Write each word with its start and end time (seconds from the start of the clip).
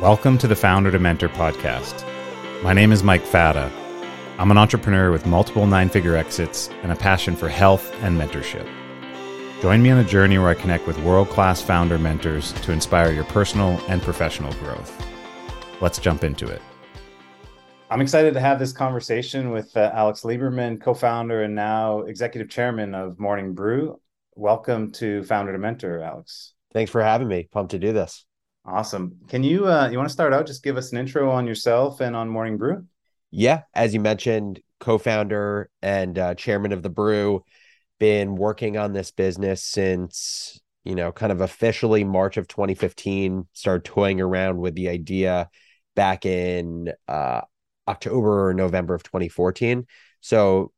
Welcome 0.00 0.38
to 0.38 0.46
the 0.46 0.54
Founder 0.54 0.92
to 0.92 1.00
Mentor 1.00 1.28
podcast. 1.28 2.04
My 2.62 2.72
name 2.72 2.92
is 2.92 3.02
Mike 3.02 3.24
Fata. 3.24 3.68
I'm 4.38 4.52
an 4.52 4.56
entrepreneur 4.56 5.10
with 5.10 5.26
multiple 5.26 5.66
nine 5.66 5.88
figure 5.88 6.14
exits 6.14 6.70
and 6.84 6.92
a 6.92 6.94
passion 6.94 7.34
for 7.34 7.48
health 7.48 7.92
and 8.00 8.16
mentorship. 8.16 8.64
Join 9.60 9.82
me 9.82 9.90
on 9.90 9.98
a 9.98 10.04
journey 10.04 10.38
where 10.38 10.50
I 10.50 10.54
connect 10.54 10.86
with 10.86 10.96
world 11.00 11.30
class 11.30 11.60
founder 11.60 11.98
mentors 11.98 12.52
to 12.52 12.70
inspire 12.70 13.10
your 13.10 13.24
personal 13.24 13.70
and 13.88 14.00
professional 14.00 14.52
growth. 14.52 15.04
Let's 15.80 15.98
jump 15.98 16.22
into 16.22 16.46
it. 16.46 16.62
I'm 17.90 18.00
excited 18.00 18.34
to 18.34 18.40
have 18.40 18.60
this 18.60 18.72
conversation 18.72 19.50
with 19.50 19.76
uh, 19.76 19.90
Alex 19.92 20.20
Lieberman, 20.20 20.80
co 20.80 20.94
founder 20.94 21.42
and 21.42 21.56
now 21.56 22.02
executive 22.02 22.48
chairman 22.48 22.94
of 22.94 23.18
Morning 23.18 23.52
Brew. 23.52 24.00
Welcome 24.36 24.92
to 24.92 25.24
Founder 25.24 25.50
to 25.50 25.58
Mentor, 25.58 25.98
Alex. 25.98 26.52
Thanks 26.72 26.92
for 26.92 27.02
having 27.02 27.26
me. 27.26 27.48
Pumped 27.50 27.72
to 27.72 27.80
do 27.80 27.92
this. 27.92 28.27
Awesome. 28.68 29.16
Can 29.28 29.42
you 29.42 29.66
uh, 29.66 29.88
you 29.90 29.96
want 29.96 30.08
to 30.08 30.12
start 30.12 30.34
out? 30.34 30.46
Just 30.46 30.62
give 30.62 30.76
us 30.76 30.92
an 30.92 30.98
intro 30.98 31.30
on 31.30 31.46
yourself 31.46 32.00
and 32.00 32.14
on 32.14 32.28
Morning 32.28 32.58
Brew. 32.58 32.84
Yeah, 33.30 33.62
as 33.74 33.94
you 33.94 34.00
mentioned, 34.00 34.60
co-founder 34.78 35.70
and 35.80 36.18
uh, 36.18 36.34
chairman 36.34 36.72
of 36.72 36.82
the 36.82 36.90
Brew. 36.90 37.44
Been 37.98 38.36
working 38.36 38.76
on 38.76 38.92
this 38.92 39.10
business 39.10 39.62
since 39.64 40.60
you 40.84 40.94
know, 40.94 41.12
kind 41.12 41.32
of 41.32 41.42
officially 41.42 42.02
March 42.02 42.38
of 42.38 42.48
2015. 42.48 43.46
Started 43.52 43.84
toying 43.84 44.20
around 44.20 44.58
with 44.58 44.74
the 44.74 44.88
idea 44.88 45.50
back 45.94 46.24
in 46.24 46.92
uh, 47.06 47.42
October 47.86 48.48
or 48.48 48.54
November 48.54 48.94
of 48.94 49.02
2014. 49.02 49.86
So 50.20 50.72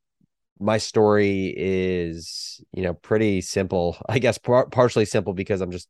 my 0.58 0.78
story 0.78 1.54
is 1.56 2.62
you 2.72 2.82
know 2.82 2.92
pretty 2.92 3.40
simple 3.40 3.96
i 4.10 4.18
guess 4.18 4.36
par- 4.36 4.66
partially 4.66 5.06
simple 5.06 5.32
because 5.32 5.62
i'm 5.62 5.70
just 5.70 5.88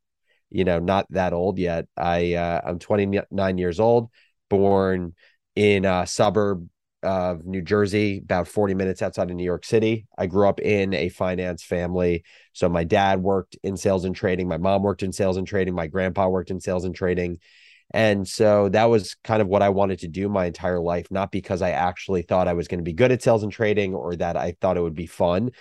you 0.51 0.63
know, 0.63 0.79
not 0.79 1.07
that 1.11 1.33
old 1.33 1.57
yet. 1.57 1.87
I 1.97 2.33
uh, 2.35 2.61
I'm 2.63 2.79
29 2.79 3.57
years 3.57 3.79
old, 3.79 4.09
born 4.49 5.13
in 5.55 5.85
a 5.85 6.05
suburb 6.05 6.67
of 7.03 7.45
New 7.45 7.61
Jersey, 7.61 8.19
about 8.19 8.47
40 8.47 8.73
minutes 8.75 9.01
outside 9.01 9.29
of 9.29 9.35
New 9.35 9.43
York 9.43 9.65
City. 9.65 10.05
I 10.17 10.27
grew 10.27 10.47
up 10.47 10.59
in 10.59 10.93
a 10.93 11.09
finance 11.09 11.63
family. 11.63 12.23
So 12.53 12.69
my 12.69 12.83
dad 12.83 13.23
worked 13.23 13.57
in 13.63 13.75
sales 13.75 14.05
and 14.05 14.15
trading, 14.15 14.47
my 14.47 14.57
mom 14.57 14.83
worked 14.83 15.03
in 15.03 15.11
sales 15.11 15.37
and 15.37 15.47
trading, 15.47 15.73
my 15.73 15.87
grandpa 15.87 16.27
worked 16.27 16.51
in 16.51 16.59
sales 16.59 16.85
and 16.85 16.93
trading. 16.93 17.39
And 17.93 18.25
so 18.27 18.69
that 18.69 18.85
was 18.85 19.15
kind 19.23 19.41
of 19.41 19.47
what 19.47 19.61
I 19.61 19.69
wanted 19.69 19.99
to 19.99 20.07
do 20.07 20.29
my 20.29 20.45
entire 20.45 20.79
life, 20.79 21.07
not 21.11 21.31
because 21.31 21.61
I 21.61 21.71
actually 21.71 22.21
thought 22.21 22.47
I 22.47 22.53
was 22.53 22.67
going 22.67 22.79
to 22.79 22.83
be 22.83 22.93
good 22.93 23.11
at 23.11 23.21
sales 23.21 23.43
and 23.43 23.51
trading 23.51 23.93
or 23.93 24.15
that 24.15 24.37
I 24.37 24.55
thought 24.61 24.77
it 24.77 24.81
would 24.83 24.95
be 24.95 25.07
fun, 25.07 25.51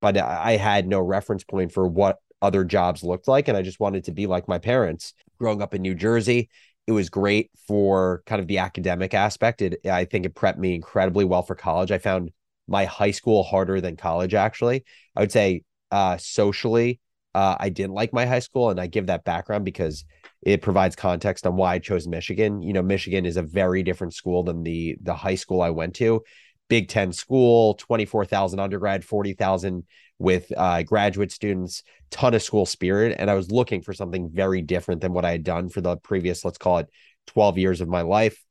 but 0.00 0.16
I 0.16 0.56
had 0.56 0.86
no 0.86 1.00
reference 1.00 1.42
point 1.42 1.72
for 1.72 1.86
what 1.88 2.18
other 2.42 2.64
jobs 2.64 3.02
looked 3.02 3.28
like. 3.28 3.48
And 3.48 3.56
I 3.56 3.62
just 3.62 3.80
wanted 3.80 4.04
to 4.04 4.12
be 4.12 4.26
like 4.26 4.48
my 4.48 4.58
parents. 4.58 5.14
Growing 5.38 5.60
up 5.60 5.74
in 5.74 5.82
New 5.82 5.94
Jersey, 5.94 6.48
it 6.86 6.92
was 6.92 7.10
great 7.10 7.50
for 7.66 8.22
kind 8.26 8.40
of 8.40 8.46
the 8.46 8.58
academic 8.58 9.12
aspect. 9.12 9.60
It, 9.60 9.80
I 9.86 10.04
think 10.04 10.24
it 10.24 10.34
prepped 10.34 10.58
me 10.58 10.74
incredibly 10.74 11.24
well 11.24 11.42
for 11.42 11.54
college. 11.54 11.90
I 11.90 11.98
found 11.98 12.30
my 12.68 12.84
high 12.84 13.10
school 13.10 13.42
harder 13.42 13.80
than 13.80 13.96
college, 13.96 14.34
actually. 14.34 14.84
I 15.14 15.20
would 15.20 15.32
say 15.32 15.62
uh, 15.90 16.16
socially, 16.16 17.00
uh, 17.34 17.56
I 17.60 17.68
didn't 17.68 17.94
like 17.94 18.12
my 18.12 18.24
high 18.24 18.38
school. 18.38 18.70
And 18.70 18.80
I 18.80 18.86
give 18.86 19.06
that 19.06 19.24
background 19.24 19.64
because 19.64 20.04
it 20.42 20.62
provides 20.62 20.96
context 20.96 21.46
on 21.46 21.56
why 21.56 21.74
I 21.74 21.78
chose 21.78 22.06
Michigan. 22.06 22.62
You 22.62 22.72
know, 22.72 22.82
Michigan 22.82 23.26
is 23.26 23.36
a 23.36 23.42
very 23.42 23.82
different 23.82 24.14
school 24.14 24.42
than 24.42 24.62
the 24.62 24.96
the 25.02 25.14
high 25.14 25.34
school 25.34 25.60
I 25.60 25.70
went 25.70 25.94
to. 25.96 26.22
Big 26.68 26.88
Ten 26.88 27.12
school, 27.12 27.74
24,000 27.74 28.58
undergrad, 28.58 29.04
40,000 29.04 29.84
with 30.18 30.50
uh, 30.56 30.82
graduate 30.82 31.30
students, 31.30 31.82
ton 32.10 32.34
of 32.34 32.42
school 32.42 32.66
spirit. 32.66 33.16
And 33.18 33.30
I 33.30 33.34
was 33.34 33.50
looking 33.50 33.82
for 33.82 33.92
something 33.92 34.30
very 34.32 34.62
different 34.62 35.00
than 35.00 35.12
what 35.12 35.24
I 35.24 35.32
had 35.32 35.44
done 35.44 35.68
for 35.68 35.80
the 35.80 35.96
previous, 35.96 36.44
let's 36.44 36.58
call 36.58 36.78
it 36.78 36.88
12 37.28 37.58
years 37.58 37.80
of 37.80 37.88
my 37.88 38.02
life. 38.02 38.42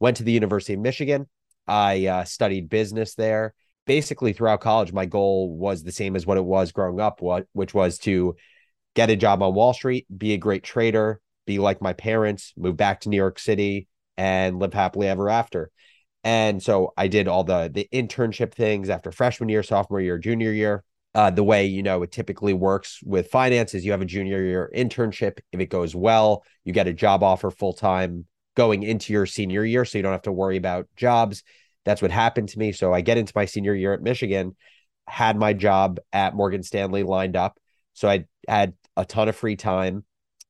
Went 0.00 0.18
to 0.18 0.22
the 0.22 0.32
University 0.32 0.74
of 0.74 0.80
Michigan. 0.80 1.28
I 1.66 2.06
uh, 2.06 2.24
studied 2.24 2.68
business 2.68 3.14
there. 3.14 3.54
Basically, 3.86 4.32
throughout 4.32 4.60
college, 4.60 4.92
my 4.92 5.06
goal 5.06 5.54
was 5.56 5.82
the 5.82 5.92
same 5.92 6.16
as 6.16 6.26
what 6.26 6.38
it 6.38 6.44
was 6.44 6.72
growing 6.72 7.00
up, 7.00 7.20
what, 7.20 7.46
which 7.52 7.74
was 7.74 7.98
to 7.98 8.34
get 8.94 9.10
a 9.10 9.16
job 9.16 9.42
on 9.42 9.54
Wall 9.54 9.74
Street, 9.74 10.06
be 10.14 10.32
a 10.32 10.38
great 10.38 10.62
trader, 10.62 11.20
be 11.46 11.58
like 11.58 11.82
my 11.82 11.92
parents, 11.92 12.52
move 12.56 12.76
back 12.76 13.00
to 13.00 13.08
New 13.08 13.16
York 13.16 13.38
City, 13.38 13.88
and 14.16 14.58
live 14.58 14.72
happily 14.72 15.08
ever 15.08 15.28
after. 15.28 15.70
And 16.22 16.62
so 16.62 16.94
I 16.96 17.08
did 17.08 17.28
all 17.28 17.44
the 17.44 17.70
the 17.72 17.86
internship 17.92 18.52
things 18.52 18.88
after 18.88 19.12
freshman 19.12 19.50
year, 19.50 19.62
sophomore 19.62 20.00
year, 20.00 20.16
junior 20.16 20.52
year 20.52 20.82
uh, 21.14 21.30
the 21.30 21.44
way 21.44 21.66
you 21.66 21.82
know 21.82 22.02
it 22.02 22.10
typically 22.10 22.52
works 22.52 23.00
with 23.04 23.30
finances 23.30 23.84
you 23.84 23.92
have 23.92 24.00
a 24.02 24.06
junior 24.06 24.42
year 24.42 24.70
internship. 24.74 25.38
If 25.52 25.60
it 25.60 25.70
goes 25.70 25.94
well 25.94 26.44
you 26.64 26.72
get 26.72 26.88
a 26.88 26.92
job 26.92 27.22
offer 27.22 27.50
full 27.50 27.72
time 27.72 28.26
going 28.56 28.82
into 28.82 29.12
your 29.12 29.26
senior 29.26 29.64
year 29.64 29.84
so 29.84 29.98
you 29.98 30.02
don't 30.02 30.12
have 30.12 30.22
to 30.22 30.32
worry 30.32 30.56
about 30.56 30.86
jobs. 30.96 31.42
That's 31.84 32.02
what 32.02 32.10
happened 32.10 32.48
to 32.50 32.58
me. 32.58 32.72
So 32.72 32.92
i 32.92 33.00
get 33.00 33.18
into 33.18 33.32
my 33.34 33.44
senior 33.44 33.74
year 33.74 33.94
at 33.94 34.02
michigan 34.02 34.56
had 35.06 35.36
my 35.36 35.52
job 35.52 36.00
at 36.12 36.34
morgan 36.34 36.62
stanley 36.62 37.02
lined 37.02 37.36
up. 37.36 37.58
So 37.92 38.08
i 38.08 38.24
had 38.48 38.74
a 38.96 39.04
ton 39.04 39.28
of 39.28 39.36
free 39.36 39.56
time 39.56 40.04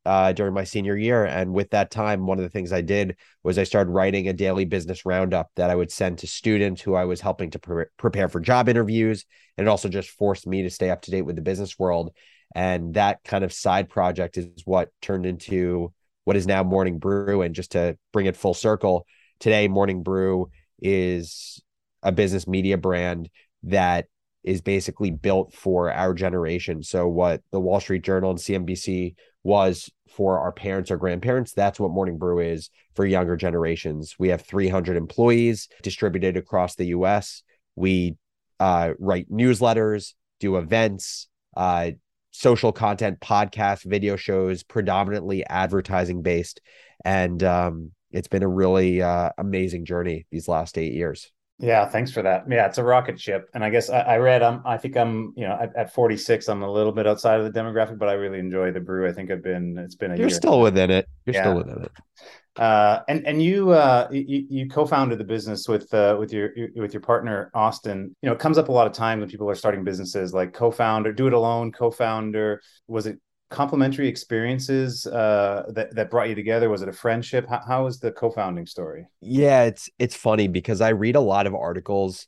uh, 0.05 0.33
during 0.33 0.55
my 0.55 0.65
senior 0.65 0.97
year. 0.97 1.25
And 1.25 1.53
with 1.53 1.71
that 1.71 1.91
time, 1.91 2.27
one 2.27 2.39
of 2.39 2.45
the 2.45 2.51
things 2.51 2.73
I 2.73 2.83
did 2.83 3.17
was 3.43 3.59
I 3.59 3.65
started 3.65 3.91
writing 3.91 4.29
a 4.29 4.33
daily 4.33 4.65
business 4.65 5.07
roundup 5.07 5.51
that 5.57 5.71
I 5.71 5.75
would 5.75 5.91
send 5.91 6.19
to 6.19 6.27
students 6.27 6.83
who 6.83 6.95
I 6.95 7.05
was 7.05 7.21
helping 7.21 7.51
to 7.53 7.59
pre- 7.59 7.85
prepare 7.97 8.29
for 8.29 8.41
job 8.41 8.69
interviews. 8.69 9.25
And 9.57 9.67
it 9.67 9.71
also 9.71 9.89
just 9.89 10.11
forced 10.11 10.47
me 10.47 10.63
to 10.63 10.71
stay 10.71 10.91
up 10.91 11.03
to 11.03 11.11
date 11.11 11.23
with 11.23 11.37
the 11.37 11.43
business 11.43 11.79
world. 11.79 12.15
And 12.55 12.95
that 12.95 13.25
kind 13.25 13.45
of 13.45 13.53
side 13.53 13.89
project 13.89 14.37
is 14.37 14.49
what 14.65 14.91
turned 15.01 15.27
into 15.27 15.93
what 16.25 16.37
is 16.37 16.47
now 16.47 16.63
Morning 16.63 16.99
Brew. 16.99 17.43
And 17.43 17.55
just 17.55 17.73
to 17.73 17.97
bring 18.13 18.27
it 18.27 18.37
full 18.37 18.55
circle, 18.55 19.07
today, 19.41 19.69
Morning 19.69 20.03
Brew 20.03 20.51
is 20.81 21.63
a 22.03 22.13
business 22.13 22.47
media 22.47 22.77
brand 22.77 23.31
that 23.65 24.07
is 24.45 24.61
basically 24.61 25.11
built 25.11 25.53
for 25.53 25.91
our 25.91 26.15
generation. 26.15 26.83
So, 26.83 27.09
what 27.09 27.43
the 27.51 27.61
Wall 27.61 27.81
Street 27.81 28.03
Journal 28.03 28.31
and 28.31 28.39
CNBC 28.39 29.15
was 29.43 29.91
for 30.09 30.39
our 30.39 30.53
parents 30.53 30.91
or 30.91 30.97
grandparents. 30.97 31.53
That's 31.53 31.81
what 31.81 31.91
Morning 31.91 32.19
Brew 32.19 32.41
is 32.41 32.71
for 32.95 33.05
younger 33.05 33.37
generations. 33.37 34.15
We 34.19 34.29
have 34.29 34.43
300 34.43 34.97
employees 34.97 35.69
distributed 35.83 36.37
across 36.37 36.77
the 36.77 36.87
US. 36.87 37.43
We 37.75 38.17
uh, 38.61 38.93
write 38.99 39.31
newsletters, 39.31 40.15
do 40.41 40.57
events, 40.57 41.29
uh, 41.57 41.93
social 42.31 42.73
content, 42.73 43.21
podcasts, 43.21 43.85
video 43.85 44.17
shows, 44.17 44.63
predominantly 44.63 45.45
advertising 45.47 46.23
based. 46.23 46.61
And 47.05 47.43
um, 47.43 47.93
it's 48.11 48.29
been 48.29 48.43
a 48.43 48.49
really 48.49 49.03
uh, 49.03 49.31
amazing 49.39 49.85
journey 49.85 50.27
these 50.31 50.49
last 50.49 50.79
eight 50.79 50.93
years. 50.93 51.31
Yeah, 51.59 51.87
thanks 51.87 52.11
for 52.11 52.21
that. 52.23 52.45
Yeah, 52.49 52.67
it's 52.67 52.79
a 52.79 52.85
rocket 52.85 53.21
ship, 53.21 53.49
and 53.55 53.65
I 53.65 53.71
guess 53.71 53.89
I, 53.89 54.01
I 54.01 54.17
read. 54.17 54.43
I'm. 54.43 54.61
I 54.67 54.77
think 54.77 54.97
I'm. 54.97 55.33
You 55.37 55.47
know, 55.47 55.57
at, 55.61 55.75
at, 55.77 55.95
46, 55.95 56.49
I'm 56.49 56.63
a 56.63 56.71
little 56.71 56.91
bit 56.91 57.07
outside 57.07 57.39
of 57.39 57.53
the 57.53 57.59
demographic, 57.59 57.97
but 57.97 58.09
I 58.09 58.15
really 58.15 58.41
enjoy 58.41 58.73
the 58.73 58.81
brew. 58.81 59.09
I 59.09 59.13
think 59.13 59.31
I've 59.31 59.43
been. 59.43 59.79
It's 59.79 59.95
been 59.95 60.11
a. 60.11 60.17
You're 60.17 60.29
year. 60.29 60.37
still 60.37 60.61
within 60.61 60.91
it. 60.91 61.09
You're 61.27 61.35
yeah. 61.35 61.43
still 61.43 61.57
within 61.57 61.83
it. 61.85 61.93
Uh, 62.57 63.03
and 63.09 63.27
and 63.27 63.43
you 63.43 63.71
uh 63.71 64.07
you, 64.13 64.47
you 64.49 64.69
co-founded 64.69 65.19
the 65.19 65.25
business 65.25 65.67
with 65.69 65.93
uh 65.93 66.17
with 66.19 66.33
your 66.33 66.51
with 66.77 66.93
your 66.93 67.01
partner 67.01 67.51
Austin. 67.53 68.15
You 68.23 68.29
know, 68.29 68.33
it 68.33 68.39
comes 68.39 68.59
up 68.59 68.69
a 68.69 68.73
lot 68.73 68.87
of 68.87 68.93
time 68.93 69.19
when 69.19 69.29
people 69.29 69.51
are 69.51 69.57
starting 69.57 69.83
businesses, 69.83 70.33
like 70.33 70.53
co-founder, 70.53 71.13
do 71.13 71.27
it 71.27 71.33
alone, 71.33 71.73
co-founder. 71.73 72.61
Was 72.87 73.07
it 73.07 73.19
complementary 73.55 74.09
experiences 74.09 75.07
uh, 75.07 75.63
that 75.69 75.95
that 75.95 76.11
brought 76.11 76.29
you 76.29 76.35
together? 76.35 76.69
Was 76.69 76.83
it 76.83 76.89
a 76.89 76.93
friendship? 76.93 77.47
How, 77.49 77.85
was 77.85 78.01
the 78.01 78.11
co-founding 78.11 78.67
story? 78.67 79.07
Yeah, 79.21 79.65
it's 79.65 79.89
it's 79.99 80.17
funny 80.17 80.49
because 80.49 80.81
I 80.81 80.89
read 80.91 81.15
a 81.15 81.21
lot 81.21 81.47
of 81.47 81.55
articles 81.55 82.27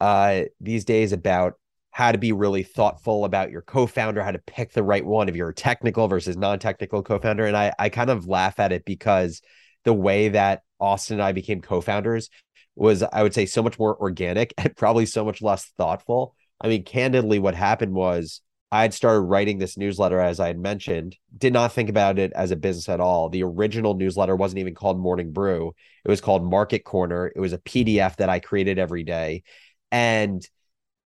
uh, 0.00 0.42
these 0.60 0.84
days 0.84 1.12
about 1.12 1.54
how 1.90 2.12
to 2.12 2.18
be 2.18 2.30
really 2.30 2.62
thoughtful 2.62 3.24
about 3.24 3.50
your 3.50 3.62
co-founder, 3.62 4.22
how 4.22 4.30
to 4.30 4.38
pick 4.38 4.72
the 4.72 4.84
right 4.84 5.04
one 5.04 5.28
if 5.28 5.34
you're 5.34 5.48
a 5.48 5.54
technical 5.54 6.06
versus 6.06 6.36
non-technical 6.36 7.02
co-founder, 7.02 7.46
and 7.46 7.56
I 7.56 7.72
I 7.78 7.88
kind 7.88 8.08
of 8.08 8.28
laugh 8.28 8.60
at 8.60 8.70
it 8.70 8.84
because 8.84 9.42
the 9.84 9.92
way 9.92 10.28
that 10.28 10.62
Austin 10.78 11.14
and 11.14 11.22
I 11.22 11.32
became 11.32 11.60
co-founders 11.60 12.30
was 12.76 13.02
I 13.02 13.24
would 13.24 13.34
say 13.34 13.44
so 13.44 13.62
much 13.62 13.76
more 13.76 14.00
organic 14.00 14.54
and 14.58 14.74
probably 14.76 15.06
so 15.06 15.24
much 15.24 15.42
less 15.42 15.64
thoughtful. 15.76 16.36
I 16.60 16.68
mean, 16.68 16.84
candidly, 16.84 17.40
what 17.40 17.56
happened 17.56 17.92
was 17.92 18.40
I 18.72 18.82
had 18.82 18.94
started 18.94 19.20
writing 19.22 19.58
this 19.58 19.76
newsletter, 19.76 20.20
as 20.20 20.38
I 20.38 20.46
had 20.46 20.58
mentioned, 20.58 21.16
did 21.36 21.52
not 21.52 21.72
think 21.72 21.90
about 21.90 22.18
it 22.18 22.32
as 22.34 22.52
a 22.52 22.56
business 22.56 22.88
at 22.88 23.00
all. 23.00 23.28
The 23.28 23.42
original 23.42 23.94
newsletter 23.94 24.36
wasn't 24.36 24.60
even 24.60 24.74
called 24.74 24.98
Morning 24.98 25.32
Brew, 25.32 25.74
it 26.04 26.08
was 26.08 26.20
called 26.20 26.44
Market 26.44 26.84
Corner. 26.84 27.32
It 27.34 27.40
was 27.40 27.52
a 27.52 27.58
PDF 27.58 28.16
that 28.16 28.28
I 28.28 28.38
created 28.38 28.78
every 28.78 29.02
day. 29.02 29.42
And 29.90 30.46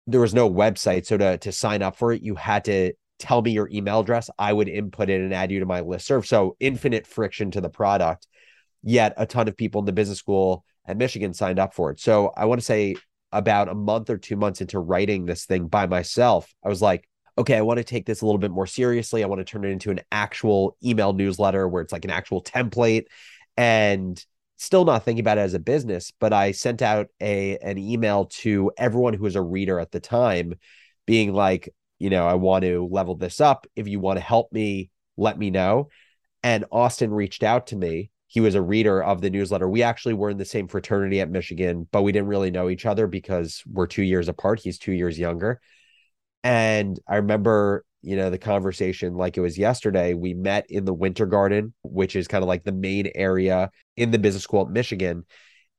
there 0.07 0.21
was 0.21 0.35
no 0.35 0.51
website. 0.51 1.07
So 1.07 1.19
to, 1.19 1.39
to 1.39 1.53
sign 1.53 1.83
up 1.83 1.97
for 1.97 2.13
it, 2.13 2.23
you 2.23 2.35
had 2.35 2.65
to 2.67 2.93
tell 3.19 3.43
me 3.43 3.51
your 3.51 3.69
email 3.71 4.01
address. 4.01 4.31
I 4.39 4.53
would 4.53 4.69
input 4.69 5.11
it 5.11 5.21
and 5.21 5.35
add 5.35 5.51
you 5.51 5.61
to 5.61 5.67
my 5.67 5.81
list 5.81 6.07
serve. 6.07 6.27
So 6.27 6.57
infinite 6.61 7.07
friction 7.07 7.51
to 7.53 7.61
the 7.61 7.69
product. 7.69 8.27
Yet 8.83 9.13
a 9.17 9.27
ton 9.27 9.47
of 9.47 9.57
people 9.57 9.81
in 9.81 9.85
the 9.85 9.93
business 9.93 10.19
school 10.19 10.65
at 10.87 10.97
Michigan 10.97 11.35
signed 11.35 11.59
up 11.59 11.75
for 11.75 11.91
it. 11.91 12.01
So 12.01 12.33
I 12.35 12.47
want 12.47 12.61
to 12.61 12.65
say 12.65 12.97
about 13.31 13.69
a 13.69 13.75
month 13.75 14.09
or 14.09 14.17
two 14.17 14.37
months 14.37 14.61
into 14.61 14.79
writing 14.79 15.27
this 15.27 15.45
thing 15.45 15.67
by 15.67 15.87
myself, 15.87 16.53
I 16.65 16.69
was 16.69 16.81
like, 16.81 17.07
okay, 17.41 17.57
I 17.57 17.63
want 17.63 17.79
to 17.79 17.85
take 17.85 18.07
this 18.07 18.23
a 18.23 18.27
little 18.27 18.39
bit 18.39 18.51
more 18.51 18.67
seriously. 18.67 19.23
I 19.23 19.27
want 19.27 19.41
to 19.41 19.45
turn 19.45 19.65
it 19.65 19.71
into 19.71 19.91
an 19.91 20.01
actual 20.11 20.77
email 20.85 21.13
newsletter 21.13 21.69
where 21.69 21.83
it's 21.83 21.93
like 21.93 22.05
an 22.05 22.11
actual 22.11 22.43
template. 22.43 23.07
and 23.61 24.25
still 24.57 24.87
not 24.87 25.05
thinking 25.05 25.21
about 25.21 25.37
it 25.37 25.43
as 25.43 25.53
a 25.53 25.59
business, 25.59 26.13
but 26.19 26.33
I 26.33 26.53
sent 26.53 26.81
out 26.81 27.09
a 27.21 27.59
an 27.59 27.77
email 27.77 28.25
to 28.27 28.73
everyone 28.79 29.13
who 29.13 29.25
was 29.25 29.37
a 29.37 29.43
reader 29.43 29.79
at 29.79 29.91
the 29.91 30.01
time 30.01 30.55
being 31.07 31.35
like, 31.35 31.69
you 31.99 32.09
know, 32.09 32.27
I 32.27 32.35
want 32.35 32.65
to 32.65 32.89
level 32.91 33.17
this 33.17 33.41
up. 33.41 33.67
If 33.77 33.87
you 33.87 34.01
want 34.01 34.19
to 34.19 34.25
help 34.25 34.51
me, 34.51 34.91
let 35.19 35.39
me 35.39 35.51
know. 35.51 35.89
And 36.43 36.65
Austin 36.73 37.11
reached 37.11 37.43
out 37.43 37.67
to 37.69 37.77
me. 37.77 38.11
He 38.29 38.41
was 38.41 38.55
a 38.55 38.63
reader 38.63 39.03
of 39.03 39.21
the 39.21 39.29
newsletter. 39.29 39.69
We 39.69 39.83
actually 39.83 40.15
were 40.15 40.31
in 40.31 40.39
the 40.39 40.45
same 40.47 40.69
fraternity 40.69 41.21
at 41.21 41.31
Michigan, 41.31 41.87
but 41.91 42.03
we 42.03 42.13
didn't 42.13 42.29
really 42.29 42.51
know 42.51 42.71
each 42.71 42.87
other 42.87 43.07
because 43.07 43.63
we're 43.67 43.89
2 43.89 44.03
years 44.03 44.29
apart. 44.29 44.61
He's 44.61 44.79
2 44.79 44.93
years 44.93 45.19
younger. 45.19 45.61
And 46.43 46.99
I 47.09 47.17
remember 47.17 47.85
you 48.03 48.17
know 48.17 48.31
the 48.31 48.39
conversation 48.39 49.15
like 49.15 49.37
it 49.37 49.41
was 49.41 49.59
yesterday. 49.59 50.15
We 50.15 50.35
met 50.35 50.67
in 50.71 50.85
the 50.85 50.95
winter 50.95 51.27
garden 51.27 51.75
which 51.83 52.17
is 52.17 52.29
kind 52.29 52.43
of 52.43 52.49
like 52.49 52.65
the 52.65 52.73
main 52.73 53.11
area 53.15 53.71
in 53.97 54.11
the 54.11 54.19
business 54.19 54.45
school 54.45 54.63
at 54.63 54.71
michigan. 54.71 55.27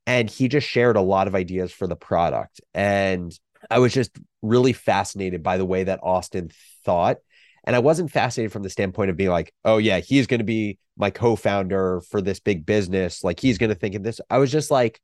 And 0.08 0.30
he 0.30 0.48
just 0.48 0.68
shared 0.68 0.98
a 0.98 1.02
lot 1.02 1.28
of 1.28 1.36
ideas 1.36 1.72
for 1.72 1.88
the 1.88 1.96
product. 1.96 2.62
And 2.74 3.38
i 3.69 3.80
was 3.80 3.94
just 3.94 4.12
really 4.42 4.74
fascinated 4.74 5.44
by 5.44 5.58
the 5.58 5.66
way 5.66 5.84
that 5.84 6.00
austin 6.04 6.52
thought. 6.86 7.18
And 7.64 7.75
i 7.75 7.80
wasn't 7.80 8.12
fascinated 8.12 8.52
from 8.52 8.64
the 8.64 8.69
standpoint 8.69 9.10
of 9.10 9.18
being 9.18 9.30
like 9.31 9.54
oh 9.66 9.78
yeah 9.78 10.00
he's 10.00 10.28
going 10.28 10.40
to 10.40 10.46
be 10.46 10.78
my 10.98 11.10
co-founder 11.10 12.02
for 12.10 12.22
this 12.22 12.40
big 12.40 12.66
business. 12.66 13.24
Like 13.24 13.40
he's 13.40 13.57
going 13.57 13.69
to 13.69 13.75
think 13.75 13.96
of 13.96 14.04
this. 14.04 14.22
I 14.30 14.38
was 14.38 14.52
just 14.52 14.72
like 14.72 15.02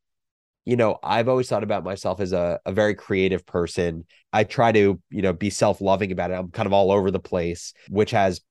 you 0.68 0.76
know, 0.76 1.00
I've 1.02 1.30
always 1.30 1.48
thought 1.48 1.64
about 1.64 1.86
myself 1.86 2.20
as 2.20 2.34
a, 2.34 2.60
a 2.66 2.74
very 2.74 2.94
creative 2.94 3.46
person. 3.46 4.04
I 4.34 4.44
try 4.44 4.74
to, 4.74 5.00
you 5.10 5.22
know, 5.22 5.32
be 5.32 5.50
self 5.50 5.80
loving 5.80 6.12
about 6.12 6.30
it. 6.30 6.34
I'm 6.34 6.52
kind 6.52 6.66
of 6.68 6.74
all 6.74 6.92
over 6.92 7.10
the 7.10 7.22
place, 7.22 7.74
which 7.88 8.12
has 8.12 8.42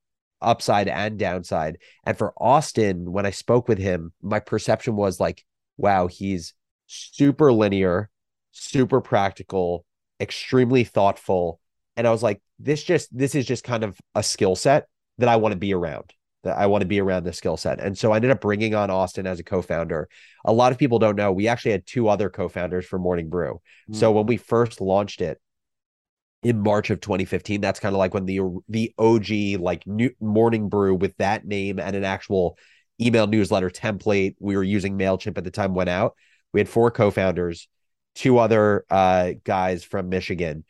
upside 0.40 0.88
and 0.88 1.18
downside. 1.18 1.76
And 2.04 2.16
for 2.16 2.32
Austin, 2.38 3.12
when 3.12 3.26
I 3.26 3.30
spoke 3.32 3.68
with 3.68 3.76
him, 3.76 4.14
my 4.22 4.40
perception 4.40 4.96
was 4.96 5.20
like, 5.20 5.44
wow, 5.76 6.06
he's 6.06 6.54
super 6.86 7.52
linear, 7.52 8.08
super 8.50 9.02
practical, 9.02 9.84
extremely 10.18 10.84
thoughtful. 10.84 11.60
And 11.98 12.06
I 12.06 12.12
was 12.12 12.22
like, 12.22 12.40
this 12.58 12.82
just, 12.82 13.14
this 13.14 13.34
is 13.34 13.44
just 13.44 13.62
kind 13.62 13.84
of 13.84 14.00
a 14.14 14.22
skill 14.22 14.56
set 14.56 14.86
that 15.18 15.28
I 15.28 15.36
want 15.36 15.52
to 15.52 15.58
be 15.58 15.74
around 15.74 16.14
that 16.46 16.56
I 16.56 16.66
want 16.66 16.82
to 16.82 16.86
be 16.86 17.00
around 17.00 17.24
this 17.24 17.36
skill 17.36 17.56
set. 17.56 17.80
And 17.80 17.96
so 17.96 18.12
I 18.12 18.16
ended 18.16 18.30
up 18.30 18.40
bringing 18.40 18.74
on 18.74 18.90
Austin 18.90 19.26
as 19.26 19.38
a 19.38 19.44
co-founder. 19.44 20.08
A 20.44 20.52
lot 20.52 20.72
of 20.72 20.78
people 20.78 20.98
don't 20.98 21.16
know 21.16 21.32
we 21.32 21.48
actually 21.48 21.72
had 21.72 21.86
two 21.86 22.08
other 22.08 22.30
co-founders 22.30 22.86
for 22.86 22.98
Morning 22.98 23.28
Brew. 23.28 23.60
Mm. 23.90 23.96
So 23.96 24.12
when 24.12 24.26
we 24.26 24.36
first 24.36 24.80
launched 24.80 25.20
it 25.20 25.40
in 26.42 26.62
March 26.62 26.90
of 26.90 27.00
2015, 27.00 27.60
that's 27.60 27.80
kind 27.80 27.94
of 27.94 27.98
like 27.98 28.14
when 28.14 28.26
the 28.26 28.40
the 28.68 28.94
OG 28.98 29.60
like 29.60 29.86
new 29.86 30.10
Morning 30.20 30.68
Brew 30.68 30.94
with 30.94 31.16
that 31.18 31.44
name 31.44 31.78
and 31.78 31.94
an 31.94 32.04
actual 32.04 32.56
email 33.00 33.26
newsletter 33.26 33.68
template 33.68 34.36
we 34.40 34.56
were 34.56 34.62
using 34.62 34.96
Mailchimp 34.96 35.36
at 35.36 35.44
the 35.44 35.50
time 35.50 35.74
went 35.74 35.90
out. 35.90 36.14
We 36.52 36.60
had 36.60 36.68
four 36.68 36.90
co-founders, 36.90 37.68
two 38.14 38.38
other 38.38 38.84
uh, 38.88 39.32
guys 39.44 39.84
from 39.84 40.08
Michigan. 40.08 40.64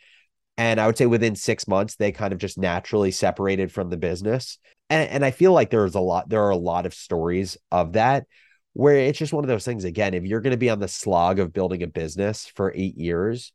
And 0.58 0.80
I 0.80 0.86
would 0.86 0.96
say 0.96 1.06
within 1.06 1.36
six 1.36 1.68
months, 1.68 1.96
they 1.96 2.12
kind 2.12 2.32
of 2.32 2.38
just 2.38 2.56
naturally 2.56 3.10
separated 3.10 3.70
from 3.70 3.90
the 3.90 3.98
business 3.98 4.58
and, 4.90 5.08
and 5.08 5.24
I 5.24 5.30
feel 5.30 5.52
like 5.52 5.70
there's 5.70 5.94
a 5.94 6.00
lot, 6.00 6.28
there 6.28 6.44
are 6.44 6.50
a 6.50 6.56
lot 6.56 6.86
of 6.86 6.94
stories 6.94 7.56
of 7.70 7.94
that 7.94 8.26
where 8.72 8.96
it's 8.96 9.18
just 9.18 9.32
one 9.32 9.44
of 9.44 9.48
those 9.48 9.64
things. 9.64 9.84
Again, 9.84 10.14
if 10.14 10.24
you're 10.24 10.40
going 10.40 10.52
to 10.52 10.56
be 10.56 10.70
on 10.70 10.80
the 10.80 10.88
slog 10.88 11.38
of 11.38 11.52
building 11.52 11.82
a 11.82 11.86
business 11.86 12.46
for 12.46 12.72
eight 12.74 12.96
years, 12.96 13.52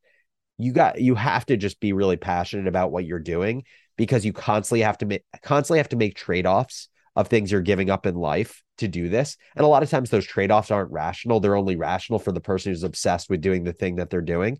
you 0.57 0.73
got, 0.73 0.99
you 0.99 1.15
have 1.15 1.45
to 1.47 1.57
just 1.57 1.79
be 1.79 1.93
really 1.93 2.17
passionate 2.17 2.67
about 2.67 2.91
what 2.91 3.05
you're 3.05 3.19
doing 3.19 3.63
because 3.97 4.25
you 4.25 4.33
constantly 4.33 4.81
have 4.81 4.97
to 4.97 5.05
make, 5.05 5.23
constantly 5.43 5.77
have 5.79 5.89
to 5.89 5.95
make 5.95 6.15
trade 6.15 6.45
offs 6.45 6.89
of 7.15 7.27
things 7.27 7.51
you're 7.51 7.61
giving 7.61 7.89
up 7.89 8.05
in 8.05 8.15
life 8.15 8.63
to 8.77 8.87
do 8.87 9.09
this. 9.09 9.37
And 9.55 9.63
a 9.63 9.67
lot 9.67 9.83
of 9.83 9.89
times 9.89 10.09
those 10.09 10.25
trade 10.25 10.51
offs 10.51 10.71
aren't 10.71 10.91
rational. 10.91 11.39
They're 11.39 11.55
only 11.55 11.75
rational 11.75 12.19
for 12.19 12.31
the 12.31 12.41
person 12.41 12.71
who's 12.71 12.83
obsessed 12.83 13.29
with 13.29 13.41
doing 13.41 13.63
the 13.63 13.73
thing 13.73 13.97
that 13.97 14.09
they're 14.09 14.21
doing 14.21 14.59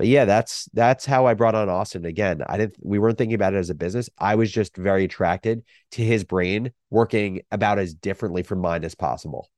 but 0.00 0.06
yeah, 0.06 0.24
that's 0.24 0.66
that's 0.72 1.04
how 1.04 1.26
I 1.26 1.34
brought 1.34 1.54
on 1.54 1.68
Austin 1.68 2.06
again. 2.06 2.40
I 2.46 2.56
didn't 2.56 2.76
we 2.80 2.98
weren't 2.98 3.18
thinking 3.18 3.34
about 3.34 3.52
it 3.52 3.58
as 3.58 3.68
a 3.68 3.74
business. 3.74 4.08
I 4.18 4.34
was 4.34 4.50
just 4.50 4.74
very 4.74 5.04
attracted 5.04 5.62
to 5.90 6.02
his 6.02 6.24
brain 6.24 6.72
working 6.88 7.42
about 7.50 7.78
as 7.78 7.92
differently 7.92 8.42
from 8.42 8.60
mine 8.60 8.82
as 8.82 8.94
possible. 8.94 9.50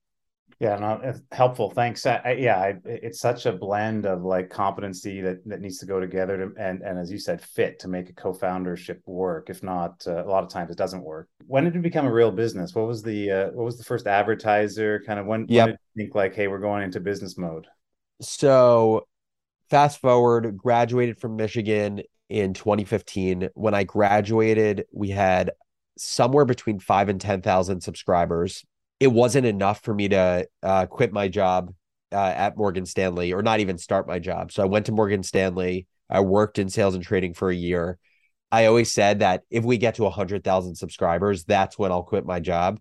Yeah, 0.59 0.79
no, 0.81 1.15
helpful. 1.31 1.71
Thanks. 1.71 2.05
I, 2.07 2.39
yeah, 2.41 2.57
I, 2.57 2.75
it's 2.85 3.21
such 3.21 3.47
a 3.47 3.53
blend 3.53 4.05
of 4.05 4.25
like 4.25 4.51
competency 4.51 5.21
that 5.21 5.47
that 5.47 5.61
needs 5.61 5.79
to 5.79 5.87
go 5.87 6.01
together 6.01 6.37
to, 6.37 6.61
and 6.61 6.83
and 6.83 6.99
as 6.99 7.09
you 7.09 7.21
said, 7.21 7.41
fit 7.41 7.79
to 7.79 7.87
make 7.87 8.11
a 8.11 8.13
co-foundership 8.13 9.01
work. 9.07 9.49
If 9.49 9.63
not, 9.63 10.03
uh, 10.09 10.25
a 10.25 10.27
lot 10.27 10.43
of 10.43 10.51
times 10.51 10.73
it 10.73 10.77
doesn't 10.77 11.05
work. 11.05 11.29
When 11.47 11.63
did 11.63 11.77
it 11.77 11.83
become 11.83 12.07
a 12.07 12.13
real 12.13 12.33
business? 12.33 12.75
What 12.75 12.89
was 12.89 13.01
the 13.01 13.31
uh, 13.31 13.47
what 13.53 13.65
was 13.65 13.79
the 13.79 13.85
first 13.85 14.09
advertiser? 14.09 15.05
Kind 15.07 15.21
of 15.21 15.27
when, 15.27 15.47
yep. 15.49 15.67
when 15.67 15.71
did 15.71 15.79
you 15.95 16.05
think 16.05 16.17
like, 16.17 16.35
hey, 16.35 16.49
we're 16.49 16.59
going 16.59 16.83
into 16.83 16.99
business 16.99 17.39
mode? 17.39 17.69
So 18.21 19.07
fast 19.73 20.03
forward, 20.03 20.55
graduated 20.59 21.19
from 21.19 21.35
Michigan 21.35 22.03
in 22.29 22.53
2015. 22.53 23.49
When 23.55 23.75
I 23.75 23.85
graduated, 23.85 24.85
we 24.93 25.09
had 25.09 25.53
somewhere 25.97 26.45
between 26.45 26.79
five 26.79 27.09
and 27.09 27.19
10,000 27.19 27.81
subscribers. 27.81 28.67
It 29.01 29.07
wasn't 29.07 29.47
enough 29.47 29.83
for 29.83 29.95
me 29.95 30.11
to 30.11 30.47
uh, 30.63 30.85
quit 30.87 31.11
my 31.11 31.29
job 31.29 31.73
uh, 32.13 32.17
at 32.37 32.59
Morgan 32.59 32.85
Stanley 32.85 33.33
or 33.33 33.41
not 33.41 33.61
even 33.61 33.79
start 33.79 34.07
my 34.07 34.19
job. 34.19 34.53
So 34.53 34.63
I 34.63 34.67
went 34.67 34.85
to 34.87 34.93
Morgan 34.93 35.23
Stanley. 35.23 35.87
I 36.11 36.21
worked 36.21 36.59
in 36.59 36.69
sales 36.69 36.95
and 36.95 37.03
trading 37.03 37.33
for 37.33 37.49
a 37.49 37.57
year. 37.57 37.99
I 38.51 38.67
always 38.67 38.93
said 38.93 39.21
that 39.21 39.45
if 39.49 39.65
we 39.65 39.79
get 39.79 39.95
to 39.95 40.03
100,000 40.03 40.75
subscribers, 40.75 41.45
that's 41.45 41.79
when 41.79 41.91
I'll 41.93 42.03
quit 42.03 42.27
my 42.27 42.41
job 42.41 42.79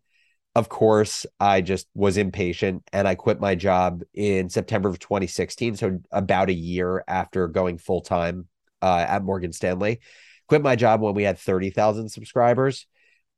of 0.53 0.67
course, 0.67 1.25
I 1.39 1.61
just 1.61 1.87
was 1.93 2.17
impatient 2.17 2.83
and 2.91 3.07
I 3.07 3.15
quit 3.15 3.39
my 3.39 3.55
job 3.55 4.03
in 4.13 4.49
September 4.49 4.89
of 4.89 4.99
2016. 4.99 5.77
So, 5.77 5.99
about 6.11 6.49
a 6.49 6.53
year 6.53 7.03
after 7.07 7.47
going 7.47 7.77
full 7.77 8.01
time 8.01 8.47
uh, 8.81 9.05
at 9.07 9.23
Morgan 9.23 9.53
Stanley. 9.53 10.01
Quit 10.49 10.61
my 10.61 10.75
job 10.75 10.99
when 10.99 11.13
we 11.13 11.23
had 11.23 11.39
30,000 11.39 12.09
subscribers. 12.09 12.85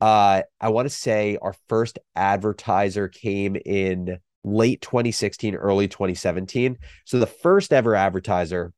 Uh, 0.01 0.41
I 0.59 0.69
want 0.69 0.87
to 0.87 0.95
say 0.95 1.37
our 1.39 1.53
first 1.69 1.99
advertiser 2.15 3.07
came 3.07 3.55
in 3.63 4.17
late 4.43 4.81
2016, 4.81 5.55
early 5.55 5.87
2017. 5.87 6.79
So, 7.05 7.19
the 7.19 7.27
first 7.27 7.73
ever 7.73 7.93
advertiser 7.93 8.73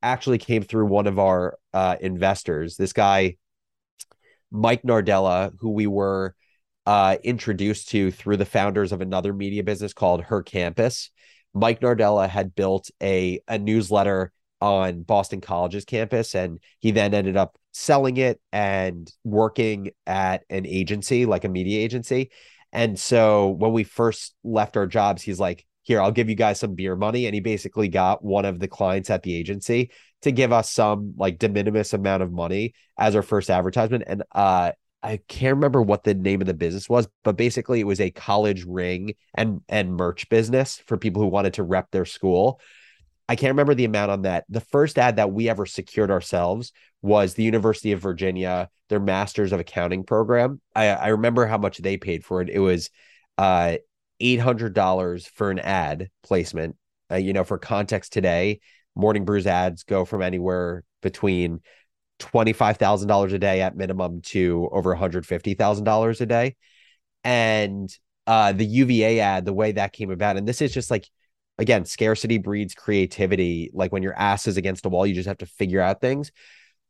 actually 0.00 0.38
came 0.38 0.62
through 0.62 0.86
one 0.86 1.08
of 1.08 1.18
our 1.18 1.58
uh, 1.74 1.96
investors. 2.00 2.76
This 2.76 2.92
guy, 2.92 3.36
Mike 4.52 4.82
Nardella, 4.82 5.50
who 5.58 5.70
we 5.70 5.88
were 5.88 6.36
uh, 6.88 7.18
introduced 7.22 7.90
to 7.90 8.10
through 8.10 8.38
the 8.38 8.46
founders 8.46 8.92
of 8.92 9.02
another 9.02 9.34
media 9.34 9.62
business 9.62 9.92
called 9.92 10.22
Her 10.22 10.42
Campus. 10.42 11.10
Mike 11.52 11.80
Nardella 11.80 12.26
had 12.26 12.54
built 12.54 12.90
a, 13.02 13.40
a 13.46 13.58
newsletter 13.58 14.32
on 14.62 15.02
Boston 15.02 15.42
College's 15.42 15.84
campus, 15.84 16.34
and 16.34 16.58
he 16.78 16.92
then 16.92 17.12
ended 17.12 17.36
up 17.36 17.58
selling 17.72 18.16
it 18.16 18.40
and 18.52 19.12
working 19.22 19.90
at 20.06 20.44
an 20.48 20.64
agency, 20.64 21.26
like 21.26 21.44
a 21.44 21.50
media 21.50 21.78
agency. 21.78 22.30
And 22.72 22.98
so 22.98 23.48
when 23.48 23.74
we 23.74 23.84
first 23.84 24.34
left 24.42 24.78
our 24.78 24.86
jobs, 24.86 25.20
he's 25.20 25.38
like, 25.38 25.66
Here, 25.82 26.00
I'll 26.00 26.10
give 26.10 26.30
you 26.30 26.36
guys 26.36 26.58
some 26.58 26.74
beer 26.74 26.96
money. 26.96 27.26
And 27.26 27.34
he 27.34 27.42
basically 27.42 27.88
got 27.88 28.24
one 28.24 28.46
of 28.46 28.60
the 28.60 28.68
clients 28.68 29.10
at 29.10 29.22
the 29.22 29.34
agency 29.34 29.90
to 30.22 30.32
give 30.32 30.54
us 30.54 30.72
some 30.72 31.12
like 31.18 31.38
de 31.38 31.50
minimis 31.50 31.92
amount 31.92 32.22
of 32.22 32.32
money 32.32 32.72
as 32.98 33.14
our 33.14 33.20
first 33.20 33.50
advertisement. 33.50 34.04
And 34.06 34.22
uh 34.32 34.72
I 35.02 35.20
can't 35.28 35.56
remember 35.56 35.80
what 35.80 36.04
the 36.04 36.14
name 36.14 36.40
of 36.40 36.46
the 36.46 36.54
business 36.54 36.88
was, 36.88 37.08
but 37.22 37.36
basically 37.36 37.80
it 37.80 37.86
was 37.86 38.00
a 38.00 38.10
college 38.10 38.64
ring 38.64 39.14
and 39.34 39.60
and 39.68 39.96
merch 39.96 40.28
business 40.28 40.82
for 40.86 40.96
people 40.96 41.22
who 41.22 41.28
wanted 41.28 41.54
to 41.54 41.62
rep 41.62 41.90
their 41.90 42.04
school. 42.04 42.60
I 43.28 43.36
can't 43.36 43.52
remember 43.52 43.74
the 43.74 43.84
amount 43.84 44.10
on 44.10 44.22
that. 44.22 44.44
The 44.48 44.60
first 44.60 44.98
ad 44.98 45.16
that 45.16 45.30
we 45.30 45.48
ever 45.48 45.66
secured 45.66 46.10
ourselves 46.10 46.72
was 47.02 47.34
the 47.34 47.42
University 47.42 47.92
of 47.92 48.00
Virginia, 48.00 48.70
their 48.88 49.00
Masters 49.00 49.52
of 49.52 49.60
Accounting 49.60 50.04
program. 50.04 50.60
I, 50.74 50.88
I 50.88 51.08
remember 51.08 51.46
how 51.46 51.58
much 51.58 51.78
they 51.78 51.98
paid 51.98 52.24
for 52.24 52.40
it. 52.40 52.48
It 52.48 52.58
was 52.58 52.90
uh, 53.36 53.76
$800 54.20 55.28
for 55.28 55.50
an 55.50 55.58
ad 55.58 56.08
placement. 56.22 56.76
Uh, 57.10 57.16
you 57.16 57.34
know, 57.34 57.44
for 57.44 57.58
context 57.58 58.12
today, 58.12 58.60
Morning 58.94 59.24
Brews 59.24 59.46
ads 59.46 59.84
go 59.84 60.04
from 60.04 60.22
anywhere 60.22 60.82
between 61.02 61.60
$25,000 62.18 63.32
a 63.32 63.38
day 63.38 63.60
at 63.62 63.76
minimum 63.76 64.20
to 64.22 64.68
over 64.72 64.94
$150,000 64.94 66.20
a 66.20 66.26
day. 66.26 66.56
And 67.24 67.90
uh, 68.26 68.52
the 68.52 68.64
UVA 68.64 69.20
ad, 69.20 69.44
the 69.44 69.52
way 69.52 69.72
that 69.72 69.92
came 69.92 70.10
about, 70.10 70.36
and 70.36 70.46
this 70.46 70.60
is 70.60 70.72
just 70.72 70.90
like, 70.90 71.08
again, 71.58 71.84
scarcity 71.84 72.38
breeds 72.38 72.74
creativity. 72.74 73.70
Like 73.72 73.92
when 73.92 74.02
your 74.02 74.14
ass 74.14 74.46
is 74.46 74.56
against 74.56 74.86
a 74.86 74.88
wall, 74.88 75.06
you 75.06 75.14
just 75.14 75.28
have 75.28 75.38
to 75.38 75.46
figure 75.46 75.80
out 75.80 76.00
things. 76.00 76.30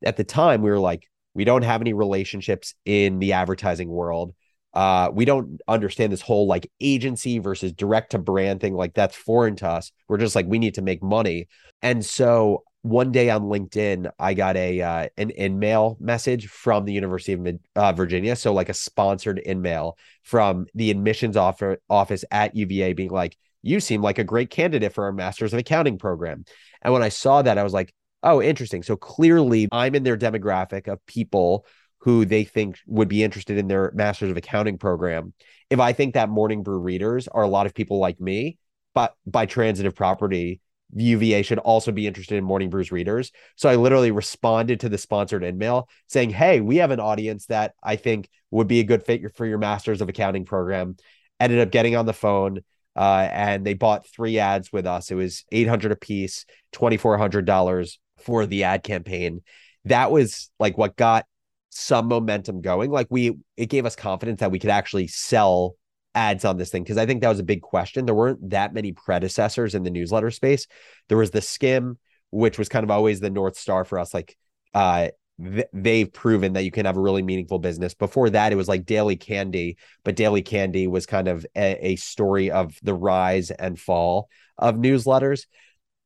At 0.05 0.17
the 0.17 0.25
time, 0.25 0.63
we 0.63 0.71
were 0.71 0.79
like, 0.79 1.09
we 1.35 1.45
don't 1.45 1.63
have 1.63 1.81
any 1.81 1.93
relationships 1.93 2.75
in 2.85 3.19
the 3.19 3.33
advertising 3.35 3.89
world. 3.89 4.35
Uh, 4.75 5.11
we 5.13 5.25
don't 5.25 5.61
understand 5.67 6.13
this 6.13 6.21
whole 6.21 6.47
like 6.47 6.71
agency 6.81 7.39
versus 7.39 7.73
direct 7.73 8.11
to 8.11 8.19
brand 8.19 8.61
thing. 8.61 8.75
Like 8.75 8.95
that's 8.95 9.17
foreign 9.17 9.57
to 9.57 9.69
us. 9.69 9.93
We're 10.09 10.19
just 10.19 10.35
like, 10.35 10.47
we 10.47 10.59
need 10.59 10.75
to 10.75 10.83
make 10.83 11.03
money. 11.03 11.49
And 11.81 12.05
so 12.05 12.65
one 12.83 13.11
day 13.11 13.31
on 13.31 13.43
LinkedIn, 13.43 14.11
I 14.19 14.35
got 14.35 14.57
a 14.57 14.81
uh, 14.81 15.09
an 15.17 15.33
InMail 15.37 16.01
message 16.01 16.47
from 16.47 16.85
the 16.85 16.93
University 16.93 17.33
of 17.33 17.59
uh, 17.75 17.93
Virginia, 17.93 18.37
so 18.37 18.53
like 18.53 18.69
a 18.69 18.75
sponsored 18.75 19.43
InMail 19.45 19.95
from 20.23 20.67
the 20.75 20.91
admissions 20.91 21.37
offer, 21.37 21.79
office 21.91 22.25
at 22.31 22.55
UVA, 22.55 22.93
being 22.93 23.11
like, 23.11 23.37
"You 23.63 23.81
seem 23.81 24.01
like 24.01 24.19
a 24.19 24.25
great 24.25 24.51
candidate 24.51 24.93
for 24.93 25.05
our 25.05 25.13
Masters 25.13 25.53
of 25.53 25.59
Accounting 25.59 25.99
program." 25.99 26.45
And 26.83 26.93
when 26.93 27.03
I 27.03 27.09
saw 27.09 27.43
that, 27.43 27.59
I 27.59 27.65
was 27.65 27.73
like, 27.73 27.93
"Oh, 28.23 28.41
interesting." 28.41 28.83
So 28.83 28.97
clearly, 28.97 29.69
I'm 29.73 29.95
in 29.95 30.05
their 30.05 30.17
demographic 30.17 30.87
of 30.87 31.05
people 31.07 31.67
who 32.03 32.25
they 32.25 32.45
think 32.45 32.79
would 32.87 33.09
be 33.09 33.25
interested 33.25 33.59
in 33.59 33.67
their 33.67 33.91
Masters 33.95 34.31
of 34.31 34.37
Accounting 34.37 34.79
program. 34.79 35.35
If 35.69 35.81
I 35.81 35.93
think 35.93 36.15
that 36.15 36.29
Morning 36.29 36.63
Brew 36.63 36.79
readers 36.79 37.27
are 37.27 37.43
a 37.43 37.49
lot 37.49 37.67
of 37.67 37.75
people 37.75 37.99
like 37.99 38.21
me, 38.21 38.57
but 38.95 39.15
by 39.27 39.47
transitive 39.47 39.97
property 39.97 40.61
UVA 40.95 41.43
should 41.43 41.59
also 41.59 41.93
be 41.93 42.07
interested 42.07 42.37
in 42.37 42.45
Morning 42.45 42.71
Brews 42.71 42.91
readers. 42.91 43.31
So 43.57 43.69
I 43.69 43.77
literally 43.77 44.11
responded 44.11 44.81
to 44.81 44.89
the 44.89 44.99
sponsored 44.99 45.45
email 45.45 45.89
saying, 46.07 46.31
Hey, 46.31 46.61
we 46.61 46.77
have 46.77 46.91
an 46.91 47.01
audience 47.01 47.47
that 47.47 47.75
I 47.83 47.97
think 47.97 48.29
would 48.51 48.69
be 48.69 48.81
a 48.81 48.85
good 48.85 49.05
fit 49.05 49.37
for 49.37 49.47
your 49.47 49.59
Masters 49.59 50.01
of 50.01 50.09
Accounting 50.09 50.45
program. 50.45 50.97
Ended 51.41 51.61
up 51.61 51.71
getting 51.71 51.95
on 51.95 52.07
the 52.07 52.13
phone 52.13 52.61
uh, 52.97 53.29
and 53.31 53.65
they 53.65 53.75
bought 53.75 54.09
three 54.09 54.39
ads 54.39 54.73
with 54.73 54.87
us. 54.87 55.11
It 55.11 55.15
was 55.15 55.45
800 55.53 55.93
a 55.93 55.97
piece, 55.97 56.47
$2,400 56.73 57.99
for 58.19 58.47
the 58.47 58.65
ad 58.65 58.83
campaign. 58.83 59.43
That 59.85 60.11
was 60.11 60.51
like 60.59 60.77
what 60.77 60.97
got 60.97 61.25
some 61.71 62.09
momentum 62.09 62.61
going. 62.61 62.91
Like 62.91 63.07
we, 63.11 63.37
it 63.57 63.67
gave 63.67 63.87
us 63.87 63.95
confidence 63.95 64.41
that 64.41 64.51
we 64.51 64.59
could 64.59 64.71
actually 64.71 65.07
sell 65.07 65.77
ads 66.15 66.45
on 66.45 66.57
this 66.57 66.71
thing 66.71 66.83
because 66.83 66.99
I 66.99 67.07
think 67.07 67.21
that 67.21 67.29
was 67.29 67.39
a 67.39 67.45
big 67.45 67.63
question. 67.63 68.07
There 68.07 68.15
weren't 68.15 68.51
that 68.51 68.75
many 68.75 68.93
predecessors 68.93 69.75
in 69.75 69.83
the 69.83 69.91
newsletter 69.91 70.31
space. 70.31 70.67
There 71.09 71.19
was 71.19 71.31
the 71.31 71.41
Skimm, 71.41 71.97
which 72.31 72.59
was 72.59 72.69
kind 72.69 72.85
of 72.85 72.91
always 72.91 73.21
the 73.21 73.31
north 73.31 73.57
star 73.57 73.85
for 73.85 73.99
us. 73.99 74.13
Like, 74.13 74.37
uh, 74.75 75.09
th- 75.43 75.69
they've 75.73 76.13
proven 76.13 76.55
that 76.55 76.65
you 76.65 76.71
can 76.71 76.87
have 76.87 76.97
a 76.97 77.01
really 77.01 77.23
meaningful 77.23 77.59
business. 77.59 77.95
Before 77.95 78.31
that, 78.31 78.53
it 78.53 78.57
was 78.57 78.69
like 78.69 78.87
Daily 78.87 79.17
Candy, 79.17 79.77
but 80.05 80.17
Daily 80.17 80.43
Candy 80.43 80.87
was 80.87 81.07
kind 81.07 81.29
of 81.29 81.47
a, 81.57 81.93
a 81.93 81.97
story 81.97 82.51
of 82.51 82.79
the 82.83 82.95
rise 82.95 83.51
and 83.51 83.79
fall 83.79 84.29
of 84.57 84.75
newsletters. 84.75 85.47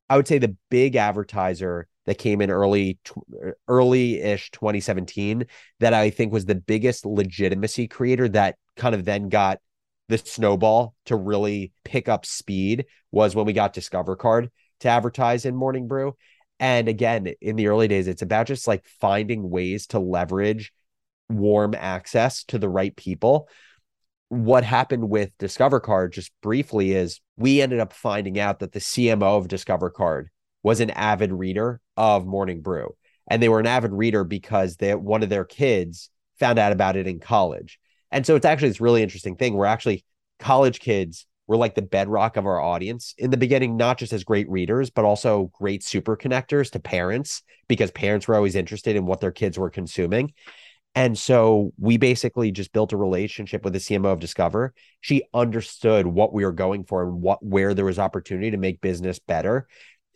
I 0.09 0.17
would 0.17 0.29
say 0.29 0.39
the 0.39 0.57
big 0.69 0.97
advertiser 0.97 1.89
that 2.05 2.19
came 2.19 2.41
in 2.41 2.51
early 2.51 2.99
early-ish 3.69 4.51
2017 4.51 5.47
that 5.81 5.95
I 5.95 6.11
think 6.11 6.33
was 6.33 6.45
the 6.45 6.55
biggest 6.55 7.07
legitimacy 7.07 7.89
creator 7.89 8.29
that 8.31 8.57
kind 8.77 8.95
of 8.95 9.05
then 9.05 9.29
got 9.29 9.61
the 10.13 10.19
snowball 10.19 10.95
to 11.07 11.17
really 11.17 11.73
pick 11.85 12.07
up 12.07 12.27
speed 12.27 12.85
was 13.11 13.35
when 13.35 13.47
we 13.47 13.55
got 13.55 13.73
Discover 13.73 14.17
Card 14.17 14.51
to 14.81 14.89
advertise 14.89 15.47
in 15.47 15.57
Morning 15.57 15.89
Brew. 15.89 16.17
And 16.61 16.87
again, 16.87 17.33
in 17.41 17.57
the 17.57 17.69
early 17.69 17.89
days, 17.89 18.09
it's 18.09 18.21
about 18.21 18.47
just 18.47 18.69
like 18.69 18.85
finding 19.01 19.49
ways 19.49 19.87
to 19.89 19.99
leverage 19.99 20.73
warm 21.31 21.75
access 21.75 22.45
to 22.45 22.59
the 22.59 22.69
right 22.69 22.95
people. 22.95 23.49
What 24.29 24.65
happened 24.65 25.09
with 25.09 25.37
Discover 25.39 25.81
Card, 25.81 26.13
just 26.13 26.31
briefly, 26.43 26.93
is 26.93 27.21
we 27.39 27.63
ended 27.63 27.81
up 27.81 27.95
finding 27.95 28.39
out 28.39 28.59
that 28.59 28.73
the 28.73 28.81
CMO 28.81 29.39
of 29.39 29.49
Discover 29.49 29.91
Card 29.91 30.29
was 30.63 30.81
an 30.81 30.91
avid 30.91 31.33
reader 31.33 31.81
of 31.97 32.27
Morning 32.27 32.61
Brew. 32.61 32.95
And 33.31 33.43
they 33.43 33.49
were 33.49 33.61
an 33.61 33.67
avid 33.67 33.93
reader 33.93 34.25
because 34.25 34.77
they 34.77 34.95
one 34.95 35.23
of 35.23 35.31
their 35.31 35.47
kids 35.47 36.11
found 36.39 36.59
out 36.59 36.73
about 36.73 36.97
it 36.97 37.07
in 37.07 37.19
college. 37.19 37.79
And 38.13 38.25
so 38.25 38.37
it's 38.37 38.47
actually 38.47 38.69
this 38.69 38.81
really 38.81 39.03
interesting 39.03 39.37
thing. 39.37 39.55
We're 39.55 39.67
actually 39.67 40.05
college 40.39 40.79
kids 40.79 41.27
were 41.47 41.57
like 41.57 41.75
the 41.75 41.83
bedrock 41.83 42.37
of 42.37 42.47
our 42.47 42.61
audience 42.61 43.15
in 43.19 43.31
the 43.31 43.37
beginning, 43.37 43.77
not 43.77 43.99
just 43.99 44.13
as 44.13 44.23
great 44.23 44.49
readers, 44.49 44.91
but 44.91 45.05
also 45.05 45.51
great 45.55 45.83
super 45.83 46.17
connectors 46.17 46.71
to 46.71 46.79
parents 46.79 47.43
because 47.69 47.91
parents 47.91 48.29
were 48.29 48.37
always 48.37 48.55
interested 48.55 48.95
in 48.95 49.07
what 49.07 49.21
their 49.21 49.33
kids 49.33 49.59
were 49.59 49.71
consuming. 49.71 50.33
And 50.95 51.19
so 51.19 51.73
we 51.79 51.97
basically 51.97 52.53
just 52.53 52.73
built 52.73 52.93
a 52.93 52.99
relationship 52.99 53.65
with 53.65 53.73
the 53.73 53.79
CMO 53.79 54.13
of 54.13 54.21
Discover. 54.21 54.75
She 55.01 55.23
understood 55.33 56.07
what 56.07 56.35
we 56.35 56.45
were 56.45 56.53
going 56.53 56.85
for 56.85 57.03
and 57.03 57.23
what 57.23 57.43
where 57.43 57.73
there 57.73 57.87
was 57.87 57.99
opportunity 57.99 58.51
to 58.51 58.59
make 58.59 58.81
business 58.83 59.19
better. 59.19 59.67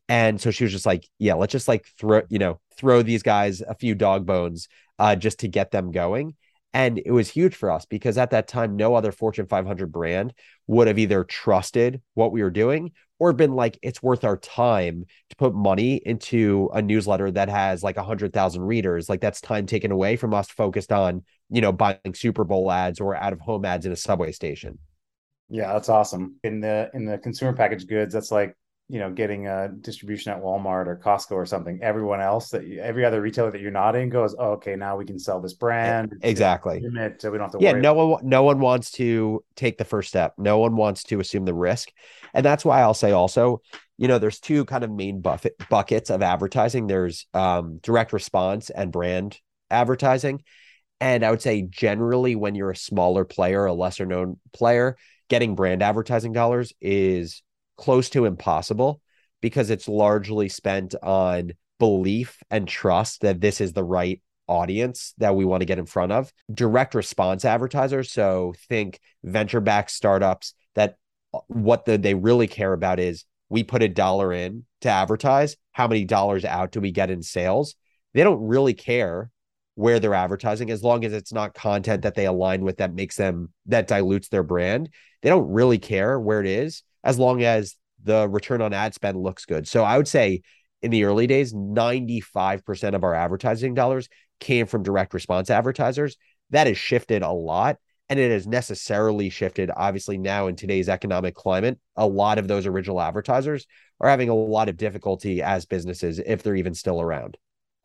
And 0.09 0.41
so 0.41 0.51
she 0.51 0.65
was 0.65 0.73
just 0.73 0.87
like, 0.87 1.09
yeah, 1.19 1.35
let's 1.35 1.53
just 1.53 1.67
like 1.67 1.87
throw, 1.99 2.23
you 2.29 2.39
know, 2.39 2.61
throw 2.77 3.03
these 3.03 3.23
guys 3.23 3.63
a 3.63 3.75
few 3.75 3.95
dog 3.95 4.27
bones 4.27 4.69
uh, 4.99 5.17
just 5.17 5.41
to 5.41 5.49
get 5.49 5.71
them 5.71 5.93
going. 5.93 6.35
And 6.77 7.01
it 7.07 7.11
was 7.11 7.31
huge 7.31 7.55
for 7.55 7.71
us 7.71 7.87
because 7.87 8.19
at 8.19 8.33
that 8.33 8.49
time, 8.49 8.77
no 8.77 8.95
other 8.95 9.11
Fortune 9.11 9.47
500 9.47 9.91
brand 9.91 10.35
would 10.67 10.89
have 10.89 10.99
either 10.99 11.25
trusted 11.25 12.03
what 12.13 12.33
we 12.33 12.43
were 12.43 12.51
doing 12.51 12.93
or 13.19 13.33
been 13.33 13.55
like, 13.55 13.79
it's 13.81 14.03
worth 14.03 14.25
our 14.25 14.37
time 14.37 15.07
to 15.31 15.37
put 15.37 15.55
money 15.55 16.03
into 16.05 16.69
a 16.75 16.83
newsletter 16.83 17.31
that 17.31 17.49
has 17.49 17.83
like 17.83 17.97
100,000 17.97 18.61
readers. 18.61 19.09
Like 19.09 19.23
that's 19.23 19.41
time 19.41 19.65
taken 19.65 19.91
away 19.91 20.17
from 20.17 20.35
us 20.35 20.51
focused 20.51 20.93
on, 20.93 21.25
you 21.49 21.63
know, 21.63 21.73
buying 21.73 21.97
Super 22.15 22.45
Bowl 22.45 22.71
ads 22.71 23.01
or 23.01 23.17
out 23.17 23.33
of 23.33 23.41
home 23.41 23.65
ads 23.65 23.87
in 23.87 23.93
a 23.93 23.97
subway 23.97 24.33
station. 24.33 24.79
Yeah, 25.49 25.73
that's 25.73 25.89
awesome. 25.89 26.37
In 26.45 26.61
the 26.61 26.91
in 26.93 27.07
the 27.07 27.17
consumer 27.17 27.55
packaged 27.55 27.89
goods, 27.89 28.13
that's 28.13 28.31
like 28.31 28.55
you 28.89 29.01
know 29.01 29.11
getting 29.11 29.49
a 29.49 29.69
distribution 29.69 30.33
at 30.33 30.41
Walmart 30.41 30.87
or 30.87 31.01
Costco 31.03 31.33
or 31.33 31.47
something, 31.47 31.81
everyone 31.83 32.21
else 32.21 32.51
that 32.51 32.67
you, 32.67 32.81
every 32.81 33.05
other 33.05 33.21
retailer 33.21 33.51
that 33.51 33.61
you're 33.61 33.73
not 33.73 33.97
in 33.97 34.11
goes, 34.11 34.35
oh, 34.39 34.53
okay, 34.53 34.77
now 34.77 34.97
we 34.97 35.05
can 35.05 35.19
sell 35.19 35.41
this 35.41 35.55
brand. 35.55 36.15
Exactly. 36.23 36.81
Limit, 36.81 37.21
so 37.21 37.31
we 37.31 37.39
don't 37.39 37.51
have 37.51 37.61
to. 37.61 37.65
Yeah, 37.65 37.73
no 37.73 37.95
one, 37.95 38.29
no 38.29 38.45
one 38.45 38.61
wants 38.61 38.93
to 38.93 39.45
take 39.57 39.79
the 39.79 39.85
first 39.85 40.09
step. 40.09 40.35
No 40.39 40.59
one 40.59 40.77
wants 40.77 41.03
to 41.05 41.19
assume 41.19 41.45
the 41.45 41.55
risk, 41.55 41.91
and 42.33 42.45
that's 42.45 42.65
why 42.65 42.81
I'll 42.81 42.95
say 42.95 43.11
also, 43.11 43.61
you 43.99 44.07
know, 44.07 44.19
there's 44.19 44.39
two 44.39 44.65
kind 44.65 44.85
of 44.85 44.91
main 44.91 45.21
buffet 45.21 45.55
buckets 45.69 46.11
of 46.11 46.23
advertising. 46.23 46.87
There's 46.87 47.27
um, 47.35 47.79
direct 47.83 48.13
response 48.13 48.71
and 48.71 48.93
brand 48.93 49.39
advertising, 49.69 50.45
and 51.01 51.25
I 51.25 51.31
would 51.31 51.43
say 51.43 51.63
generally 51.63 52.37
when 52.37 52.55
you're 52.55 52.71
a 52.71 52.77
smaller 52.77 53.25
player, 53.25 53.67
a 53.67 53.75
lesser 53.75 54.07
known 54.07 54.39
player, 54.53 54.97
getting 55.29 55.57
brand 55.57 55.83
advertising 55.83 56.33
dollars 56.33 56.73
is 56.81 57.43
close 57.77 58.11
to 58.11 58.25
impossible 58.25 59.01
because 59.41 59.71
it's 59.71 59.89
largely 59.89 60.49
spent 60.49 60.95
on 61.03 61.53
belief 61.79 62.43
and 62.51 62.67
trust 62.67 63.21
that 63.21 63.41
this 63.41 63.61
is 63.61 63.73
the 63.73 63.85
right 63.85 64.23
audience 64.49 65.15
that 65.19 65.35
we 65.35 65.45
want 65.45 65.61
to 65.61 65.67
get 65.67 65.79
in 65.79 65.87
front 65.87 66.13
of. 66.13 66.33
Direct 66.53 66.95
response 66.95 67.45
advertisers, 67.45 68.11
so 68.11 68.55
think 68.69 69.01
venture 69.25 69.61
backed 69.61 69.91
startups 69.91 70.55
that 70.75 70.97
uh, 71.35 71.41
what 71.49 71.85
the, 71.85 71.99
they 71.99 72.15
really 72.15 72.47
care 72.47 72.73
about 72.73 73.01
is 73.01 73.25
we 73.49 73.63
put 73.63 73.83
a 73.83 73.89
dollar 73.89 74.33
in 74.33 74.65
to 74.81 74.89
advertise, 74.89 75.57
how 75.73 75.87
many 75.87 76.05
dollars 76.05 76.45
out 76.45 76.73
do 76.73 76.81
we 76.81 76.91
get 76.91 77.11
in 77.11 77.23
sales? 77.23 77.75
They 78.15 78.25
don't 78.25 78.47
really 78.47 78.75
care 78.75 79.31
where 79.75 80.01
they're 80.01 80.15
advertising 80.15 80.71
as 80.71 80.83
long 80.83 81.05
as 81.05 81.13
it's 81.13 81.33
not 81.33 81.55
content 81.55 82.03
that 82.03 82.15
they 82.15 82.25
align 82.25 82.63
with 82.63 82.79
that 82.79 82.95
makes 82.95 83.17
them 83.17 83.53
that 83.67 83.87
dilutes 83.87 84.29
their 84.29 84.43
brand. 84.43 84.89
They 85.23 85.29
don't 85.29 85.51
really 85.51 85.79
care 85.79 86.19
where 86.19 86.41
it 86.41 86.47
is 86.47 86.83
as 87.05 87.19
long 87.19 87.43
as 87.43 87.77
the 88.03 88.29
return 88.29 88.63
on 88.63 88.73
ad 88.73 88.95
spend 88.95 89.19
looks 89.19 89.45
good. 89.45 89.67
So 89.67 89.85
I 89.85 89.97
would 89.97 90.09
say 90.09 90.43
in 90.83 90.91
the 90.91 91.05
early 91.05 91.27
days, 91.27 91.53
95% 91.53 92.95
of 92.95 93.05
our 93.05 93.15
advertising 93.15 93.75
dollars 93.75 94.09
came 94.41 94.67
from 94.67 94.83
direct 94.83 95.15
response 95.15 95.51
advertisers. 95.51 96.17
That 96.51 96.67
has 96.67 96.79
shifted 96.79 97.23
a 97.23 97.33
lot. 97.33 97.77
And 98.09 98.21
it 98.21 98.31
has 98.31 98.47
necessarily 98.47 99.31
shifted, 99.31 99.69
obviously, 99.77 100.17
now 100.17 100.47
in 100.47 100.55
today's 100.55 100.89
economic 100.89 101.35
climate. 101.35 101.81
A 101.97 102.07
lot 102.07 102.39
of 102.39 102.47
those 102.47 102.65
original 102.65 103.01
advertisers 103.01 103.67
are 104.01 104.09
having 104.09 104.29
a 104.29 104.35
lot 104.35 104.69
of 104.69 104.77
difficulty 104.77 105.43
as 105.43 105.67
businesses 105.67 106.21
if 106.25 106.45
they're 106.45 106.55
even 106.55 106.75
still 106.75 107.01
around. 107.01 107.37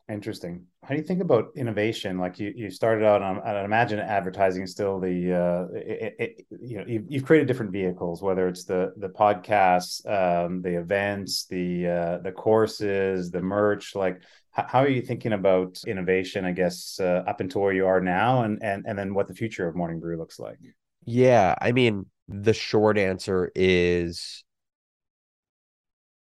Interesting. 0.10 0.66
How 0.84 0.90
do 0.90 0.96
you 0.96 1.04
think 1.04 1.22
about 1.22 1.52
innovation? 1.56 2.18
Like 2.18 2.40
you, 2.40 2.52
you 2.56 2.70
started 2.70 3.06
out 3.06 3.22
on, 3.22 3.40
I 3.42 3.64
imagine 3.64 4.00
advertising 4.00 4.64
is 4.64 4.72
still 4.72 5.00
the, 5.00 5.34
uh, 5.34 5.78
it, 5.78 6.16
it, 6.20 6.46
you 6.60 6.78
know, 6.78 6.84
you've, 6.86 7.06
you've, 7.08 7.26
created 7.26 7.48
different 7.48 7.72
vehicles, 7.72 8.22
whether 8.22 8.48
it's 8.48 8.66
the 8.66 8.94
the 8.98 9.08
podcasts, 9.08 10.06
um, 10.10 10.62
the 10.62 10.78
events, 10.78 11.46
the 11.46 11.88
uh, 11.88 12.18
the 12.18 12.32
courses, 12.32 13.32
the 13.32 13.42
merch. 13.42 13.96
Like, 13.96 14.22
how, 14.50 14.66
how, 14.68 14.80
are 14.80 14.90
you 14.90 15.02
thinking 15.02 15.34
about 15.34 15.80
innovation? 15.88 16.44
I 16.44 16.52
guess 16.52 17.00
uh, 17.00 17.24
up 17.26 17.40
until 17.40 17.62
where 17.62 17.74
you 17.74 17.86
are 17.86 18.02
now, 18.02 18.44
and 18.44 18.62
and 18.62 18.84
and 18.86 18.98
then 18.98 19.14
what 19.14 19.28
the 19.28 19.36
future 19.36 19.68
of 19.68 19.76
Morning 19.76 20.00
Brew 20.00 20.18
looks 20.18 20.40
like. 20.40 20.58
Yeah, 21.06 21.56
I 21.62 21.72
mean, 21.72 22.08
the 22.28 22.54
short 22.54 22.98
answer 22.98 23.52
is 23.56 24.44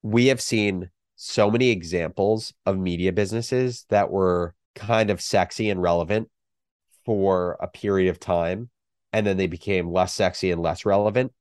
we 0.02 0.26
have 0.26 0.40
seen 0.40 0.90
so 1.24 1.50
many 1.50 1.70
examples 1.70 2.52
of 2.66 2.78
media 2.78 3.10
businesses 3.10 3.86
that 3.88 4.10
were 4.10 4.54
kind 4.74 5.08
of 5.08 5.22
sexy 5.22 5.70
and 5.70 5.80
relevant 5.80 6.28
for 7.06 7.56
a 7.60 7.66
period 7.66 8.10
of 8.10 8.20
time 8.20 8.68
and 9.10 9.26
then 9.26 9.38
they 9.38 9.46
became 9.46 9.90
less 9.90 10.12
sexy 10.12 10.50
and 10.50 10.60
less 10.60 10.84
relevant. 10.84 11.32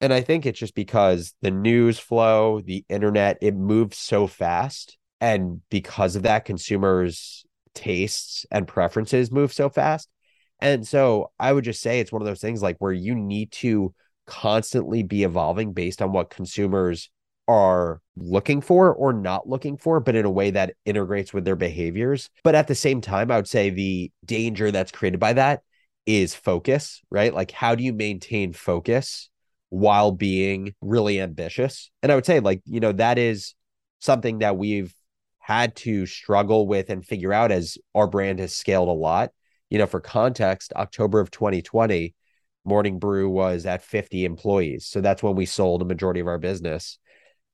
And 0.00 0.12
i 0.12 0.20
think 0.20 0.46
it's 0.46 0.60
just 0.60 0.76
because 0.76 1.34
the 1.42 1.50
news 1.50 1.98
flow 1.98 2.60
the 2.60 2.84
internet 2.88 3.38
it 3.42 3.56
moves 3.56 3.98
so 3.98 4.28
fast 4.28 4.96
and 5.20 5.60
because 5.70 6.14
of 6.14 6.22
that 6.22 6.44
consumers 6.44 7.44
tastes 7.74 8.46
and 8.50 8.68
preferences 8.68 9.32
move 9.32 9.52
so 9.52 9.68
fast. 9.68 10.08
And 10.60 10.86
so 10.86 11.32
i 11.40 11.52
would 11.52 11.64
just 11.64 11.82
say 11.82 11.98
it's 11.98 12.12
one 12.12 12.22
of 12.22 12.28
those 12.28 12.40
things 12.40 12.62
like 12.62 12.76
where 12.78 12.92
you 12.92 13.16
need 13.16 13.50
to 13.52 13.92
constantly 14.24 15.02
be 15.02 15.24
evolving 15.24 15.72
based 15.72 16.00
on 16.00 16.12
what 16.12 16.30
consumers 16.30 17.10
are 17.48 18.02
looking 18.14 18.60
for 18.60 18.94
or 18.94 19.12
not 19.12 19.48
looking 19.48 19.78
for, 19.78 19.98
but 19.98 20.14
in 20.14 20.26
a 20.26 20.30
way 20.30 20.50
that 20.50 20.74
integrates 20.84 21.32
with 21.32 21.46
their 21.46 21.56
behaviors. 21.56 22.28
But 22.44 22.54
at 22.54 22.68
the 22.68 22.74
same 22.74 23.00
time, 23.00 23.30
I 23.30 23.36
would 23.36 23.48
say 23.48 23.70
the 23.70 24.12
danger 24.24 24.70
that's 24.70 24.92
created 24.92 25.18
by 25.18 25.32
that 25.32 25.62
is 26.04 26.34
focus, 26.34 27.00
right? 27.10 27.32
Like, 27.34 27.50
how 27.50 27.74
do 27.74 27.82
you 27.82 27.92
maintain 27.92 28.52
focus 28.52 29.30
while 29.70 30.12
being 30.12 30.74
really 30.82 31.20
ambitious? 31.20 31.90
And 32.02 32.12
I 32.12 32.14
would 32.14 32.26
say, 32.26 32.40
like, 32.40 32.60
you 32.66 32.80
know, 32.80 32.92
that 32.92 33.18
is 33.18 33.54
something 34.00 34.38
that 34.38 34.58
we've 34.58 34.94
had 35.38 35.74
to 35.76 36.04
struggle 36.04 36.66
with 36.66 36.90
and 36.90 37.04
figure 37.04 37.32
out 37.32 37.50
as 37.50 37.78
our 37.94 38.06
brand 38.06 38.38
has 38.40 38.54
scaled 38.54 38.88
a 38.88 38.92
lot. 38.92 39.30
You 39.70 39.78
know, 39.78 39.86
for 39.86 40.00
context, 40.00 40.72
October 40.76 41.20
of 41.20 41.30
2020, 41.30 42.14
Morning 42.64 42.98
Brew 42.98 43.30
was 43.30 43.64
at 43.64 43.82
50 43.82 44.26
employees. 44.26 44.86
So 44.86 45.00
that's 45.00 45.22
when 45.22 45.34
we 45.34 45.46
sold 45.46 45.80
a 45.80 45.86
majority 45.86 46.20
of 46.20 46.26
our 46.26 46.38
business. 46.38 46.98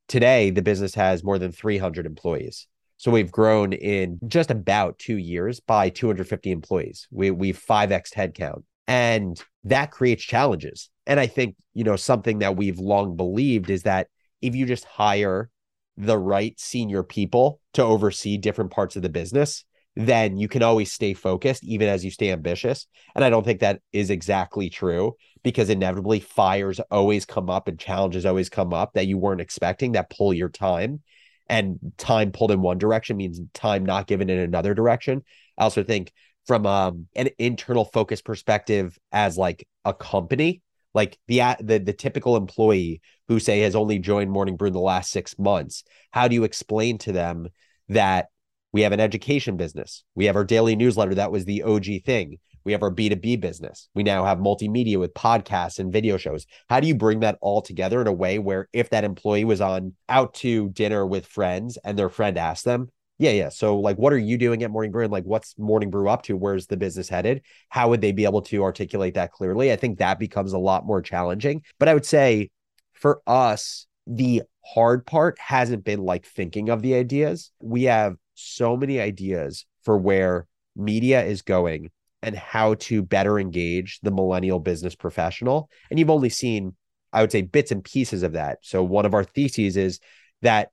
Today, 0.08 0.50
the 0.50 0.62
business 0.62 0.94
has 0.94 1.24
more 1.24 1.38
than 1.38 1.52
300 1.52 2.06
employees. 2.06 2.66
So 2.96 3.10
we've 3.10 3.32
grown 3.32 3.72
in 3.72 4.18
just 4.28 4.50
about 4.50 4.98
two 4.98 5.16
years 5.16 5.60
by 5.60 5.88
250 5.88 6.50
employees. 6.50 7.08
We 7.10 7.30
we've 7.30 7.60
5x 7.60 8.14
headcount. 8.14 8.62
And 8.86 9.42
that 9.64 9.90
creates 9.90 10.22
challenges. 10.22 10.90
And 11.06 11.18
I 11.18 11.26
think, 11.26 11.56
you 11.72 11.84
know, 11.84 11.96
something 11.96 12.40
that 12.40 12.56
we've 12.56 12.78
long 12.78 13.16
believed 13.16 13.70
is 13.70 13.82
that 13.84 14.08
if 14.42 14.54
you 14.54 14.66
just 14.66 14.84
hire 14.84 15.50
the 15.96 16.18
right 16.18 16.58
senior 16.58 17.02
people 17.02 17.60
to 17.74 17.82
oversee 17.82 18.36
different 18.36 18.70
parts 18.70 18.96
of 18.96 19.02
the 19.02 19.08
business, 19.08 19.64
then 19.96 20.36
you 20.36 20.48
can 20.48 20.62
always 20.62 20.92
stay 20.92 21.14
focused 21.14 21.62
even 21.64 21.88
as 21.88 22.04
you 22.04 22.10
stay 22.10 22.32
ambitious. 22.32 22.86
And 23.14 23.24
I 23.24 23.30
don't 23.30 23.44
think 23.44 23.60
that 23.60 23.80
is 23.92 24.10
exactly 24.10 24.68
true 24.68 25.14
because 25.42 25.70
inevitably 25.70 26.20
fires 26.20 26.80
always 26.90 27.24
come 27.24 27.48
up 27.48 27.68
and 27.68 27.78
challenges 27.78 28.26
always 28.26 28.48
come 28.48 28.74
up 28.74 28.94
that 28.94 29.06
you 29.06 29.18
weren't 29.18 29.40
expecting 29.40 29.92
that 29.92 30.10
pull 30.10 30.34
your 30.34 30.48
time. 30.48 31.02
And 31.48 31.78
time 31.98 32.32
pulled 32.32 32.50
in 32.50 32.62
one 32.62 32.78
direction 32.78 33.16
means 33.16 33.40
time 33.52 33.84
not 33.84 34.06
given 34.06 34.30
in 34.30 34.38
another 34.38 34.74
direction. 34.74 35.22
I 35.58 35.64
also 35.64 35.84
think 35.84 36.12
from 36.46 36.66
um, 36.66 37.06
an 37.14 37.28
internal 37.38 37.84
focus 37.84 38.22
perspective 38.22 38.98
as 39.12 39.36
like 39.36 39.68
a 39.84 39.94
company, 39.94 40.62
like 40.94 41.18
the 41.28 41.56
the 41.60 41.78
the 41.78 41.92
typical 41.92 42.36
employee 42.36 43.00
who 43.28 43.38
say 43.38 43.60
has 43.60 43.74
only 43.74 43.98
joined 43.98 44.30
Morning 44.30 44.56
Brew 44.56 44.68
in 44.68 44.74
the 44.74 44.80
last 44.80 45.10
six 45.10 45.38
months, 45.38 45.84
how 46.10 46.28
do 46.28 46.34
you 46.34 46.44
explain 46.44 46.98
to 46.98 47.12
them 47.12 47.48
that 47.88 48.28
we 48.74 48.82
have 48.82 48.90
an 48.90 48.98
education 48.98 49.56
business. 49.56 50.02
We 50.16 50.24
have 50.24 50.34
our 50.34 50.44
daily 50.44 50.74
newsletter. 50.74 51.14
That 51.14 51.30
was 51.30 51.44
the 51.44 51.62
OG 51.62 52.02
thing. 52.04 52.38
We 52.64 52.72
have 52.72 52.82
our 52.82 52.90
B2B 52.90 53.40
business. 53.40 53.88
We 53.94 54.02
now 54.02 54.24
have 54.24 54.38
multimedia 54.38 54.98
with 54.98 55.14
podcasts 55.14 55.78
and 55.78 55.92
video 55.92 56.16
shows. 56.16 56.44
How 56.68 56.80
do 56.80 56.88
you 56.88 56.96
bring 56.96 57.20
that 57.20 57.38
all 57.40 57.62
together 57.62 58.00
in 58.00 58.08
a 58.08 58.12
way 58.12 58.40
where 58.40 58.68
if 58.72 58.90
that 58.90 59.04
employee 59.04 59.44
was 59.44 59.60
on 59.60 59.94
out 60.08 60.34
to 60.34 60.70
dinner 60.70 61.06
with 61.06 61.24
friends 61.24 61.78
and 61.84 61.96
their 61.96 62.08
friend 62.08 62.36
asked 62.36 62.64
them, 62.64 62.90
yeah, 63.16 63.30
yeah. 63.30 63.50
So, 63.50 63.78
like, 63.78 63.96
what 63.96 64.12
are 64.12 64.18
you 64.18 64.36
doing 64.36 64.64
at 64.64 64.72
Morning 64.72 64.90
Brew? 64.90 65.04
And 65.04 65.12
like, 65.12 65.22
what's 65.22 65.56
Morning 65.56 65.88
Brew 65.88 66.08
up 66.08 66.22
to? 66.22 66.36
Where's 66.36 66.66
the 66.66 66.76
business 66.76 67.08
headed? 67.08 67.42
How 67.68 67.90
would 67.90 68.00
they 68.00 68.10
be 68.10 68.24
able 68.24 68.42
to 68.42 68.64
articulate 68.64 69.14
that 69.14 69.30
clearly? 69.30 69.70
I 69.70 69.76
think 69.76 69.98
that 69.98 70.18
becomes 70.18 70.52
a 70.52 70.58
lot 70.58 70.84
more 70.84 71.00
challenging. 71.00 71.62
But 71.78 71.88
I 71.88 71.94
would 71.94 72.06
say 72.06 72.50
for 72.92 73.22
us, 73.24 73.86
the 74.08 74.42
hard 74.64 75.06
part 75.06 75.38
hasn't 75.38 75.84
been 75.84 76.00
like 76.00 76.26
thinking 76.26 76.70
of 76.70 76.82
the 76.82 76.96
ideas. 76.96 77.52
We 77.60 77.84
have 77.84 78.16
so 78.34 78.76
many 78.76 79.00
ideas 79.00 79.66
for 79.82 79.96
where 79.96 80.46
media 80.76 81.24
is 81.24 81.42
going 81.42 81.90
and 82.22 82.36
how 82.36 82.74
to 82.74 83.02
better 83.02 83.38
engage 83.38 84.00
the 84.02 84.10
millennial 84.10 84.58
business 84.58 84.94
professional. 84.94 85.68
And 85.90 85.98
you've 85.98 86.10
only 86.10 86.30
seen, 86.30 86.74
I 87.12 87.20
would 87.20 87.32
say, 87.32 87.42
bits 87.42 87.70
and 87.70 87.84
pieces 87.84 88.22
of 88.22 88.32
that. 88.32 88.58
So, 88.62 88.82
one 88.82 89.04
of 89.04 89.14
our 89.14 89.24
theses 89.24 89.76
is 89.76 90.00
that 90.42 90.70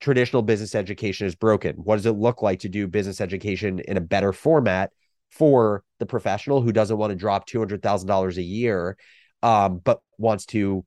traditional 0.00 0.42
business 0.42 0.74
education 0.74 1.26
is 1.26 1.34
broken. 1.34 1.76
What 1.76 1.96
does 1.96 2.06
it 2.06 2.12
look 2.12 2.42
like 2.42 2.60
to 2.60 2.68
do 2.68 2.86
business 2.88 3.20
education 3.20 3.80
in 3.80 3.96
a 3.96 4.02
better 4.02 4.32
format 4.32 4.90
for 5.30 5.82
the 5.98 6.06
professional 6.06 6.62
who 6.62 6.72
doesn't 6.72 6.96
want 6.96 7.10
to 7.10 7.16
drop 7.16 7.48
$200,000 7.48 8.36
a 8.36 8.42
year, 8.42 8.96
um, 9.42 9.78
but 9.78 10.00
wants 10.18 10.46
to 10.46 10.84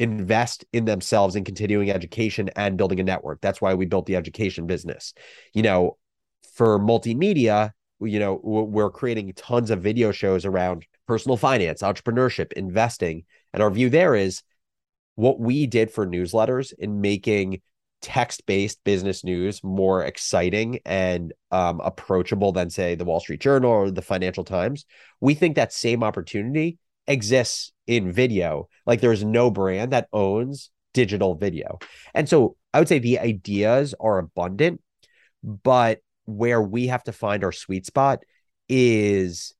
invest 0.00 0.64
in 0.72 0.86
themselves 0.86 1.36
in 1.36 1.44
continuing 1.44 1.90
education 1.90 2.50
and 2.56 2.78
building 2.78 2.98
a 2.98 3.04
network. 3.04 3.40
That's 3.42 3.60
why 3.60 3.74
we 3.74 3.84
built 3.84 4.06
the 4.06 4.16
education 4.16 4.66
business. 4.66 5.12
You 5.52 5.62
know, 5.62 5.98
for 6.54 6.80
multimedia, 6.80 7.72
you 8.00 8.18
know, 8.18 8.40
we're 8.42 8.90
creating 8.90 9.34
tons 9.34 9.70
of 9.70 9.82
video 9.82 10.10
shows 10.10 10.46
around 10.46 10.86
personal 11.06 11.36
finance, 11.36 11.82
entrepreneurship, 11.82 12.52
investing. 12.54 13.24
And 13.52 13.62
our 13.62 13.70
view 13.70 13.90
there 13.90 14.14
is 14.14 14.42
what 15.16 15.38
we 15.38 15.66
did 15.66 15.90
for 15.90 16.06
newsletters 16.06 16.72
in 16.78 17.02
making 17.02 17.60
text 18.00 18.46
based 18.46 18.82
business 18.84 19.22
news 19.22 19.62
more 19.62 20.02
exciting 20.02 20.80
and 20.86 21.34
um, 21.50 21.78
approachable 21.84 22.52
than, 22.52 22.70
say, 22.70 22.94
the 22.94 23.04
Wall 23.04 23.20
Street 23.20 23.40
Journal 23.40 23.70
or 23.70 23.90
the 23.90 24.00
Financial 24.00 24.44
Times. 24.44 24.86
We 25.20 25.34
think 25.34 25.56
that 25.56 25.74
same 25.74 26.02
opportunity 26.02 26.78
exists 27.10 27.72
in 27.86 28.12
video. 28.12 28.68
Like 28.86 29.00
there's 29.00 29.24
no 29.24 29.50
brand 29.50 29.92
that 29.92 30.08
owns 30.12 30.70
digital 30.94 31.34
video. 31.34 31.78
And 32.14 32.28
so 32.28 32.56
I 32.72 32.78
would 32.78 32.88
say 32.88 33.00
the 33.00 33.18
ideas 33.18 33.94
are 34.00 34.18
abundant, 34.18 34.80
but 35.42 36.00
where 36.24 36.62
we 36.62 36.86
have 36.86 37.02
to 37.04 37.12
find 37.12 37.42
our 37.42 37.52
sweet 37.52 37.84
spot 37.84 38.20
is 38.68 39.54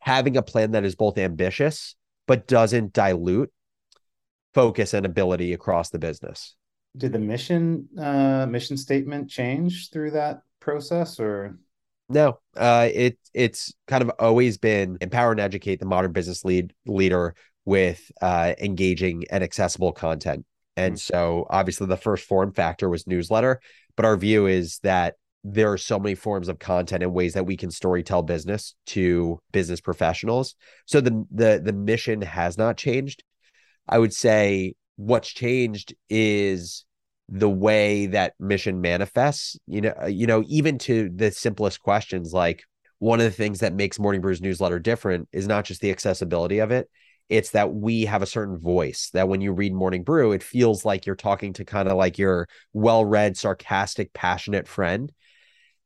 having 0.00 0.36
a 0.36 0.42
plan 0.42 0.72
that 0.72 0.84
is 0.84 0.96
both 0.96 1.16
ambitious 1.16 1.94
but 2.26 2.48
doesn't 2.48 2.92
dilute 2.92 3.52
focus 4.52 4.94
and 4.94 5.06
ability 5.06 5.52
across 5.52 5.90
the 5.90 5.98
business. 5.98 6.56
Did 6.96 7.12
the 7.12 7.18
mission 7.18 7.88
uh 7.98 8.46
mission 8.46 8.76
statement 8.76 9.30
change 9.30 9.90
through 9.90 10.12
that 10.12 10.42
process 10.60 11.20
or 11.20 11.58
no, 12.08 12.38
uh, 12.56 12.88
it 12.92 13.18
it's 13.32 13.72
kind 13.86 14.02
of 14.02 14.10
always 14.18 14.58
been 14.58 14.98
empower 15.00 15.32
and 15.32 15.40
educate 15.40 15.80
the 15.80 15.86
modern 15.86 16.12
business 16.12 16.44
lead 16.44 16.72
leader 16.86 17.34
with 17.64 18.10
uh, 18.20 18.54
engaging 18.58 19.24
and 19.30 19.42
accessible 19.42 19.92
content. 19.92 20.44
And 20.76 20.94
mm-hmm. 20.94 21.14
so, 21.14 21.46
obviously, 21.48 21.86
the 21.86 21.96
first 21.96 22.26
form 22.26 22.52
factor 22.52 22.88
was 22.88 23.06
newsletter, 23.06 23.60
but 23.96 24.04
our 24.04 24.16
view 24.16 24.46
is 24.46 24.80
that 24.82 25.14
there 25.44 25.70
are 25.70 25.78
so 25.78 25.98
many 25.98 26.14
forms 26.14 26.48
of 26.48 26.58
content 26.58 27.02
and 27.02 27.12
ways 27.12 27.34
that 27.34 27.44
we 27.44 27.56
can 27.56 27.70
story 27.70 28.02
tell 28.02 28.22
business 28.22 28.74
to 28.86 29.38
business 29.52 29.80
professionals. 29.80 30.56
So 30.86 31.00
the 31.00 31.26
the 31.30 31.60
the 31.62 31.72
mission 31.72 32.22
has 32.22 32.56
not 32.56 32.76
changed. 32.76 33.22
I 33.88 33.98
would 33.98 34.14
say 34.14 34.74
what's 34.96 35.28
changed 35.28 35.94
is 36.08 36.84
the 37.28 37.48
way 37.48 38.06
that 38.06 38.34
mission 38.38 38.80
manifests 38.80 39.56
you 39.66 39.80
know 39.80 39.94
uh, 40.02 40.06
you 40.06 40.26
know 40.26 40.42
even 40.46 40.78
to 40.78 41.10
the 41.14 41.30
simplest 41.30 41.80
questions 41.80 42.32
like 42.32 42.62
one 42.98 43.18
of 43.18 43.24
the 43.24 43.30
things 43.30 43.60
that 43.60 43.74
makes 43.74 43.98
morning 43.98 44.20
brews 44.20 44.40
newsletter 44.40 44.78
different 44.78 45.28
is 45.32 45.46
not 45.46 45.64
just 45.64 45.80
the 45.80 45.90
accessibility 45.90 46.58
of 46.58 46.70
it 46.70 46.88
it's 47.30 47.50
that 47.50 47.72
we 47.72 48.04
have 48.04 48.20
a 48.20 48.26
certain 48.26 48.58
voice 48.58 49.08
that 49.14 49.28
when 49.28 49.40
you 49.40 49.52
read 49.52 49.72
morning 49.72 50.02
brew 50.02 50.32
it 50.32 50.42
feels 50.42 50.84
like 50.84 51.06
you're 51.06 51.16
talking 51.16 51.54
to 51.54 51.64
kind 51.64 51.88
of 51.88 51.96
like 51.96 52.18
your 52.18 52.46
well-read 52.74 53.36
sarcastic 53.36 54.12
passionate 54.12 54.68
friend 54.68 55.10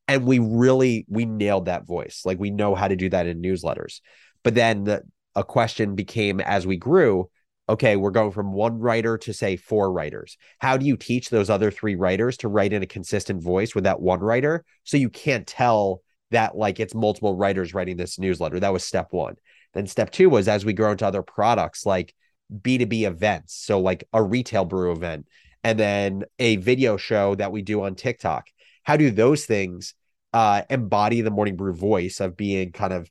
and 0.09 0.25
we 0.25 0.39
really 0.39 1.05
we 1.09 1.27
nailed 1.27 1.67
that 1.67 1.87
voice 1.87 2.23
like 2.25 2.41
we 2.41 2.51
know 2.51 2.75
how 2.75 2.89
to 2.89 2.97
do 2.97 3.11
that 3.11 3.27
in 3.27 3.43
newsletters. 3.43 4.01
But 4.43 4.55
then 4.55 4.85
the, 4.85 5.03
a 5.37 5.45
question 5.45 5.95
became 5.95 6.41
as 6.41 6.67
we 6.67 6.79
grew 6.79 7.31
okay, 7.69 7.97
we're 7.97 8.11
going 8.11 8.33
from 8.33 8.53
one 8.53 8.79
writer 8.79 9.19
to 9.19 9.33
say 9.33 9.57
four 9.57 9.93
writers. 9.93 10.37
How 10.59 10.77
do 10.77 10.87
you 10.87 10.97
teach 10.97 11.29
those 11.29 11.51
other 11.51 11.71
three 11.71 11.97
writers 11.97 12.37
to 12.39 12.49
write 12.49 12.73
in 12.73 12.83
a 12.83 12.87
consistent 12.87 13.43
voice 13.43 13.75
with 13.75 13.85
that 13.85 14.01
one 14.01 14.21
writer 14.21 14.65
so 14.85 14.97
you 14.97 15.11
can't 15.11 15.47
tell 15.47 16.03
that 16.31 16.57
like 16.57 16.81
it's 16.81 16.95
multiple 16.95 17.37
writers 17.37 17.75
writing 17.75 17.97
this 17.97 18.19
newsletter? 18.19 18.59
That 18.59 18.73
was 18.73 18.85
step 18.85 19.09
one. 19.11 19.35
Then 19.75 19.87
step 19.87 20.11
two 20.11 20.31
was 20.31 20.49
as 20.49 20.65
we 20.65 20.73
grow 20.73 20.93
into 20.93 21.07
other 21.07 21.23
products 21.23 21.85
like 21.85 22.15
B2B 22.53 23.07
events. 23.07 23.55
So 23.55 23.81
like 23.81 24.05
a 24.13 24.23
retail 24.23 24.65
brew 24.65 24.93
event 24.93 25.27
and 25.63 25.79
then 25.79 26.25
a 26.39 26.57
video 26.57 26.97
show 26.97 27.35
that 27.35 27.53
we 27.53 27.61
do 27.61 27.83
on 27.83 27.95
TikTok. 27.95 28.49
How 28.85 28.97
do 28.97 29.11
those 29.11 29.45
things 29.45 29.95
uh, 30.33 30.63
embody 30.71 31.21
the 31.21 31.31
morning 31.31 31.57
brew 31.57 31.75
voice 31.75 32.21
of 32.21 32.37
being 32.37 32.73
kind 32.73 32.93
of 32.93 33.11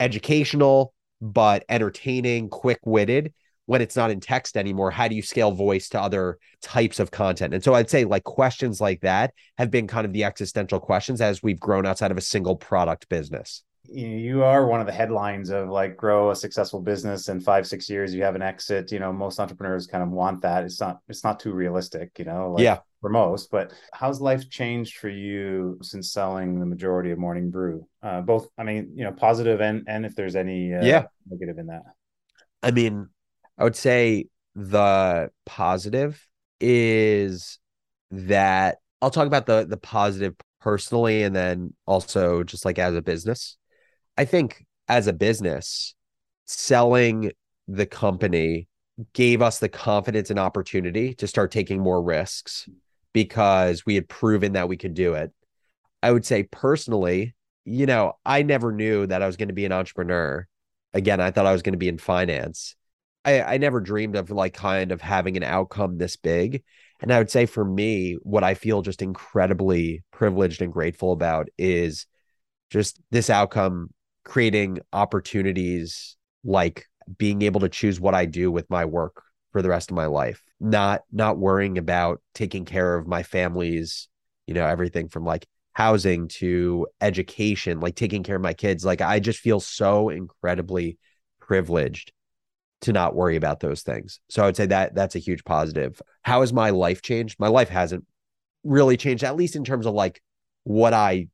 educational, 0.00 0.94
but 1.20 1.64
entertaining, 1.68 2.48
quick 2.48 2.78
witted, 2.84 3.32
when 3.66 3.80
it's 3.80 3.96
not 3.96 4.10
in 4.10 4.20
text 4.20 4.56
anymore 4.56 4.90
how 4.90 5.08
do 5.08 5.14
you 5.14 5.22
scale 5.22 5.52
voice 5.52 5.88
to 5.90 6.00
other 6.00 6.38
types 6.60 7.00
of 7.00 7.10
content? 7.10 7.54
And 7.54 7.62
so 7.62 7.74
i'd 7.74 7.90
say 7.90 8.04
like 8.04 8.24
questions 8.24 8.80
like 8.80 9.00
that 9.00 9.32
have 9.58 9.70
been 9.70 9.86
kind 9.86 10.06
of 10.06 10.12
the 10.12 10.24
existential 10.24 10.80
questions 10.80 11.20
as 11.20 11.42
we've 11.42 11.60
grown 11.60 11.86
outside 11.86 12.10
of 12.10 12.16
a 12.16 12.22
single 12.22 12.56
product 12.56 13.08
business. 13.08 13.62
You 13.84 14.44
are 14.44 14.66
one 14.66 14.80
of 14.80 14.86
the 14.86 14.92
headlines 14.92 15.50
of 15.50 15.68
like 15.68 15.96
grow 15.96 16.30
a 16.30 16.36
successful 16.36 16.80
business 16.80 17.28
in 17.28 17.40
five 17.40 17.66
six 17.66 17.90
years 17.90 18.14
you 18.14 18.22
have 18.22 18.36
an 18.36 18.42
exit 18.42 18.92
you 18.92 19.00
know 19.00 19.12
most 19.12 19.40
entrepreneurs 19.40 19.86
kind 19.86 20.02
of 20.02 20.10
want 20.10 20.42
that. 20.42 20.64
It's 20.64 20.80
not 20.80 21.00
it's 21.08 21.24
not 21.24 21.40
too 21.40 21.52
realistic 21.52 22.18
you 22.18 22.24
know 22.24 22.52
like 22.52 22.62
yeah. 22.62 22.78
for 23.00 23.10
most 23.10 23.50
but 23.50 23.72
how's 23.92 24.20
life 24.20 24.48
changed 24.48 24.98
for 24.98 25.08
you 25.08 25.78
since 25.82 26.12
selling 26.12 26.60
the 26.60 26.66
majority 26.66 27.10
of 27.10 27.18
morning 27.18 27.50
brew? 27.50 27.86
Uh, 28.02 28.20
both 28.20 28.48
i 28.56 28.62
mean 28.62 28.92
you 28.94 29.04
know 29.04 29.12
positive 29.12 29.60
and 29.60 29.84
and 29.88 30.06
if 30.06 30.14
there's 30.14 30.36
any 30.36 30.72
uh, 30.72 30.84
yeah. 30.84 31.04
negative 31.28 31.58
in 31.58 31.66
that. 31.66 31.82
I 32.62 32.70
mean 32.70 33.08
I 33.58 33.64
would 33.64 33.76
say 33.76 34.26
the 34.54 35.30
positive 35.46 36.26
is 36.60 37.58
that 38.10 38.78
I'll 39.00 39.10
talk 39.10 39.26
about 39.26 39.46
the 39.46 39.66
the 39.66 39.76
positive 39.76 40.34
personally 40.60 41.22
and 41.22 41.34
then 41.34 41.74
also 41.86 42.44
just 42.44 42.64
like 42.64 42.78
as 42.78 42.94
a 42.94 43.02
business. 43.02 43.56
I 44.16 44.24
think 44.24 44.64
as 44.88 45.06
a 45.06 45.12
business, 45.12 45.94
selling 46.46 47.32
the 47.66 47.86
company 47.86 48.68
gave 49.12 49.42
us 49.42 49.58
the 49.58 49.68
confidence 49.68 50.30
and 50.30 50.38
opportunity 50.38 51.14
to 51.14 51.26
start 51.26 51.50
taking 51.50 51.80
more 51.80 52.02
risks 52.02 52.68
because 53.12 53.84
we 53.86 53.94
had 53.94 54.08
proven 54.08 54.52
that 54.52 54.68
we 54.68 54.76
could 54.76 54.94
do 54.94 55.14
it. 55.14 55.32
I 56.02 56.12
would 56.12 56.24
say 56.24 56.44
personally, 56.44 57.34
you 57.64 57.86
know, 57.86 58.14
I 58.24 58.42
never 58.42 58.72
knew 58.72 59.06
that 59.06 59.22
I 59.22 59.26
was 59.26 59.36
going 59.36 59.48
to 59.48 59.54
be 59.54 59.64
an 59.64 59.72
entrepreneur. 59.72 60.46
Again, 60.94 61.20
I 61.20 61.30
thought 61.30 61.46
I 61.46 61.52
was 61.52 61.62
going 61.62 61.74
to 61.74 61.78
be 61.78 61.88
in 61.88 61.98
finance. 61.98 62.76
I, 63.24 63.42
I 63.42 63.58
never 63.58 63.80
dreamed 63.80 64.16
of 64.16 64.30
like 64.30 64.54
kind 64.54 64.92
of 64.92 65.00
having 65.00 65.36
an 65.36 65.42
outcome 65.42 65.98
this 65.98 66.16
big. 66.16 66.62
And 67.00 67.12
I 67.12 67.18
would 67.18 67.30
say 67.30 67.46
for 67.46 67.64
me, 67.64 68.16
what 68.22 68.44
I 68.44 68.54
feel 68.54 68.82
just 68.82 69.02
incredibly 69.02 70.02
privileged 70.12 70.62
and 70.62 70.72
grateful 70.72 71.12
about 71.12 71.48
is 71.58 72.06
just 72.70 73.00
this 73.10 73.30
outcome 73.30 73.90
creating 74.24 74.80
opportunities 74.92 76.16
like 76.44 76.86
being 77.18 77.42
able 77.42 77.60
to 77.60 77.68
choose 77.68 78.00
what 78.00 78.14
I 78.14 78.24
do 78.24 78.50
with 78.50 78.70
my 78.70 78.84
work 78.84 79.22
for 79.50 79.62
the 79.62 79.68
rest 79.68 79.90
of 79.90 79.96
my 79.96 80.06
life, 80.06 80.42
not 80.60 81.02
not 81.12 81.38
worrying 81.38 81.76
about 81.76 82.22
taking 82.34 82.64
care 82.64 82.94
of 82.96 83.06
my 83.06 83.22
family's, 83.22 84.08
you 84.46 84.54
know, 84.54 84.66
everything 84.66 85.08
from 85.08 85.24
like 85.24 85.46
housing 85.72 86.28
to 86.28 86.86
education, 87.00 87.80
like 87.80 87.96
taking 87.96 88.22
care 88.22 88.36
of 88.36 88.42
my 88.42 88.54
kids. 88.54 88.84
Like 88.84 89.00
I 89.00 89.20
just 89.20 89.40
feel 89.40 89.60
so 89.60 90.08
incredibly 90.08 90.98
privileged 91.40 92.12
to 92.82 92.92
not 92.92 93.14
worry 93.14 93.36
about 93.36 93.60
those 93.60 93.82
things. 93.82 94.20
So 94.28 94.42
I 94.42 94.46
would 94.46 94.56
say 94.56 94.66
that 94.66 94.94
that's 94.94 95.14
a 95.14 95.20
huge 95.20 95.44
positive. 95.44 96.00
How 96.22 96.40
has 96.40 96.52
my 96.52 96.70
life 96.70 97.00
changed? 97.00 97.38
My 97.38 97.48
life 97.48 97.68
hasn't 97.68 98.04
really 98.64 98.96
changed, 98.96 99.24
at 99.24 99.36
least 99.36 99.56
in 99.56 99.64
terms 99.64 99.86
of 99.86 99.94
like 99.94 100.20
what 100.64 100.92
I 100.92 101.28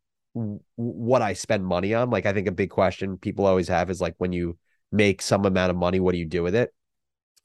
what 0.77 1.23
I 1.23 1.33
spend 1.33 1.67
money 1.67 1.95
on. 1.95 2.11
Like 2.11 2.27
I 2.27 2.33
think 2.33 2.47
a 2.47 2.53
big 2.53 2.71
question 2.71 3.17
people 3.17 3.47
always 3.47 3.69
have 3.69 3.91
is 3.91 4.01
like 4.01 4.15
when 4.19 4.33
you 4.33 4.59
make 4.93 5.21
some 5.21 5.45
amount 5.45 5.71
of 5.71 5.77
money, 5.77 6.01
what 6.01 6.13
do 6.13 6.19
you 6.19 6.27
do 6.27 6.43
with 6.43 6.55
it? 6.55 6.73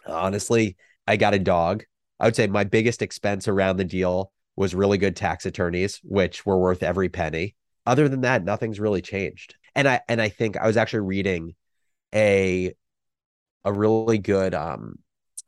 Honestly, 0.05 0.75
I 1.07 1.17
got 1.17 1.33
a 1.33 1.39
dog. 1.39 1.83
I 2.19 2.25
would 2.25 2.35
say 2.35 2.47
my 2.47 2.65
biggest 2.65 3.01
expense 3.01 3.47
around 3.47 3.77
the 3.77 3.85
deal 3.85 4.31
was 4.55 4.75
really 4.75 4.97
good 4.97 5.15
tax 5.15 5.45
attorneys, 5.45 5.99
which 6.03 6.45
were 6.45 6.59
worth 6.59 6.83
every 6.83 7.09
penny. 7.09 7.55
Other 7.85 8.07
than 8.07 8.21
that, 8.21 8.43
nothing's 8.43 8.79
really 8.79 9.01
changed. 9.01 9.55
And 9.75 9.87
I 9.87 10.01
and 10.09 10.21
I 10.21 10.29
think 10.29 10.57
I 10.57 10.67
was 10.67 10.77
actually 10.77 11.01
reading 11.01 11.55
a 12.13 12.73
a 13.65 13.73
really 13.73 14.17
good 14.17 14.53
um, 14.53 14.99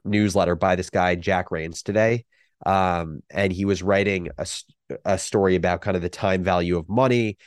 newsletter 0.04 0.56
by 0.56 0.76
this 0.76 0.90
guy 0.90 1.16
Jack 1.16 1.52
Raines 1.52 1.84
today, 1.84 2.26
um, 2.66 3.22
and 3.30 3.52
he 3.52 3.66
was 3.66 3.84
writing 3.84 4.30
a 4.38 4.48
a 5.04 5.18
story 5.18 5.56
about 5.56 5.82
kind 5.82 5.98
of 5.98 6.04
the 6.04 6.10
time 6.10 6.44
value 6.44 6.78
of 6.78 6.88
money 6.88 7.38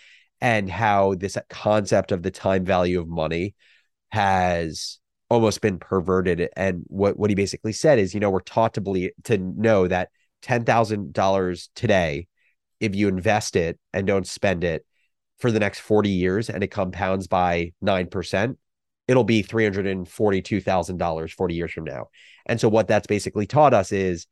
and 0.40 0.68
how 0.68 1.14
this 1.14 1.36
concept 1.48 2.12
of 2.12 2.22
the 2.22 2.30
time 2.30 2.64
value 2.64 3.00
of 3.00 3.08
money 3.08 3.54
has 4.10 4.98
almost 5.30 5.60
been 5.60 5.78
perverted. 5.78 6.48
And 6.56 6.84
what 6.86 7.18
what 7.18 7.30
he 7.30 7.36
basically 7.36 7.72
said 7.72 7.98
is, 7.98 8.14
you 8.14 8.20
know, 8.20 8.30
we're 8.30 8.40
taught 8.40 8.74
to 8.74 8.80
believe 8.80 9.10
to 9.24 9.38
know 9.38 9.86
that 9.88 10.10
ten 10.42 10.64
thousand 10.64 11.12
dollars 11.12 11.70
today, 11.74 12.26
if 12.80 12.94
you 12.94 13.08
invest 13.08 13.56
it 13.56 13.78
and 13.92 14.06
don't 14.06 14.26
spend 14.26 14.64
it 14.64 14.84
for 15.38 15.52
the 15.52 15.60
next 15.60 15.80
forty 15.80 16.10
years, 16.10 16.50
and 16.50 16.64
it 16.64 16.68
compounds 16.68 17.26
by 17.28 17.72
nine 17.80 18.06
percent, 18.08 18.58
it'll 19.08 19.24
be 19.24 19.42
three 19.42 19.64
hundred 19.64 19.86
and 19.86 20.08
forty-two 20.08 20.60
thousand 20.60 20.98
dollars 20.98 21.32
forty 21.32 21.54
years 21.54 21.72
from 21.72 21.84
now. 21.84 22.08
And 22.46 22.60
so 22.60 22.68
what 22.68 22.86
that's 22.86 23.06
basically 23.06 23.46
taught 23.46 23.74
us 23.74 23.90
is 23.90 24.26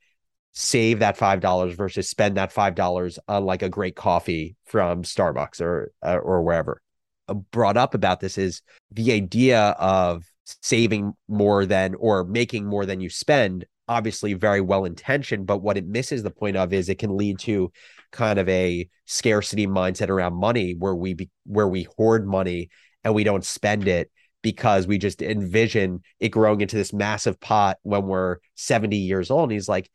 save 0.53 1.01
that 1.01 1.17
five 1.17 1.41
dollars 1.41 1.75
versus 1.75 2.09
spend 2.09 2.37
that 2.37 2.53
five 2.53 2.75
dollars 2.75 3.19
on 3.27 3.45
like 3.45 3.63
a 3.63 3.69
great 3.69 3.97
coffee 3.97 4.57
from 4.67 5.03
Starbucks 5.03 5.61
or 5.61 5.93
uh, 6.03 6.19
or 6.19 6.43
wherever. 6.43 6.81
Uh, 7.29 7.35
brought 7.35 7.77
up 7.77 7.95
about 7.95 8.21
this 8.21 8.39
is 8.39 8.63
the 8.93 9.13
idea 9.13 9.61
of 9.79 10.25
saving 10.63 11.13
more 11.27 11.67
than 11.67 11.95
or 11.97 12.23
making 12.25 12.65
more 12.65 12.87
than 12.87 13.01
you 13.01 13.11
spend 13.11 13.65
obviously 13.89 14.35
very 14.35 14.61
well 14.61 14.85
intentioned 14.85 15.47
but 15.47 15.59
what 15.59 15.77
it 15.77 15.87
misses 15.87 16.23
the 16.23 16.31
point 16.31 16.57
of 16.57 16.73
is 16.73 16.89
it 16.89 16.99
can 16.99 17.17
lead 17.17 17.39
to 17.39 17.71
kind 18.13 18.39
of 18.39 18.49
a 18.49 18.89
scarcity 19.07 19.67
mindset 19.67 20.09
around 20.09 20.35
money 20.35 20.75
where 20.79 20.95
we 20.95 21.15
be, 21.15 21.29
where 21.45 21.67
we 21.67 21.87
hoard 21.97 22.27
money 22.27 22.69
and 23.03 23.15
we 23.15 23.25
don't 23.25 23.45
spend 23.45 23.89
it 23.89 24.11
because 24.47 24.87
we 24.87 24.97
just 24.97 25.23
envision 25.23 26.01
it 26.21 26.29
growing 26.29 26.61
into 26.61 26.77
this 26.77 26.93
massive 26.93 27.41
pot 27.41 27.79
when 27.83 28.07
we're 28.07 28.37
70 28.55 28.97
years 28.97 29.29
old. 29.29 29.43
And 29.43 29.53
he's 29.53 29.69
like 29.69 29.91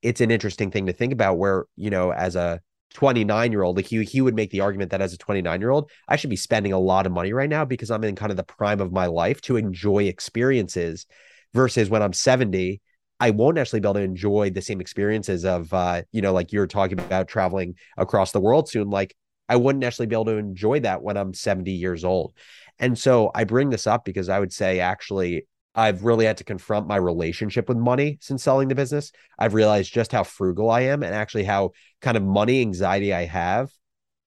it's 0.00 0.20
an 0.20 0.30
interesting 0.30 0.70
thing 0.70 0.86
to 0.86 0.92
think 0.92 1.12
about 1.12 1.38
where 1.38 1.64
you 1.74 1.90
know 1.90 2.12
as 2.12 2.36
a 2.36 2.60
29 2.94 3.50
year 3.50 3.64
old 3.64 3.76
like 3.76 3.86
he, 3.86 4.04
he 4.04 4.20
would 4.20 4.36
make 4.36 4.50
the 4.50 4.60
argument 4.60 4.92
that 4.92 5.00
as 5.00 5.12
a 5.12 5.18
29 5.18 5.60
year 5.60 5.70
old 5.70 5.90
i 6.06 6.14
should 6.14 6.30
be 6.30 6.36
spending 6.36 6.72
a 6.72 6.78
lot 6.78 7.06
of 7.06 7.12
money 7.12 7.32
right 7.32 7.50
now 7.50 7.64
because 7.64 7.90
i'm 7.90 8.04
in 8.04 8.14
kind 8.14 8.30
of 8.30 8.36
the 8.36 8.44
prime 8.44 8.80
of 8.80 8.92
my 8.92 9.06
life 9.06 9.40
to 9.40 9.56
enjoy 9.56 10.04
experiences 10.04 11.06
versus 11.54 11.90
when 11.90 12.02
i'm 12.02 12.12
70 12.12 12.80
i 13.18 13.30
won't 13.30 13.58
actually 13.58 13.80
be 13.80 13.86
able 13.86 13.94
to 13.94 14.00
enjoy 14.00 14.48
the 14.48 14.62
same 14.62 14.80
experiences 14.80 15.44
of 15.44 15.74
uh 15.74 16.02
you 16.12 16.22
know 16.22 16.32
like 16.32 16.52
you're 16.52 16.68
talking 16.68 17.00
about 17.00 17.26
traveling 17.26 17.74
across 17.96 18.30
the 18.30 18.40
world 18.40 18.68
soon. 18.68 18.90
Like 18.90 19.16
i 19.48 19.56
wouldn't 19.56 19.84
actually 19.84 20.06
be 20.06 20.14
able 20.14 20.26
to 20.26 20.36
enjoy 20.36 20.78
that 20.80 21.02
when 21.02 21.16
i'm 21.16 21.34
70 21.34 21.72
years 21.72 22.04
old 22.04 22.34
and 22.78 22.98
so 22.98 23.30
i 23.34 23.44
bring 23.44 23.70
this 23.70 23.86
up 23.86 24.04
because 24.04 24.28
i 24.28 24.38
would 24.38 24.52
say 24.52 24.80
actually 24.80 25.46
I've 25.78 26.04
really 26.04 26.24
had 26.24 26.38
to 26.38 26.44
confront 26.44 26.86
my 26.86 26.96
relationship 26.96 27.68
with 27.68 27.76
money 27.76 28.16
since 28.22 28.42
selling 28.42 28.68
the 28.68 28.74
business. 28.74 29.12
I've 29.38 29.52
realized 29.52 29.92
just 29.92 30.10
how 30.10 30.22
frugal 30.24 30.70
I 30.70 30.80
am 30.80 31.02
and 31.02 31.14
actually 31.14 31.44
how 31.44 31.72
kind 32.00 32.16
of 32.16 32.22
money 32.22 32.62
anxiety 32.62 33.12
I 33.12 33.26
have 33.26 33.68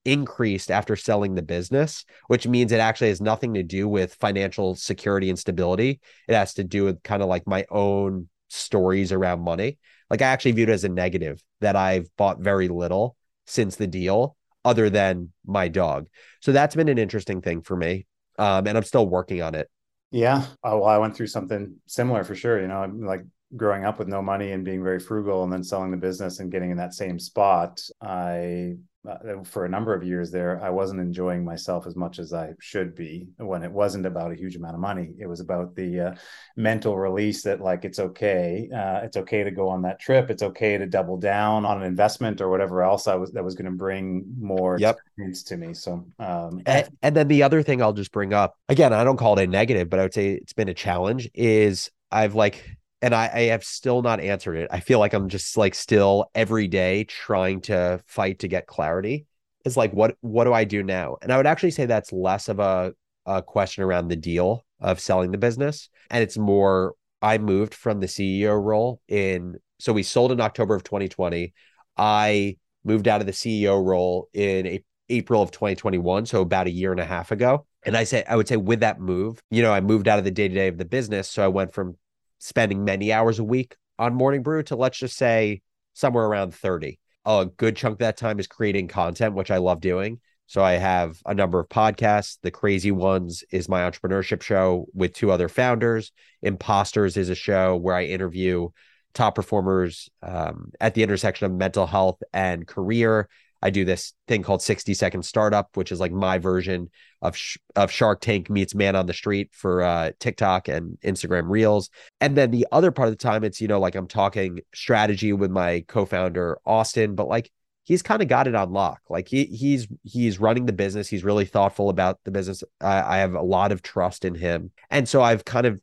increased 0.06 0.70
after 0.70 0.96
selling 0.96 1.36
the 1.36 1.42
business, 1.42 2.06
which 2.28 2.48
means 2.48 2.72
it 2.72 2.80
actually 2.80 3.10
has 3.10 3.20
nothing 3.20 3.56
to 3.56 3.64
do 3.64 3.88
with 3.88 4.14
financial 4.16 4.76
security 4.76 5.30
and 5.30 5.40
stability. 5.40 6.00
It 6.28 6.36
has 6.36 6.54
to 6.54 6.64
do 6.64 6.86
with 6.86 7.02
kind 7.04 7.24
of 7.24 7.30
like 7.30 7.48
my 7.48 7.66
own 7.70 8.30
stories 8.50 9.12
around 9.12 9.42
money. 9.42 9.80
Like 10.10 10.22
I 10.22 10.26
actually 10.26 10.54
viewed 10.54 10.70
it 10.70 10.74
as 10.74 10.84
a 10.84 10.90
negative 10.90 11.42
that 11.62 11.76
I've 11.76 12.08
bought 12.16 12.40
very 12.40 12.68
little 12.68 13.16
since 13.48 13.76
the 13.76 13.88
deal 13.88 14.36
other 14.64 14.90
than 14.90 15.32
my 15.46 15.68
dog. 15.68 16.08
So 16.42 16.52
that's 16.52 16.76
been 16.76 16.90
an 16.90 16.98
interesting 16.98 17.42
thing 17.42 17.62
for 17.62 17.76
me. 17.76 18.06
Um, 18.40 18.66
and 18.68 18.78
I'm 18.78 18.84
still 18.84 19.08
working 19.08 19.42
on 19.42 19.54
it. 19.54 19.70
Yeah. 20.12 20.46
Oh, 20.64 20.80
well, 20.80 20.86
I 20.86 20.98
went 20.98 21.16
through 21.16 21.28
something 21.28 21.76
similar 21.86 22.24
for 22.24 22.34
sure. 22.34 22.60
You 22.60 22.68
know, 22.68 22.78
I'm 22.78 23.06
like 23.06 23.26
growing 23.56 23.86
up 23.86 24.00
with 24.00 24.08
no 24.08 24.22
money 24.22 24.52
and 24.52 24.66
being 24.66 24.84
very 24.84 25.00
frugal 25.00 25.44
and 25.44 25.52
then 25.52 25.64
selling 25.64 25.92
the 25.92 25.98
business 25.98 26.40
and 26.40 26.52
getting 26.52 26.72
in 26.72 26.78
that 26.78 26.94
same 26.94 27.20
spot. 27.20 27.82
I 28.02 28.78
uh, 29.08 29.44
for 29.44 29.66
a 29.66 29.70
number 29.70 29.94
of 29.94 30.04
years 30.04 30.32
there, 30.32 30.62
I 30.62 30.70
wasn't 30.70 31.00
enjoying 31.00 31.46
myself 31.46 31.88
as 31.88 31.96
much 31.96 32.20
as 32.20 32.34
I 32.34 32.54
should 32.60 32.96
be 32.96 33.30
when 33.38 33.64
it 33.64 33.72
wasn't 33.72 34.06
about 34.06 34.32
a 34.32 34.36
huge 34.36 34.56
amount 34.56 34.76
of 34.76 34.82
money. 34.82 35.12
It 35.20 35.28
was 35.28 35.40
about 35.40 35.76
the 35.76 36.00
uh, 36.00 36.16
mental 36.58 36.98
release 36.98 37.44
that, 37.44 37.62
like, 37.62 37.86
it's 37.86 38.00
okay. 38.00 38.70
Uh, 38.74 39.02
it's 39.04 39.18
okay 39.18 39.44
to 39.44 39.52
go 39.52 39.70
on 39.70 39.82
that 39.84 40.00
trip. 40.00 40.30
It's 40.30 40.44
okay 40.44 40.78
to 40.78 40.86
double 40.86 41.18
down 41.18 41.66
on 41.66 41.78
an 41.78 41.84
investment 41.84 42.42
or 42.42 42.50
whatever 42.50 42.84
else 42.84 43.08
I 43.08 43.16
was 43.16 43.32
that 43.32 43.44
was 43.44 43.56
going 43.56 43.72
to 43.72 43.78
bring 43.78 44.26
more 44.40 44.78
yep. 44.80 44.98
experience 44.98 45.44
to 45.44 45.58
me. 45.58 45.74
So, 45.74 46.06
um, 46.20 46.62
and, 46.66 46.90
and 47.02 47.16
then 47.16 47.28
the 47.28 47.44
other 47.44 47.64
thing 47.64 47.82
I'll 47.82 47.94
just 47.94 48.12
bring 48.12 48.34
up 48.34 48.58
again, 48.68 48.94
I 48.94 49.04
don't 49.04 49.18
call 49.18 49.40
it 49.40 49.44
a 49.44 49.48
negative, 49.48 49.90
but 49.90 50.00
I 50.00 50.04
would 50.04 50.14
say 50.14 50.34
it's 50.34 50.54
been 50.54 50.70
a 50.70 50.74
challenge. 50.74 51.30
Is 51.34 51.90
I've 52.12 52.36
like 52.36 52.78
and 53.02 53.16
I, 53.16 53.30
I, 53.34 53.40
have 53.44 53.64
still 53.64 54.02
not 54.02 54.20
answered 54.20 54.56
it. 54.56 54.68
I 54.72 54.80
feel 54.80 55.00
like 55.00 55.14
I'm 55.14 55.30
just 55.30 55.56
like 55.58 55.74
still 55.74 56.30
every 56.36 56.68
day 56.68 57.06
trying 57.06 57.62
to 57.62 58.02
fight 58.08 58.40
to 58.40 58.48
get 58.48 58.68
clarity. 58.68 59.26
Is 59.66 59.78
like 59.78 59.92
what 59.92 60.18
what 60.22 60.46
do 60.46 60.54
I 60.54 60.64
do 60.64 60.84
now? 60.84 61.18
And 61.22 61.32
I 61.32 61.38
would 61.38 61.48
actually 61.48 61.72
say 61.72 61.86
that's 61.86 62.14
less 62.14 62.48
of 62.48 62.60
a, 62.60 62.94
a 63.26 63.42
question 63.42 63.84
around 63.84 64.08
the 64.08 64.16
deal 64.16 64.66
of 64.80 65.00
selling 65.00 65.32
the 65.32 65.38
business, 65.38 65.90
and 66.10 66.24
it's 66.24 66.38
more 66.38 66.96
I 67.22 67.38
moved 67.38 67.74
from 67.74 68.00
the 68.00 68.08
CEO 68.08 68.62
role 68.62 69.02
in 69.08 69.58
so 69.80 69.94
we 69.94 70.04
sold 70.04 70.32
in 70.32 70.42
October 70.42 70.76
of 70.76 70.84
2020. 70.84 71.54
I 71.98 72.58
moved 72.86 73.08
out 73.08 73.20
of 73.22 73.28
the 73.28 73.34
CEO 73.34 73.84
role 73.84 74.30
in 74.34 74.66
a, 74.66 74.84
April 75.10 75.42
of 75.42 75.52
2021, 75.52 76.26
so 76.26 76.42
about 76.42 76.68
a 76.68 76.72
year 76.72 76.92
and 76.92 77.02
a 77.02 77.06
half 77.06 77.32
ago. 77.32 77.66
And 77.84 77.98
I 77.98 78.04
say 78.04 78.24
I 78.28 78.36
would 78.36 78.48
say 78.48 78.58
with 78.58 78.82
that 78.82 79.00
move, 79.00 79.42
you 79.50 79.62
know, 79.62 79.74
I 79.74 79.82
moved 79.82 80.08
out 80.08 80.20
of 80.20 80.26
the 80.26 80.32
day 80.32 80.48
to 80.48 80.54
day 80.54 80.68
of 80.68 80.78
the 80.78 80.86
business, 80.86 81.30
so 81.30 81.44
I 81.44 81.48
went 81.48 81.74
from 81.74 81.98
spending 82.40 82.84
many 82.84 83.12
hours 83.12 83.40
a 83.40 83.44
week 83.44 83.76
on 83.98 84.14
morning 84.14 84.44
brew 84.44 84.64
to 84.64 84.76
let's 84.76 84.98
just 84.98 85.18
say 85.18 85.62
somewhere 85.94 86.26
around 86.26 86.54
30 86.54 87.00
a 87.26 87.46
good 87.58 87.76
chunk 87.76 87.94
of 87.94 88.00
that 88.00 88.18
time 88.18 88.40
is 88.40 88.48
creating 88.48 88.88
content 88.88 89.36
which 89.36 89.52
i 89.52 89.58
love 89.58 89.82
doing. 89.82 90.20
So 90.48 90.64
i 90.64 90.74
have 90.74 91.22
a 91.26 91.34
number 91.36 91.60
of 91.60 91.70
podcasts. 91.70 92.38
The 92.42 92.52
crazy 92.52 92.92
ones 92.92 93.44
is 93.52 93.70
my 93.70 93.82
entrepreneurship 93.82 94.42
show 94.42 94.88
with 94.94 95.14
two 95.14 95.32
other 95.32 95.48
founders. 95.48 96.12
Imposters 96.42 97.18
is 97.18 97.30
a 97.30 97.36
show 97.36 97.76
where 97.76 97.96
i 97.96 98.06
interview 98.06 98.70
top 99.14 99.36
performers 99.36 100.10
um, 100.22 100.72
at 100.80 100.94
the 100.94 101.04
intersection 101.04 101.46
of 101.46 101.52
mental 101.52 101.88
health 101.88 102.22
and 102.34 102.68
career 102.68 103.28
I 103.62 103.70
do 103.70 103.84
this 103.86 104.14
thing 104.28 104.44
called 104.44 104.62
60 104.62 104.94
second 104.94 105.24
startup, 105.24 105.76
which 105.76 105.92
is 105.92 106.00
like 106.00 106.12
my 106.12 106.38
version 106.38 106.90
of 107.22 107.36
sh- 107.36 107.58
of 107.76 107.92
Shark 107.92 108.22
Tank 108.22 108.50
meets 108.50 108.74
man 108.74 108.96
on 108.96 109.06
the 109.06 109.14
street 109.14 109.50
for 109.52 109.82
uh, 109.82 110.12
TikTok 110.20 110.68
and 110.68 110.98
Instagram 111.02 111.50
Reels. 111.50 111.90
And 112.22 112.38
then 112.38 112.52
the 112.52 112.68
other 112.72 112.92
part 112.92 113.10
of 113.10 113.14
the 113.14 113.24
time, 113.24 113.44
it's 113.44 113.60
you 113.60 113.68
know 113.68 113.80
like 113.80 113.96
I'm 113.96 114.08
talking 114.08 114.62
strategy 114.74 115.34
with 115.34 115.52
my 115.52 115.84
co-founder 115.88 116.60
Austin, 116.66 117.16
but 117.16 117.28
like 117.28 117.52
he's 117.84 118.02
kind 118.02 118.22
of 118.22 118.28
got 118.28 118.48
it 118.48 118.56
on 118.56 118.72
lock. 118.72 119.02
Like 119.10 119.28
he 119.28 119.46
he's 119.46 119.88
he's 120.04 120.40
running 120.40 120.66
the 120.66 120.74
business. 120.74 121.08
He's 121.08 121.24
really 121.24 121.46
thoughtful 121.46 121.90
about 121.90 122.20
the 122.24 122.32
business. 122.32 122.64
I, 122.80 123.02
I 123.02 123.18
have 123.18 123.34
a 123.34 123.42
lot 123.42 123.72
of 123.72 123.82
trust 123.82 124.26
in 124.26 124.36
him, 124.36 124.72
and 124.90 125.10
so 125.10 125.22
I've 125.22 125.44
kind 125.44 125.66
of 125.66 125.82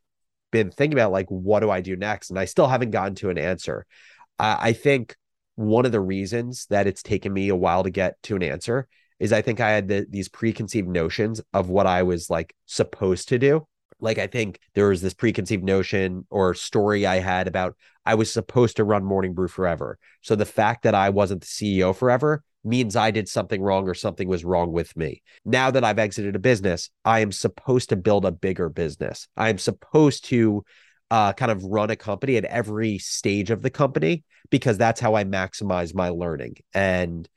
been 0.53 0.71
thinking 0.71 0.97
about 0.97 1.13
like 1.13 1.27
what 1.29 1.61
do 1.61 1.71
I 1.71 1.83
do 1.83 1.97
next, 1.97 2.31
and 2.31 2.39
I 2.39 2.47
still 2.47 2.69
haven't 2.69 2.93
gotten 2.93 3.17
to 3.17 3.31
an 3.31 3.39
answer. 3.39 3.85
I, 4.39 4.69
I 4.69 4.73
think 4.73 5.17
one 5.57 5.87
of 5.87 5.93
the 5.93 6.01
reasons 6.01 6.67
that 6.71 6.87
it's 6.87 7.03
taken 7.03 7.33
me 7.33 7.49
a 7.49 7.57
while 7.57 7.83
to 7.83 7.91
get 7.91 8.23
to 8.23 8.37
an 8.37 8.43
answer 8.43 8.87
is 9.19 9.33
I 9.33 9.43
think 9.43 9.61
I 9.61 9.71
had 9.71 9.89
the, 9.89 10.07
these 10.09 10.29
preconceived 10.29 10.89
notions 10.89 11.41
of 11.53 11.69
what 11.69 11.87
I 11.87 12.03
was 12.03 12.31
like 12.31 12.55
supposed 12.67 13.29
to 13.31 13.39
do. 13.39 13.67
Like 13.99 14.19
I 14.19 14.27
think 14.27 14.61
there 14.75 14.89
was 14.89 15.01
this 15.01 15.15
preconceived 15.15 15.65
notion 15.65 16.27
or 16.29 16.53
story 16.53 17.07
I 17.07 17.21
had 17.21 17.49
about 17.49 17.77
I 18.05 18.15
was 18.15 18.31
supposed 18.31 18.77
to 18.77 18.85
run 18.85 19.05
Morning 19.05 19.33
Brew 19.33 19.49
forever. 19.49 19.99
So 20.21 20.37
the 20.37 20.45
fact 20.45 20.83
that 20.83 20.95
I 20.95 21.11
wasn't 21.11 21.41
the 21.41 21.47
CEO 21.47 21.97
forever 21.97 22.45
means 22.63 22.95
I 22.95 23.11
did 23.11 23.29
something 23.29 23.63
wrong 23.63 23.89
or 23.89 23.95
something 23.95 24.29
was 24.29 24.45
wrong 24.45 24.73
with 24.73 24.95
me. 24.97 25.23
Now 25.45 25.71
that 25.71 25.85
I've 25.85 25.99
exited 25.99 26.37
a 26.37 26.41
business, 26.41 26.91
I 27.05 27.21
am 27.21 27.33
supposed 27.33 27.89
to 27.89 27.97
build 27.97 28.27
a 28.27 28.33
bigger 28.33 28.69
business. 28.69 29.29
I 29.37 29.49
am 29.49 29.59
supposed 29.59 30.27
to 30.27 30.65
uh, 31.11 31.33
kind 31.33 31.53
of 31.53 31.65
run 31.65 31.91
a 31.91 31.97
company 31.97 32.37
at 32.37 32.45
every 32.45 32.99
stage 32.99 33.51
of 33.51 33.63
the 33.63 33.71
company 33.71 34.25
because 34.51 34.79
that's 34.79 35.01
how 35.01 35.15
I 35.15 35.25
maximize 35.25 35.95
my 35.95 36.09
learning. 36.09 36.57
And 36.75 37.29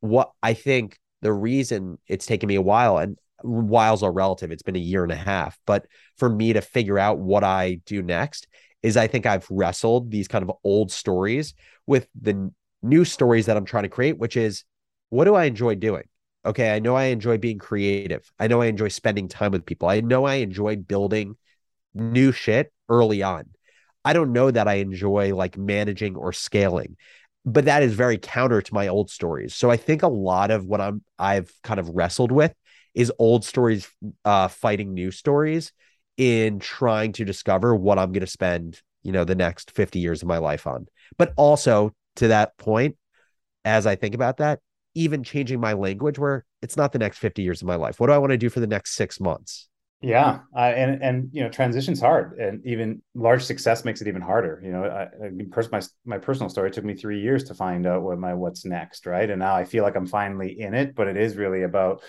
what 0.00 0.30
I 0.42 0.54
think 0.54 0.98
the 1.22 1.32
reason 1.32 1.98
it's 2.06 2.26
taken 2.26 2.46
me 2.46 2.54
a 2.54 2.62
while, 2.62 2.98
and 2.98 3.18
whiles 3.42 4.02
are 4.02 4.12
relative, 4.12 4.50
it's 4.50 4.62
been 4.62 4.76
a 4.76 4.80
year 4.80 5.02
and 5.02 5.12
a 5.12 5.16
half, 5.16 5.58
but 5.66 5.86
for 6.16 6.28
me 6.28 6.52
to 6.54 6.60
figure 6.60 6.98
out 6.98 7.18
what 7.18 7.44
I 7.44 7.80
do 7.86 8.02
next 8.02 8.48
is 8.82 8.96
I 8.96 9.06
think 9.06 9.26
I've 9.26 9.46
wrestled 9.50 10.10
these 10.10 10.28
kind 10.28 10.42
of 10.42 10.52
old 10.64 10.90
stories 10.90 11.54
with 11.86 12.08
the 12.20 12.50
new 12.82 13.04
stories 13.04 13.46
that 13.46 13.56
I'm 13.56 13.66
trying 13.66 13.82
to 13.82 13.90
create, 13.90 14.18
which 14.18 14.36
is 14.36 14.64
what 15.10 15.24
do 15.24 15.34
I 15.34 15.44
enjoy 15.44 15.74
doing? 15.74 16.04
Okay, 16.46 16.74
I 16.74 16.78
know 16.78 16.96
I 16.96 17.04
enjoy 17.04 17.36
being 17.36 17.58
creative. 17.58 18.30
I 18.38 18.46
know 18.46 18.62
I 18.62 18.66
enjoy 18.66 18.88
spending 18.88 19.28
time 19.28 19.52
with 19.52 19.66
people. 19.66 19.88
I 19.88 20.00
know 20.00 20.24
I 20.24 20.36
enjoy 20.36 20.76
building 20.76 21.34
new 21.94 22.32
shit 22.32 22.72
early 22.88 23.22
on. 23.22 23.44
I 24.04 24.12
don't 24.12 24.32
know 24.32 24.50
that 24.50 24.68
I 24.68 24.74
enjoy 24.74 25.34
like 25.34 25.58
managing 25.58 26.16
or 26.16 26.32
scaling, 26.32 26.96
but 27.44 27.66
that 27.66 27.82
is 27.82 27.94
very 27.94 28.18
counter 28.18 28.62
to 28.62 28.74
my 28.74 28.88
old 28.88 29.10
stories. 29.10 29.54
So 29.54 29.70
I 29.70 29.76
think 29.76 30.02
a 30.02 30.08
lot 30.08 30.50
of 30.50 30.66
what 30.66 30.80
I'm 30.80 31.02
I've 31.18 31.52
kind 31.62 31.80
of 31.80 31.88
wrestled 31.90 32.32
with 32.32 32.54
is 32.94 33.12
old 33.18 33.44
stories 33.44 33.88
uh 34.24 34.48
fighting 34.48 34.94
new 34.94 35.10
stories 35.10 35.72
in 36.16 36.58
trying 36.58 37.12
to 37.12 37.24
discover 37.24 37.74
what 37.74 37.98
I'm 37.98 38.12
going 38.12 38.20
to 38.20 38.26
spend, 38.26 38.80
you 39.02 39.12
know, 39.12 39.24
the 39.24 39.34
next 39.34 39.70
50 39.70 40.00
years 40.00 40.22
of 40.22 40.28
my 40.28 40.38
life 40.38 40.66
on. 40.66 40.86
But 41.16 41.32
also 41.36 41.94
to 42.16 42.28
that 42.28 42.56
point, 42.58 42.96
as 43.64 43.86
I 43.86 43.96
think 43.96 44.14
about 44.14 44.36
that, 44.36 44.60
even 44.94 45.24
changing 45.24 45.60
my 45.60 45.72
language 45.72 46.18
where 46.18 46.44
it's 46.60 46.76
not 46.76 46.92
the 46.92 46.98
next 46.98 47.18
50 47.18 47.42
years 47.42 47.62
of 47.62 47.68
my 47.68 47.76
life. 47.76 48.00
What 48.00 48.08
do 48.08 48.12
I 48.12 48.18
want 48.18 48.32
to 48.32 48.36
do 48.36 48.50
for 48.50 48.60
the 48.60 48.66
next 48.66 48.96
6 48.96 49.20
months? 49.20 49.69
Yeah, 50.02 50.40
and 50.56 51.02
and 51.02 51.28
you 51.30 51.42
know, 51.42 51.50
transition's 51.50 52.00
hard, 52.00 52.38
and 52.38 52.64
even 52.64 53.02
large 53.14 53.44
success 53.44 53.84
makes 53.84 54.00
it 54.00 54.08
even 54.08 54.22
harder. 54.22 54.58
You 54.64 54.72
know, 54.72 54.84
I, 54.84 55.26
I 55.26 55.28
mean, 55.28 55.50
pers- 55.50 55.70
my 55.70 55.82
my 56.06 56.16
personal 56.16 56.48
story 56.48 56.70
took 56.70 56.86
me 56.86 56.94
three 56.94 57.20
years 57.20 57.44
to 57.44 57.54
find 57.54 57.86
out 57.86 58.00
what 58.00 58.18
my 58.18 58.32
what's 58.32 58.64
next, 58.64 59.04
right? 59.04 59.28
And 59.28 59.40
now 59.40 59.54
I 59.54 59.66
feel 59.66 59.84
like 59.84 59.96
I'm 59.96 60.06
finally 60.06 60.58
in 60.58 60.72
it, 60.72 60.94
but 60.94 61.06
it 61.06 61.18
is 61.18 61.36
really 61.36 61.64
about 61.64 62.02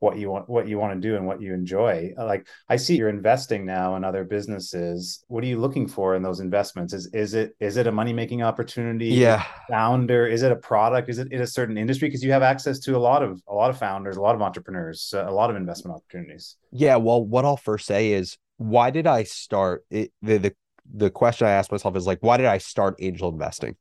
what 0.00 0.16
you 0.16 0.30
want 0.30 0.48
what 0.48 0.68
you 0.68 0.78
want 0.78 0.94
to 0.94 1.08
do 1.08 1.16
and 1.16 1.26
what 1.26 1.40
you 1.40 1.52
enjoy. 1.52 2.12
Like 2.16 2.46
i 2.68 2.76
see 2.76 2.96
you're 2.96 3.08
investing 3.08 3.66
now 3.66 3.96
in 3.96 4.04
other 4.04 4.24
businesses. 4.24 5.24
What 5.28 5.42
are 5.42 5.46
you 5.46 5.58
looking 5.58 5.88
for 5.88 6.14
in 6.14 6.22
those 6.22 6.40
investments? 6.40 6.92
Is 6.92 7.10
is 7.12 7.34
it 7.34 7.56
is 7.60 7.76
it 7.76 7.86
a 7.86 7.92
money 7.92 8.12
making 8.12 8.42
opportunity 8.42 9.08
yeah. 9.08 9.44
founder? 9.68 10.26
Is 10.26 10.42
it 10.42 10.52
a 10.52 10.56
product? 10.56 11.08
Is 11.08 11.18
it 11.18 11.32
in 11.32 11.40
a 11.40 11.46
certain 11.46 11.76
industry? 11.76 12.08
Because 12.08 12.22
you 12.22 12.32
have 12.32 12.42
access 12.42 12.78
to 12.80 12.96
a 12.96 12.98
lot 12.98 13.22
of 13.22 13.42
a 13.48 13.54
lot 13.54 13.70
of 13.70 13.78
founders 13.78 14.16
a 14.16 14.20
lot 14.20 14.34
of 14.34 14.42
entrepreneurs 14.42 15.14
a 15.16 15.30
lot 15.30 15.50
of 15.50 15.56
investment 15.56 15.96
opportunities. 15.96 16.56
Yeah 16.70 16.96
well 16.96 17.24
what 17.24 17.44
i'll 17.44 17.56
first 17.56 17.86
say 17.86 18.12
is 18.12 18.38
why 18.56 18.90
did 18.90 19.06
i 19.06 19.22
start 19.22 19.84
it, 19.90 20.12
the, 20.22 20.38
the 20.38 20.54
the 20.92 21.10
question 21.10 21.46
i 21.46 21.50
asked 21.50 21.70
myself 21.70 21.96
is 21.96 22.06
like 22.06 22.18
why 22.20 22.36
did 22.36 22.46
i 22.46 22.58
start 22.58 22.96
angel 23.00 23.28
investing? 23.28 23.76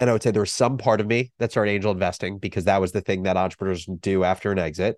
And 0.00 0.10
I 0.10 0.14
would 0.14 0.22
say 0.22 0.32
there 0.32 0.42
was 0.42 0.50
some 0.50 0.78
part 0.78 1.00
of 1.00 1.06
me 1.06 1.30
that 1.38 1.52
started 1.52 1.70
angel 1.70 1.92
investing 1.92 2.38
because 2.38 2.64
that 2.64 2.80
was 2.80 2.90
the 2.90 3.00
thing 3.00 3.22
that 3.22 3.36
entrepreneurs 3.36 3.86
do 3.86 4.24
after 4.24 4.50
an 4.50 4.58
exit. 4.58 4.96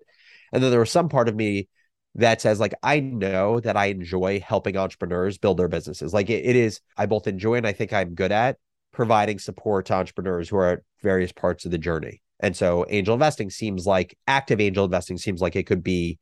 And 0.55 0.63
then 0.63 0.71
there 0.71 0.79
was 0.79 0.89
some 0.89 1.09
part 1.09 1.27
of 1.27 1.35
me 1.35 1.67
that 2.15 2.39
says, 2.39 2.61
like, 2.61 2.73
I 2.81 3.01
know 3.01 3.59
that 3.59 3.75
I 3.75 3.87
enjoy 3.87 4.39
helping 4.39 4.77
entrepreneurs 4.77 5.37
build 5.37 5.57
their 5.57 5.67
businesses. 5.67 6.13
Like, 6.13 6.29
it, 6.29 6.45
it 6.45 6.55
is, 6.55 6.79
I 6.95 7.07
both 7.07 7.27
enjoy 7.27 7.55
and 7.55 7.67
I 7.67 7.73
think 7.73 7.91
I'm 7.91 8.15
good 8.15 8.31
at 8.31 8.55
providing 8.93 9.37
support 9.37 9.87
to 9.87 9.95
entrepreneurs 9.95 10.47
who 10.47 10.55
are 10.55 10.71
at 10.71 10.79
various 11.03 11.33
parts 11.33 11.65
of 11.65 11.71
the 11.71 11.77
journey. 11.77 12.21
And 12.39 12.55
so, 12.55 12.85
angel 12.87 13.15
investing 13.15 13.49
seems 13.49 13.85
like 13.85 14.17
active 14.27 14.61
angel 14.61 14.85
investing 14.85 15.17
seems 15.17 15.41
like 15.41 15.57
it 15.57 15.67
could 15.67 15.83
be 15.83 16.19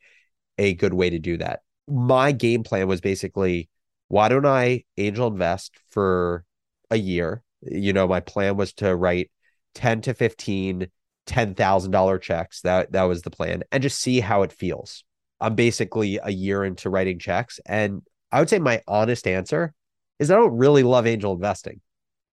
a 0.58 0.74
good 0.74 0.96
way 0.96 1.12
to 1.12 1.20
do 1.20 1.38
that. 1.38 1.60
My 1.88 2.32
game 2.32 2.64
plan 2.64 2.88
was 2.88 3.02
basically, 3.02 3.70
why 4.08 4.30
don't 4.30 4.48
I 4.48 4.86
angel 4.98 5.28
invest 5.28 5.78
for 5.92 6.44
a 6.90 6.98
year? 6.98 7.44
You 7.62 7.94
know, 7.94 8.08
my 8.08 8.20
plan 8.20 8.58
was 8.58 8.74
to 8.74 8.96
write 8.96 9.30
10 9.76 10.02
to 10.02 10.16
15 10.16 10.88
$10,000 11.28 12.22
checks. 12.22 12.62
That 12.62 12.92
that 12.92 13.04
was 13.04 13.22
the 13.22 13.32
plan 13.32 13.64
and 13.72 13.84
just 13.84 14.00
see 14.00 14.20
how 14.20 14.44
it 14.44 14.52
feels. 14.52 15.04
I'm 15.40 15.56
basically 15.56 16.20
a 16.24 16.32
year 16.32 16.64
into 16.64 16.90
writing 16.90 17.20
checks 17.20 17.60
and 17.66 18.02
I 18.32 18.40
would 18.40 18.50
say 18.50 18.60
my 18.60 18.82
honest 18.88 19.28
answer 19.28 19.74
is 20.20 20.32
I 20.32 20.36
don't 20.36 20.58
really 20.58 20.84
love 20.84 21.06
angel 21.06 21.34
investing. 21.34 21.82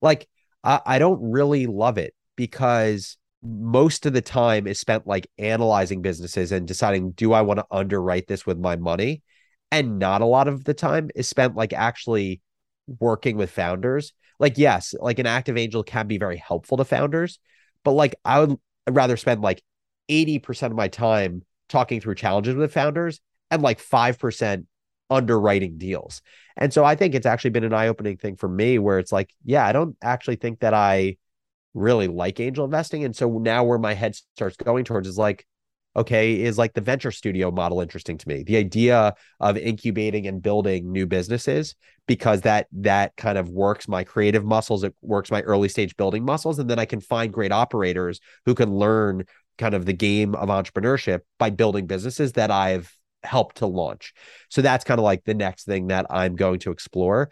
Like 0.01 0.29
I, 0.65 0.81
I 0.87 0.99
don't 0.99 1.21
really 1.21 1.67
love 1.67 1.99
it 1.99 2.15
because 2.37 3.17
most 3.43 4.07
of 4.07 4.13
the 4.13 4.21
time 4.21 4.67
is 4.67 4.79
spent 4.79 5.07
like 5.07 5.29
analyzing 5.39 6.03
businesses 6.03 6.53
and 6.53 6.67
deciding 6.69 7.13
do 7.13 7.33
I 7.33 7.43
want 7.43 7.59
to 7.59 7.67
underwrite 7.71 8.27
this 8.27 8.47
with 8.47 8.59
my 8.59 8.77
money 8.77 9.23
and 9.71 9.99
not 9.99 10.21
a 10.21 10.27
lot 10.27 10.49
of 10.49 10.65
the 10.65 10.75
time 10.75 11.11
is 11.15 11.29
spent 11.29 11.57
like 11.57 11.73
actually 11.73 12.41
working 12.99 13.37
with 13.37 13.51
founders 13.51 14.13
like 14.39 14.59
yes 14.59 14.95
like 15.01 15.19
an 15.19 15.27
active 15.27 15.57
angel 15.57 15.83
can 15.83 16.07
be 16.07 16.19
very 16.19 16.37
helpful 16.37 16.77
to 16.77 16.85
founders 16.85 17.39
but 17.85 17.93
like 17.93 18.15
i 18.25 18.41
would 18.41 18.59
I'd 18.91 18.97
rather 18.97 19.17
spend 19.17 19.41
like 19.41 19.63
80% 20.11 20.65
of 20.65 20.73
my 20.73 20.89
time 20.89 21.43
talking 21.69 22.01
through 22.01 22.17
challenges 22.17 22.57
with 22.57 22.73
founders 22.73 23.21
and 23.51 23.63
like 23.63 23.81
5% 23.81 24.67
underwriting 25.09 25.79
deals. 25.79 26.23
And 26.57 26.73
so 26.73 26.85
I 26.85 26.97
think 26.97 27.15
it's 27.15 27.27
actually 27.27 27.51
been 27.51 27.65
an 27.65 27.73
eye 27.73 27.87
opening 27.87 28.17
thing 28.17 28.37
for 28.37 28.49
me 28.49 28.79
where 28.79 28.99
it's 28.99 29.13
like, 29.13 29.33
yeah, 29.45 29.65
I 29.65 29.73
don't 29.73 29.97
actually 30.03 30.37
think 30.37 30.61
that 30.61 30.75
I 30.75 31.17
really 31.73 32.09
like 32.09 32.41
angel 32.41 32.65
investing. 32.65 33.05
And 33.05 33.15
so 33.15 33.39
now 33.39 33.63
where 33.63 33.79
my 33.79 33.95
head 33.95 34.17
starts 34.35 34.57
going 34.57 34.85
towards 34.85 35.07
is 35.07 35.19
like, 35.19 35.47
okay, 35.97 36.41
is 36.41 36.57
like 36.57 36.73
the 36.73 36.81
venture 36.81 37.11
studio 37.11 37.51
model 37.51 37.81
interesting 37.81 38.17
to 38.17 38.29
me. 38.29 38.43
The 38.43 38.57
idea 38.57 39.15
of 39.41 39.57
incubating 39.57 40.27
and 40.27 40.41
building 40.41 40.93
new 40.93 41.07
businesses 41.07 41.75
because 42.07 42.43
that 42.43 42.69
that 42.73 43.17
kind 43.17 43.39
of 43.39 43.49
works 43.49 43.89
my 43.89 44.05
creative 44.05 44.45
muscles, 44.45 44.85
it 44.85 44.95
works 45.03 45.31
my 45.31 45.43
early 45.43 45.69
stage 45.69 45.97
building 45.97 46.25
muscles 46.25 46.59
and 46.59 46.71
then 46.71 46.79
I 46.79 46.85
can 46.85 47.01
find 47.01 47.33
great 47.33 47.53
operators 47.53 48.21
who 48.47 48.55
can 48.55 48.73
learn 48.73 49.25
kind 49.59 49.75
of 49.75 49.85
the 49.85 49.93
game 49.93 50.35
of 50.35 50.49
entrepreneurship 50.49 51.21
by 51.39 51.51
building 51.51 51.87
businesses 51.87 52.33
that 52.33 52.51
I've 52.51 52.97
helped 53.23 53.59
to 53.59 53.67
launch. 53.67 54.15
So 54.49 54.63
that's 54.63 54.85
kind 54.85 54.99
of 54.99 55.05
like 55.05 55.25
the 55.25 55.35
next 55.35 55.65
thing 55.65 55.89
that 55.89 56.07
I'm 56.09 56.37
going 56.37 56.61
to 56.61 56.71
explore. 56.71 57.31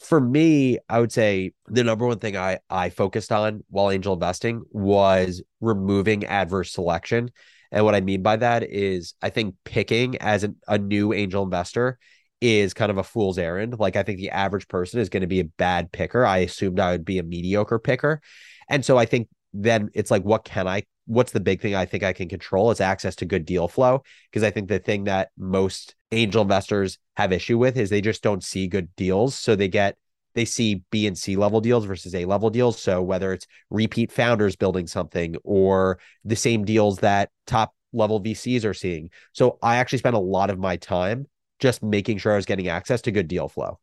For 0.00 0.20
me, 0.20 0.78
I 0.88 1.00
would 1.00 1.12
say 1.12 1.52
the 1.66 1.82
number 1.82 2.06
one 2.06 2.18
thing 2.18 2.36
I 2.36 2.58
I 2.68 2.90
focused 2.90 3.32
on 3.32 3.64
while 3.70 3.90
angel 3.90 4.12
investing 4.12 4.62
was 4.70 5.42
removing 5.60 6.24
adverse 6.26 6.72
selection 6.72 7.30
and 7.74 7.84
what 7.84 7.96
I 7.96 8.00
mean 8.00 8.22
by 8.22 8.36
that 8.36 8.62
is 8.62 9.14
I 9.20 9.30
think 9.30 9.56
picking 9.64 10.16
as 10.18 10.44
an, 10.44 10.56
a 10.68 10.78
new 10.78 11.12
angel 11.12 11.42
investor 11.42 11.98
is 12.40 12.72
kind 12.72 12.90
of 12.90 12.98
a 12.98 13.02
fool's 13.02 13.36
errand. 13.36 13.80
Like 13.80 13.96
I 13.96 14.04
think 14.04 14.18
the 14.18 14.30
average 14.30 14.68
person 14.68 15.00
is 15.00 15.08
going 15.08 15.22
to 15.22 15.26
be 15.26 15.40
a 15.40 15.44
bad 15.44 15.90
picker. 15.90 16.24
I 16.24 16.38
assumed 16.38 16.78
I 16.78 16.92
would 16.92 17.04
be 17.04 17.18
a 17.18 17.24
mediocre 17.24 17.80
picker. 17.80 18.20
And 18.68 18.84
so 18.84 18.96
I 18.96 19.06
think 19.06 19.28
then 19.52 19.90
it's 19.92 20.12
like, 20.12 20.22
what 20.22 20.44
can 20.44 20.68
I, 20.68 20.84
what's 21.06 21.32
the 21.32 21.40
big 21.40 21.60
thing 21.60 21.74
I 21.74 21.84
think 21.84 22.04
I 22.04 22.12
can 22.12 22.28
control 22.28 22.70
is 22.70 22.80
access 22.80 23.16
to 23.16 23.24
good 23.24 23.44
deal 23.44 23.66
flow. 23.66 24.04
Because 24.30 24.44
I 24.44 24.52
think 24.52 24.68
the 24.68 24.78
thing 24.78 25.04
that 25.04 25.30
most 25.36 25.96
angel 26.12 26.42
investors 26.42 26.98
have 27.16 27.32
issue 27.32 27.58
with 27.58 27.76
is 27.76 27.90
they 27.90 28.00
just 28.00 28.22
don't 28.22 28.44
see 28.44 28.68
good 28.68 28.94
deals. 28.94 29.34
So 29.34 29.56
they 29.56 29.68
get 29.68 29.96
they 30.34 30.44
see 30.44 30.82
B 30.90 31.06
and 31.06 31.16
C 31.16 31.36
level 31.36 31.60
deals 31.60 31.84
versus 31.84 32.14
A 32.14 32.24
level 32.24 32.50
deals. 32.50 32.80
So 32.80 33.02
whether 33.02 33.32
it's 33.32 33.46
repeat 33.70 34.12
founders 34.12 34.56
building 34.56 34.86
something 34.86 35.36
or 35.44 35.98
the 36.24 36.36
same 36.36 36.64
deals 36.64 36.98
that 36.98 37.30
top 37.46 37.74
level 37.92 38.20
VCs 38.20 38.64
are 38.64 38.74
seeing. 38.74 39.10
So 39.32 39.58
I 39.62 39.76
actually 39.76 39.98
spent 39.98 40.16
a 40.16 40.20
lot 40.20 40.50
of 40.50 40.58
my 40.58 40.76
time 40.76 41.26
just 41.60 41.82
making 41.82 42.18
sure 42.18 42.32
I 42.32 42.36
was 42.36 42.46
getting 42.46 42.68
access 42.68 43.00
to 43.02 43.12
good 43.12 43.28
deal 43.28 43.48
flow. 43.48 43.78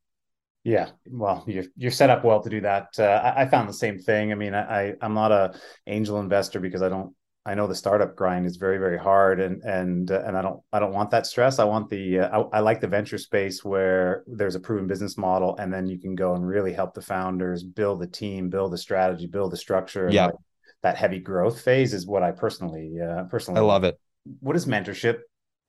Yeah, 0.64 0.90
well, 1.08 1.44
you're 1.48 1.64
you're 1.76 1.90
set 1.90 2.12
up 2.12 2.24
well 2.24 2.42
to 2.44 2.50
do 2.50 2.62
that. 2.62 2.90
Uh, 3.00 3.04
I, 3.04 3.42
I, 3.42 3.46
found 3.48 3.68
the 3.68 3.74
same 3.74 3.98
thing. 3.98 4.32
I 4.32 4.36
mean, 4.36 4.54
I 4.54 4.94
I'm 5.02 5.16
not 5.16 5.32
a 5.32 5.60
angel 5.88 6.20
investor 6.20 6.60
because 6.60 6.84
I 6.84 6.90
don't 6.90 7.16
I 7.44 7.56
know 7.56 7.66
the 7.66 7.74
startup 7.74 8.16
grind 8.16 8.46
is 8.46 8.58
very 8.58 8.78
very 8.78 9.00
hard, 9.00 9.40
and 9.40 9.64
and 9.64 10.12
uh, 10.12 10.22
and 10.26 10.38
I 10.38 10.44
don't 10.44 10.62
I 10.72 10.80
don't 10.80 10.94
want 10.94 11.10
that 11.10 11.26
stress. 11.26 11.58
I 11.58 11.64
want 11.64 11.90
the 11.90 12.20
uh, 12.20 12.44
I, 12.52 12.58
I, 12.58 12.60
like 12.60 12.82
the 12.82 12.88
venture 12.88 13.18
space 13.18 13.66
where 13.66 14.24
there's 14.28 14.54
a 14.54 14.60
proven 14.60 14.86
business 14.86 15.18
model, 15.18 15.58
and 15.58 15.74
then 15.74 15.88
you 15.88 15.98
can 15.98 16.14
go 16.14 16.36
and 16.36 16.48
really 16.48 16.72
help 16.72 16.94
the 16.94 17.02
founders 17.02 17.64
build 17.64 18.00
the 18.00 18.08
team, 18.08 18.50
build 18.50 18.74
the 18.74 18.78
strategy, 18.78 19.26
build 19.26 19.52
the 19.52 19.58
structure. 19.58 20.08
Yeah, 20.12 20.26
like, 20.28 20.36
that 20.84 20.98
heavy 20.98 21.20
growth 21.20 21.62
phase 21.62 21.96
is 21.96 22.06
what 22.06 22.22
I 22.22 22.32
personally 22.32 23.00
uh, 23.02 23.24
personally 23.24 23.60
I 23.60 23.64
love 23.64 23.84
it. 23.86 24.00
What 24.40 24.54
does 24.54 24.68
mentorship 24.68 25.22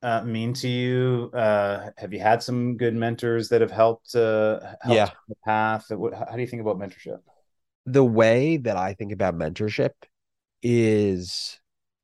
uh, 0.03 0.23
mean 0.25 0.53
to 0.55 0.69
you? 0.69 1.31
Uh, 1.33 1.89
have 1.97 2.13
you 2.13 2.21
had 2.21 2.43
some 2.43 2.77
good 2.77 2.95
mentors 2.95 3.49
that 3.49 3.63
have 3.63 3.71
helped? 3.71 4.15
Uh, 4.15 4.61
helped 4.83 4.97
yeah, 4.97 5.11
the 5.27 5.37
path. 5.47 5.87
How 5.89 6.35
do 6.35 6.41
you 6.41 6.47
think 6.47 6.61
about 6.61 6.79
mentorship? 6.79 7.21
The 7.87 8.05
way 8.05 8.59
that 8.59 8.77
I 8.77 8.93
think 8.93 9.13
about 9.13 9.35
mentorship 9.35 9.93
is 10.63 11.59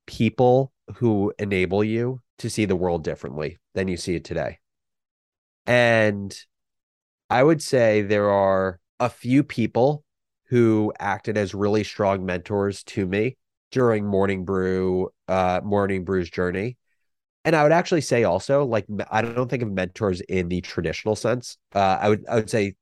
people 0.09 0.73
who 0.97 1.33
enable 1.38 1.85
you 1.85 2.21
to 2.38 2.49
see 2.49 2.64
the 2.64 2.75
world 2.75 3.05
differently 3.05 3.59
than 3.75 3.88
you 3.88 3.97
see 3.97 4.14
it 4.14 4.25
today. 4.25 4.59
And 5.66 6.35
I 7.29 7.42
would 7.42 7.62
say 7.62 8.01
there 8.01 8.31
are 8.31 8.81
a 8.99 9.11
few 9.11 9.44
people 9.44 10.03
who 10.47 10.94
acted 10.99 11.37
as 11.37 11.55
really 11.55 11.85
strong 11.85 12.25
mentors 12.25 12.83
to 12.85 13.07
me 13.07 13.37
during 13.71 14.07
Morning 14.07 14.47
Brew, 14.47 15.11
uh, 15.29 15.61
Morning 15.62 16.05
Brew's 16.05 16.31
journey. 16.31 16.79
And 17.44 17.55
I 17.55 17.62
would 17.62 17.73
actually 17.73 18.01
say 18.01 18.25
also, 18.25 18.64
like, 18.64 18.87
I 19.11 19.21
don't 19.21 19.51
think 19.51 19.62
of 19.62 19.71
mentors 19.71 20.23
in 20.23 20.49
the 20.49 20.62
traditional 20.62 21.16
sense. 21.16 21.59
Uh, 21.75 21.99
I 22.01 22.09
would, 22.09 22.25
I 22.27 22.37
would 22.37 22.51
say 22.51 22.77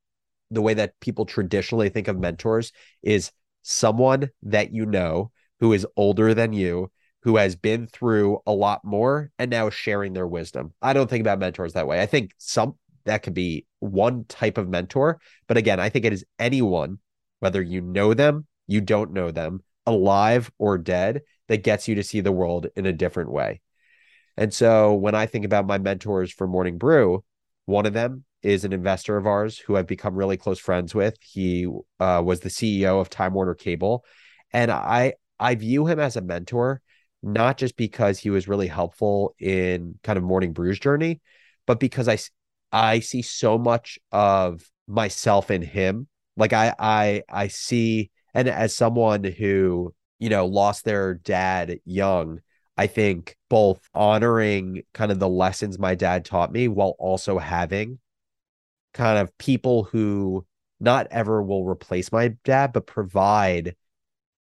the 0.49 0.61
way 0.61 0.75
that 0.75 0.97
people 1.01 1.25
traditionally 1.25 1.89
think 1.89 2.07
of 2.07 2.17
mentors 2.17 2.71
is 3.03 3.33
someone 3.63 4.29
that 4.43 4.73
you 4.73 4.85
know 4.85 5.31
who 5.59 5.73
is 5.73 5.85
older 5.97 6.33
than 6.33 6.53
you 6.53 6.89
who 7.23 7.37
has 7.37 7.55
been 7.55 7.87
through 7.87 8.39
a 8.45 8.51
lot 8.51 8.83
more 8.85 9.31
and 9.39 9.51
now 9.51 9.69
sharing 9.69 10.13
their 10.13 10.27
wisdom. 10.27 10.73
I 10.81 10.93
don't 10.93 11.09
think 11.09 11.21
about 11.21 11.39
mentors 11.39 11.73
that 11.73 11.87
way. 11.87 12.01
I 12.01 12.05
think 12.05 12.31
some 12.37 12.75
that 13.05 13.23
could 13.23 13.33
be 13.33 13.65
one 13.79 14.25
type 14.25 14.57
of 14.57 14.69
mentor, 14.69 15.19
but 15.47 15.57
again, 15.57 15.79
I 15.79 15.89
think 15.89 16.05
it 16.05 16.13
is 16.13 16.25
anyone, 16.37 16.99
whether 17.39 17.61
you 17.61 17.81
know 17.81 18.13
them, 18.13 18.45
you 18.67 18.81
don't 18.81 19.13
know 19.13 19.31
them, 19.31 19.63
alive 19.85 20.51
or 20.57 20.77
dead, 20.77 21.21
that 21.47 21.63
gets 21.63 21.87
you 21.87 21.95
to 21.95 22.03
see 22.03 22.19
the 22.19 22.31
world 22.31 22.67
in 22.75 22.85
a 22.85 22.93
different 22.93 23.31
way. 23.31 23.61
And 24.35 24.53
so 24.53 24.93
when 24.93 25.15
I 25.15 25.25
think 25.25 25.45
about 25.45 25.65
my 25.65 25.77
mentors 25.77 26.31
for 26.31 26.47
Morning 26.47 26.77
Brew, 26.77 27.23
one 27.65 27.85
of 27.85 27.93
them 27.93 28.25
is 28.43 28.63
an 28.63 28.73
investor 28.73 29.17
of 29.17 29.25
ours 29.25 29.57
who 29.57 29.75
I've 29.75 29.87
become 29.87 30.15
really 30.15 30.37
close 30.37 30.59
friends 30.59 30.93
with. 30.93 31.17
He 31.21 31.67
uh, 31.99 32.21
was 32.23 32.41
the 32.41 32.49
CEO 32.49 33.01
of 33.01 33.09
Time 33.09 33.33
Warner 33.33 33.55
Cable, 33.55 34.05
and 34.53 34.71
I 34.71 35.13
I 35.39 35.55
view 35.55 35.87
him 35.87 35.99
as 35.99 36.15
a 36.15 36.21
mentor 36.21 36.81
not 37.23 37.57
just 37.57 37.75
because 37.77 38.19
he 38.19 38.29
was 38.29 38.47
really 38.47 38.67
helpful 38.67 39.35
in 39.39 39.95
kind 40.03 40.17
of 40.17 40.23
morning 40.23 40.53
brews 40.53 40.79
journey, 40.79 41.21
but 41.65 41.79
because 41.79 42.07
I 42.07 42.17
I 42.71 42.99
see 42.99 43.21
so 43.21 43.57
much 43.57 43.99
of 44.11 44.63
myself 44.87 45.51
in 45.51 45.61
him. 45.61 46.07
Like 46.35 46.53
I 46.53 46.73
I 46.79 47.23
I 47.29 47.47
see 47.47 48.11
and 48.33 48.47
as 48.47 48.75
someone 48.75 49.23
who, 49.23 49.93
you 50.19 50.29
know, 50.29 50.45
lost 50.45 50.85
their 50.85 51.15
dad 51.15 51.79
young, 51.85 52.39
I 52.77 52.87
think 52.87 53.35
both 53.49 53.81
honoring 53.95 54.83
kind 54.93 55.11
of 55.11 55.19
the 55.19 55.29
lessons 55.29 55.79
my 55.79 55.95
dad 55.95 56.25
taught 56.25 56.51
me 56.51 56.67
while 56.67 56.95
also 56.99 57.39
having 57.39 57.99
kind 58.93 59.17
of 59.17 59.35
people 59.37 59.85
who 59.85 60.45
not 60.79 61.07
ever 61.09 61.41
will 61.41 61.65
replace 61.65 62.11
my 62.11 62.29
dad, 62.43 62.73
but 62.73 62.85
provide 62.85 63.75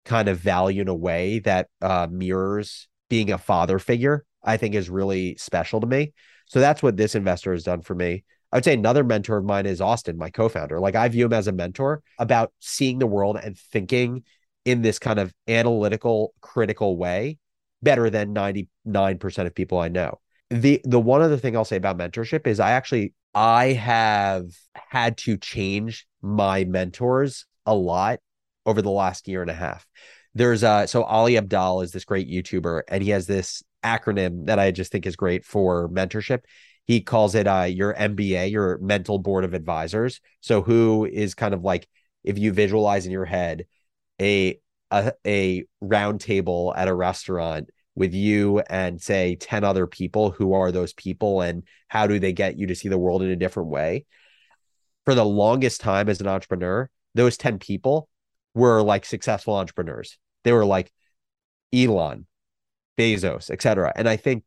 kind 0.05 0.29
of 0.29 0.39
value 0.39 0.83
in 0.83 0.89
a 0.89 0.95
way 0.95 1.39
that 1.41 1.69
uh, 1.81 2.09
mirrors 2.11 2.89
being 3.09 3.31
a 3.31 3.39
father 3.39 3.79
figure, 3.79 4.25
I 4.43 4.57
think 4.57 4.75
is 4.75 4.91
really 4.91 5.37
special 5.37 5.81
to 5.81 5.87
me. 5.87 6.13
So 6.47 6.61
that's 6.61 6.83
what 6.83 6.97
this 6.97 7.15
investor 7.15 7.53
has 7.53 7.65
done 7.65 7.83
for 7.83 7.95
me. 7.95 8.25
I 8.53 8.57
would 8.57 8.65
say 8.65 8.75
another 8.75 9.05
mentor 9.05 9.39
of 9.39 9.45
mine 9.45 9.65
is 9.65 9.81
Austin, 9.81 10.19
my 10.19 10.29
co-founder. 10.29 10.79
Like 10.81 10.95
I 10.95 11.09
view 11.09 11.25
him 11.25 11.33
as 11.33 11.49
a 11.49 11.53
mentor 11.53 12.03
about 12.19 12.53
seeing 12.61 12.99
the 12.99 13.07
world 13.07 13.39
and 13.43 13.57
thinking 13.57 14.25
in 14.65 14.83
this 14.83 14.99
kind 14.99 15.19
of 15.19 15.33
analytical, 15.49 16.35
critical 16.41 16.97
way 16.97 17.39
better 17.83 18.11
than 18.11 18.35
99% 18.35 19.47
of 19.47 19.55
people 19.55 19.79
I 19.79 19.89
know. 19.89 20.21
The 20.51 20.83
the 20.85 21.01
one 21.01 21.23
other 21.23 21.39
thing 21.39 21.57
I'll 21.57 21.65
say 21.65 21.77
about 21.77 21.97
mentorship 21.97 22.47
is 22.47 22.61
I 22.61 22.73
actually 22.73 23.15
I 23.35 23.73
have 23.73 24.45
had 24.75 25.17
to 25.19 25.39
change 25.39 26.07
my 26.21 26.65
mentors 26.65 27.47
a 27.65 27.75
lot 27.75 28.21
over 28.67 28.83
the 28.83 28.91
last 28.91 29.29
year 29.29 29.43
and 29.43 29.51
a 29.51 29.55
half. 29.55 29.87
There's 30.35 30.65
uh 30.65 30.87
so 30.87 31.03
Ali 31.03 31.35
Abdaal 31.35 31.85
is 31.85 31.93
this 31.93 32.05
great 32.05 32.29
YouTuber 32.29 32.83
and 32.89 33.03
he 33.03 33.11
has 33.11 33.27
this 33.27 33.63
acronym 33.85 34.47
that 34.47 34.59
I 34.59 34.71
just 34.71 34.93
think 34.93 35.07
is 35.07 35.17
great 35.17 35.45
for 35.45 35.89
mentorship. 35.89 36.41
He 36.87 37.01
calls 37.01 37.35
it 37.35 37.47
uh 37.47 37.63
your 37.65 37.95
MBA, 37.95 38.51
your 38.51 38.79
mental 38.79 39.19
board 39.19 39.45
of 39.45 39.55
advisors. 39.55 40.21
So 40.41 40.63
who 40.63 41.05
is 41.05 41.35
kind 41.35 41.55
of 41.55 41.63
like 41.63 41.89
if 42.25 42.39
you 42.39 42.53
visualize 42.53 43.07
in 43.07 43.13
your 43.13 43.25
head 43.25 43.67
a 44.21 44.59
a, 44.93 45.13
a 45.27 45.65
round 45.81 46.21
table 46.21 46.75
at 46.77 46.89
a 46.89 46.95
restaurant 46.95 47.71
with 47.95 48.15
you 48.15 48.61
and 48.61 49.01
say 49.01 49.37
10 49.37 49.65
other 49.65 49.87
people 49.87 50.31
who 50.31 50.55
are 50.55 50.73
those 50.73 50.93
people 50.93 51.41
and 51.41 51.63
how 51.89 52.07
do 52.07 52.19
they 52.19 52.33
get 52.33 52.59
you 52.59 52.67
to 52.67 52.75
see 52.75 52.89
the 52.89 52.99
world 52.99 53.23
in 53.23 53.31
a 53.31 53.37
different 53.37 53.69
way 53.69 54.05
for 55.05 55.15
the 55.15 55.25
longest 55.25 55.81
time 55.81 56.09
as 56.09 56.21
an 56.21 56.27
entrepreneur 56.27 56.89
those 57.15 57.37
10 57.37 57.59
people 57.59 58.09
were 58.55 58.83
like 58.83 59.05
successful 59.05 59.55
entrepreneurs. 59.55 60.19
They 60.45 60.53
were 60.53 60.65
like 60.65 60.93
Elon, 61.73 62.27
Bezos, 62.99 63.51
etc. 63.51 63.93
And 63.97 64.09
I 64.09 64.17
think 64.17 64.45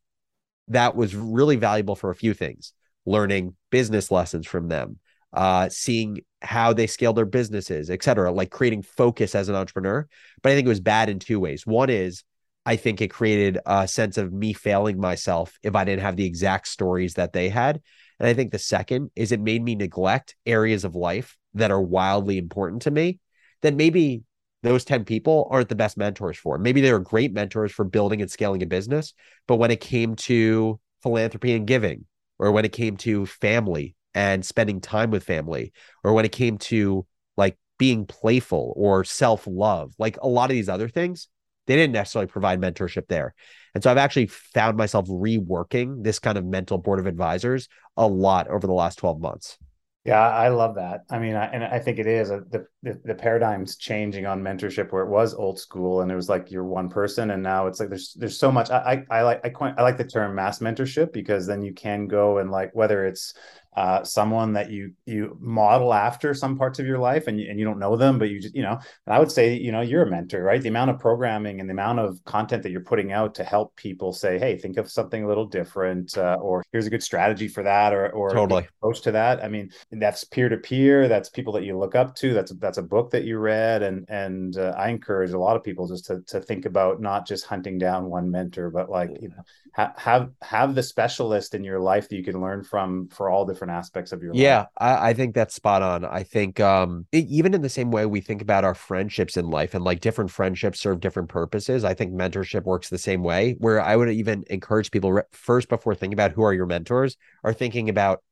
that 0.68 0.96
was 0.96 1.16
really 1.16 1.56
valuable 1.56 1.96
for 1.96 2.10
a 2.10 2.16
few 2.16 2.34
things 2.34 2.74
learning 3.08 3.56
business 3.70 4.10
lessons 4.10 4.48
from 4.48 4.68
them, 4.68 4.98
uh, 5.32 5.70
seeing 5.70 6.22
how 6.42 6.74
they 6.74 6.88
scale 6.88 7.14
their 7.14 7.26
businesses, 7.26 7.92
etc. 7.92 8.32
like 8.32 8.50
creating 8.50 8.82
focus 8.82 9.36
as 9.36 9.48
an 9.48 9.56
entrepreneur. 9.56 10.08
But 10.42 10.52
I 10.52 10.56
think 10.56 10.66
it 10.66 10.70
was 10.70 10.80
bad 10.80 11.10
in 11.10 11.20
two 11.20 11.40
ways. 11.40 11.68
One 11.68 11.90
is 11.90 12.24
I 12.66 12.78
think 12.78 13.00
it 13.00 13.10
created 13.10 13.60
a 13.66 13.88
sense 13.88 14.18
of 14.18 14.34
me 14.34 14.54
failing 14.54 15.00
myself 15.00 15.60
if 15.62 15.76
I 15.76 15.84
didn't 15.84 16.02
have 16.02 16.16
the 16.16 16.26
exact 16.26 16.68
stories 16.68 17.14
that 17.14 17.32
they 17.32 17.50
had. 17.50 17.82
And 18.20 18.28
I 18.28 18.34
think 18.34 18.52
the 18.52 18.60
second 18.60 19.12
is 19.16 19.32
it 19.32 19.40
made 19.40 19.64
me 19.64 19.76
neglect 19.76 20.36
areas 20.46 20.84
of 20.84 20.96
life 20.96 21.38
that 21.54 21.70
are 21.70 21.82
wildly 21.82 22.38
important 22.38 22.82
to 22.84 22.92
me 22.92 23.20
then 23.66 23.76
maybe 23.76 24.24
those 24.64 24.86
10 24.86 25.06
people 25.06 25.48
aren't 25.52 25.70
the 25.70 25.76
best 25.76 25.98
mentors 25.98 26.38
for. 26.38 26.58
Maybe 26.58 26.82
they 26.82 26.92
were 26.92 27.00
great 27.00 27.34
mentors 27.34 27.72
for 27.72 27.86
building 27.86 28.22
and 28.22 28.32
scaling 28.32 28.64
a 28.64 28.66
business, 28.66 29.14
but 29.48 29.58
when 29.58 29.72
it 29.72 29.82
came 29.82 30.16
to 30.16 30.80
philanthropy 31.04 31.54
and 31.54 31.68
giving, 31.68 32.06
or 32.40 32.52
when 32.52 32.66
it 32.66 32.72
came 32.72 32.98
to 32.98 33.26
family 33.26 33.96
and 34.14 34.46
spending 34.46 34.82
time 34.82 35.12
with 35.12 35.24
family, 35.24 35.72
or 36.04 36.14
when 36.14 36.26
it 36.26 36.32
came 36.32 36.58
to 36.58 37.06
like 37.38 37.58
being 37.78 38.06
playful 38.06 38.74
or 38.76 39.04
self 39.04 39.46
love, 39.48 39.94
like 40.00 40.18
a 40.22 40.28
lot 40.28 40.50
of 40.50 40.56
these 40.56 40.70
other 40.70 40.90
things, 40.90 41.28
they 41.68 41.76
didn't 41.76 41.94
necessarily 41.94 42.28
provide 42.28 42.60
mentorship 42.60 43.08
there. 43.08 43.34
And 43.74 43.84
so 43.84 43.92
I've 43.92 43.98
actually 43.98 44.28
found 44.28 44.78
myself 44.78 45.08
reworking 45.08 46.04
this 46.04 46.20
kind 46.20 46.38
of 46.38 46.46
mental 46.46 46.78
board 46.78 47.00
of 47.00 47.08
advisors 47.08 47.68
a 47.98 48.08
lot 48.08 48.48
over 48.48 48.66
the 48.66 48.74
last 48.74 48.98
12 48.98 49.20
months. 49.20 49.58
Yeah, 50.06 50.22
I 50.22 50.50
love 50.50 50.76
that. 50.76 51.02
I 51.10 51.18
mean, 51.18 51.36
I, 51.36 51.46
and 51.46 51.64
I 51.64 51.80
think 51.80 51.98
it 51.98 52.06
is 52.06 52.30
a, 52.30 52.42
the, 52.50 52.68
the, 52.86 53.02
the 53.04 53.16
paradigm's 53.16 53.78
changing 53.78 54.28
on 54.28 54.44
mentorship, 54.44 54.92
where 54.92 55.04
it 55.04 55.10
was 55.10 55.34
old 55.34 55.60
school 55.60 56.02
and 56.02 56.12
it 56.12 56.16
was 56.16 56.30
like 56.30 56.52
you're 56.52 56.64
one 56.64 56.88
person, 56.88 57.32
and 57.32 57.42
now 57.42 57.66
it's 57.66 57.80
like 57.80 57.90
there's 57.90 58.14
there's 58.14 58.38
so 58.38 58.52
much. 58.52 58.70
I 58.70 59.04
I, 59.10 59.18
I 59.18 59.22
like 59.24 59.42
I, 59.44 59.50
quite, 59.50 59.74
I 59.78 59.82
like 59.82 59.98
the 59.98 60.06
term 60.06 60.36
mass 60.36 60.60
mentorship 60.60 61.12
because 61.12 61.48
then 61.48 61.64
you 61.64 61.74
can 61.74 62.08
go 62.08 62.38
and 62.38 62.52
like 62.52 62.76
whether 62.76 63.06
it's 63.06 63.34
uh, 63.76 64.04
someone 64.06 64.54
that 64.54 64.72
you 64.72 64.94
you 65.06 65.38
model 65.42 65.94
after 65.94 66.34
some 66.34 66.58
parts 66.58 66.80
of 66.80 66.86
your 66.86 66.98
life 66.98 67.28
and 67.28 67.40
you, 67.40 67.50
and 67.50 67.60
you 67.60 67.66
don't 67.66 67.78
know 67.78 67.98
them 67.98 68.18
but 68.18 68.30
you 68.30 68.40
just 68.40 68.56
you 68.56 68.62
know 68.62 68.80
and 69.06 69.14
i 69.14 69.20
would 69.20 69.32
say 69.32 69.54
you 69.54 69.70
know 69.70 69.82
you're 69.82 70.04
a 70.04 70.10
mentor 70.10 70.42
right 70.44 70.62
the 70.62 70.70
amount 70.70 70.90
of 70.90 70.98
programming 70.98 71.60
and 71.60 71.68
the 71.68 71.74
amount 71.74 72.00
of 72.00 72.24
content 72.24 72.64
that 72.64 72.72
you're 72.72 72.80
putting 72.80 73.12
out 73.12 73.36
to 73.36 73.44
help 73.44 73.76
people 73.76 74.14
say 74.14 74.40
hey 74.40 74.58
think 74.58 74.78
of 74.78 74.90
something 74.90 75.26
a 75.26 75.28
little 75.28 75.46
different 75.46 76.18
uh, 76.18 76.38
or 76.42 76.64
here's 76.72 76.88
a 76.88 76.90
good 76.90 77.04
strategy 77.04 77.50
for 77.50 77.64
that 77.64 77.94
or 77.94 78.10
or 78.12 78.30
totally 78.30 78.66
approach 78.80 79.02
to 79.02 79.12
that 79.12 79.44
i 79.44 79.50
mean 79.50 79.70
that's 79.92 80.24
peer 80.24 80.48
to 80.48 80.58
peer 80.58 81.10
that's 81.10 81.30
people 81.30 81.52
that 81.52 81.66
you 81.66 81.78
look 81.78 81.96
up 81.96 82.16
to 82.16 82.34
that's 82.34 82.54
that's 82.54 82.75
a 82.78 82.84
book 82.84 83.12
that 83.12 83.24
you 83.24 83.38
read 83.38 83.84
and 83.84 84.06
and 84.10 84.58
uh, 84.58 84.74
i 84.78 84.90
encourage 84.90 85.32
a 85.32 85.40
lot 85.40 85.56
of 85.56 85.64
people 85.64 85.88
just 85.88 86.06
to 86.06 86.22
to 86.22 86.40
think 86.40 86.66
about 86.66 87.02
not 87.02 87.28
just 87.28 87.46
hunting 87.46 87.78
down 87.78 88.10
one 88.10 88.30
mentor 88.30 88.70
but 88.70 88.90
like 88.90 89.12
you 89.22 89.30
know 89.30 89.44
ha- 89.76 89.94
have 89.98 90.32
have 90.42 90.76
the 90.76 90.84
specialist 90.84 91.54
in 91.54 91.64
your 91.64 91.80
life 91.80 92.08
that 92.10 92.16
you 92.16 92.24
can 92.24 92.42
learn 92.42 92.64
from 92.64 93.08
for 93.10 93.30
all 93.30 93.46
different 93.46 93.72
aspects 93.72 94.12
of 94.12 94.24
your 94.24 94.34
yeah, 94.34 94.60
life. 94.60 94.68
I, 94.78 95.10
I 95.10 95.14
think 95.14 95.36
that's 95.36 95.56
spot 95.56 95.82
on. 95.82 96.06
I 96.06 96.24
think 96.24 96.60
um 96.60 97.06
it, 97.12 97.26
even 97.28 97.54
in 97.54 97.62
the 97.62 97.70
same 97.70 97.92
way 97.92 98.06
we 98.06 98.22
think 98.22 98.42
about 98.42 98.64
our 98.64 98.76
friendships 98.76 99.38
in 99.38 99.50
life 99.50 99.74
and 99.74 99.84
like 99.84 100.00
different 100.00 100.32
friendships 100.32 100.80
serve 100.80 101.00
different 101.00 101.30
purposes. 101.30 101.84
I 101.84 101.94
think 101.94 102.14
mentorship 102.14 102.64
works 102.64 102.90
the 102.90 102.98
same 102.98 103.24
way. 103.24 103.56
Where 103.60 103.82
I 103.82 103.96
would 103.96 104.10
even 104.10 104.44
encourage 104.50 104.92
people 104.92 105.14
re- 105.14 105.24
first 105.32 105.70
before 105.70 105.96
thinking 105.96 106.14
about 106.14 106.32
who 106.32 106.44
are 106.44 106.54
your 106.54 106.66
mentors, 106.66 107.18
are 107.44 107.54
thinking 107.54 107.90
about 107.90 108.24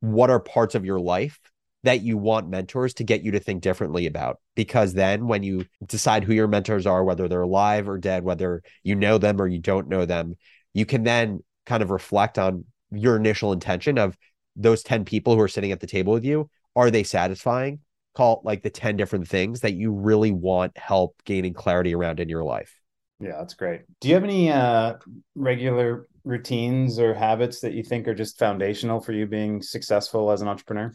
what 0.00 0.30
are 0.30 0.40
parts 0.40 0.74
of 0.74 0.84
your 0.84 1.00
life 1.00 1.40
that 1.84 2.02
you 2.02 2.16
want 2.16 2.48
mentors 2.48 2.94
to 2.94 3.04
get 3.04 3.22
you 3.22 3.30
to 3.32 3.40
think 3.40 3.62
differently 3.62 4.06
about. 4.06 4.40
Because 4.54 4.94
then 4.94 5.26
when 5.26 5.42
you 5.42 5.66
decide 5.86 6.24
who 6.24 6.32
your 6.32 6.48
mentors 6.48 6.86
are, 6.86 7.04
whether 7.04 7.28
they're 7.28 7.42
alive 7.42 7.88
or 7.88 7.98
dead, 7.98 8.24
whether 8.24 8.62
you 8.82 8.94
know 8.94 9.18
them 9.18 9.40
or 9.40 9.46
you 9.46 9.60
don't 9.60 9.88
know 9.88 10.04
them, 10.04 10.34
you 10.72 10.86
can 10.86 11.04
then 11.04 11.40
kind 11.66 11.82
of 11.82 11.90
reflect 11.90 12.38
on 12.38 12.64
your 12.90 13.16
initial 13.16 13.52
intention 13.52 13.98
of 13.98 14.16
those 14.56 14.82
10 14.82 15.04
people 15.04 15.34
who 15.34 15.40
are 15.40 15.48
sitting 15.48 15.72
at 15.72 15.80
the 15.80 15.86
table 15.86 16.12
with 16.12 16.24
you. 16.24 16.48
Are 16.74 16.90
they 16.90 17.02
satisfying? 17.02 17.80
Call 18.14 18.40
like 18.44 18.62
the 18.62 18.70
10 18.70 18.96
different 18.96 19.28
things 19.28 19.60
that 19.60 19.74
you 19.74 19.92
really 19.92 20.32
want 20.32 20.76
help 20.78 21.16
gaining 21.24 21.52
clarity 21.52 21.94
around 21.94 22.18
in 22.18 22.28
your 22.28 22.44
life. 22.44 22.80
Yeah, 23.20 23.36
that's 23.38 23.54
great. 23.54 23.82
Do 24.00 24.08
you 24.08 24.14
have 24.14 24.24
any 24.24 24.50
uh, 24.50 24.94
regular 25.34 26.08
routines 26.24 26.98
or 26.98 27.14
habits 27.14 27.60
that 27.60 27.74
you 27.74 27.82
think 27.82 28.08
are 28.08 28.14
just 28.14 28.38
foundational 28.38 29.00
for 29.00 29.12
you 29.12 29.26
being 29.26 29.60
successful 29.62 30.30
as 30.30 30.40
an 30.40 30.48
entrepreneur? 30.48 30.92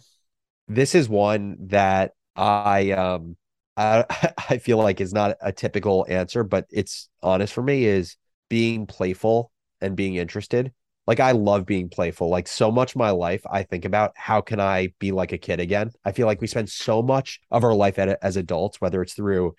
This 0.70 0.96
is 0.96 1.10
one 1.10 1.58
that 1.70 2.12
I 2.36 2.92
um 2.92 3.36
I 3.76 4.06
I 4.50 4.58
feel 4.60 4.78
like 4.78 5.02
is 5.02 5.14
not 5.14 5.36
a 5.42 5.52
typical 5.52 6.06
answer, 6.08 6.44
but 6.44 6.66
it's 6.72 7.10
honest 7.22 7.54
for 7.54 7.64
me 7.64 7.86
is 7.86 8.16
being 8.50 8.86
playful 8.88 9.52
and 9.82 9.96
being 9.96 10.16
interested. 10.16 10.72
Like 11.08 11.20
I 11.20 11.32
love 11.32 11.66
being 11.66 11.90
playful. 11.90 12.30
Like 12.30 12.48
so 12.48 12.72
much 12.72 12.96
my 12.96 13.10
life 13.10 13.42
I 13.50 13.64
think 13.64 13.86
about 13.86 14.12
how 14.16 14.42
can 14.42 14.60
I 14.60 14.90
be 15.00 15.12
like 15.12 15.32
a 15.32 15.38
kid 15.40 15.60
again? 15.60 15.92
I 16.06 16.12
feel 16.12 16.28
like 16.28 16.40
we 16.42 16.48
spend 16.48 16.70
so 16.70 17.02
much 17.02 17.40
of 17.50 17.64
our 17.64 17.74
life 17.74 17.98
as 17.98 18.38
adults 18.38 18.80
whether 18.80 19.02
it's 19.02 19.14
through 19.14 19.56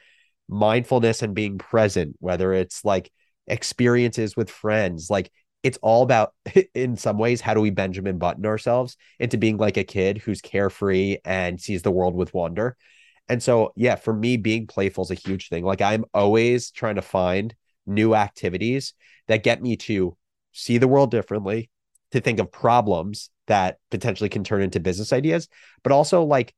mindfulness 0.48 1.22
and 1.22 1.34
being 1.34 1.58
present, 1.58 2.16
whether 2.20 2.52
it's 2.52 2.84
like 2.84 3.10
experiences 3.46 4.36
with 4.36 4.50
friends, 4.50 5.10
like 5.10 5.30
it's 5.62 5.78
all 5.82 6.02
about 6.02 6.34
in 6.74 6.96
some 6.96 7.18
ways 7.18 7.40
how 7.40 7.54
do 7.54 7.60
we 7.60 7.70
benjamin 7.70 8.18
button 8.18 8.46
ourselves 8.46 8.96
into 9.18 9.38
being 9.38 9.56
like 9.56 9.76
a 9.76 9.84
kid 9.84 10.18
who's 10.18 10.40
carefree 10.40 11.18
and 11.24 11.60
sees 11.60 11.82
the 11.82 11.90
world 11.90 12.14
with 12.14 12.34
wonder? 12.34 12.76
And 13.28 13.42
so 13.42 13.72
yeah 13.76 13.96
for 13.96 14.12
me 14.12 14.36
being 14.36 14.66
playful 14.66 15.04
is 15.04 15.10
a 15.10 15.14
huge 15.14 15.48
thing. 15.48 15.64
Like 15.64 15.80
i'm 15.82 16.04
always 16.14 16.70
trying 16.70 16.96
to 16.96 17.02
find 17.02 17.54
new 17.86 18.14
activities 18.14 18.94
that 19.28 19.42
get 19.42 19.62
me 19.62 19.76
to 19.76 20.16
see 20.52 20.78
the 20.78 20.88
world 20.88 21.10
differently 21.10 21.70
to 22.12 22.20
think 22.20 22.40
of 22.40 22.50
problems 22.50 23.30
that 23.46 23.78
potentially 23.90 24.28
can 24.28 24.44
turn 24.44 24.62
into 24.62 24.80
business 24.80 25.12
ideas 25.12 25.48
but 25.82 25.92
also 25.92 26.22
like 26.24 26.52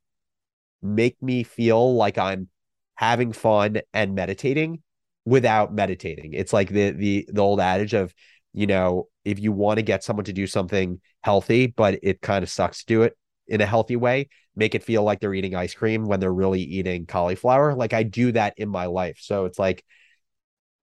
make 0.82 1.20
me 1.22 1.42
feel 1.42 1.94
like 1.94 2.18
i'm 2.18 2.48
having 2.96 3.32
fun 3.32 3.80
and 3.92 4.14
meditating 4.14 4.82
without 5.24 5.72
meditating. 5.74 6.32
It's 6.32 6.52
like 6.52 6.68
the 6.68 6.90
the 6.90 7.28
the 7.32 7.40
old 7.40 7.60
adage 7.60 7.94
of 7.94 8.14
you 8.52 8.66
know, 8.66 9.08
if 9.24 9.38
you 9.38 9.52
want 9.52 9.78
to 9.78 9.82
get 9.82 10.04
someone 10.04 10.24
to 10.24 10.32
do 10.32 10.46
something 10.46 11.00
healthy, 11.22 11.66
but 11.66 11.98
it 12.02 12.20
kind 12.20 12.42
of 12.42 12.50
sucks 12.50 12.80
to 12.80 12.86
do 12.86 13.02
it 13.02 13.16
in 13.46 13.60
a 13.60 13.66
healthy 13.66 13.96
way, 13.96 14.28
make 14.54 14.74
it 14.74 14.84
feel 14.84 15.02
like 15.02 15.20
they're 15.20 15.34
eating 15.34 15.54
ice 15.54 15.74
cream 15.74 16.06
when 16.06 16.20
they're 16.20 16.32
really 16.32 16.62
eating 16.62 17.06
cauliflower. 17.06 17.74
Like 17.74 17.92
I 17.92 18.02
do 18.02 18.32
that 18.32 18.54
in 18.56 18.68
my 18.68 18.86
life. 18.86 19.18
So 19.20 19.46
it's 19.46 19.58
like 19.58 19.84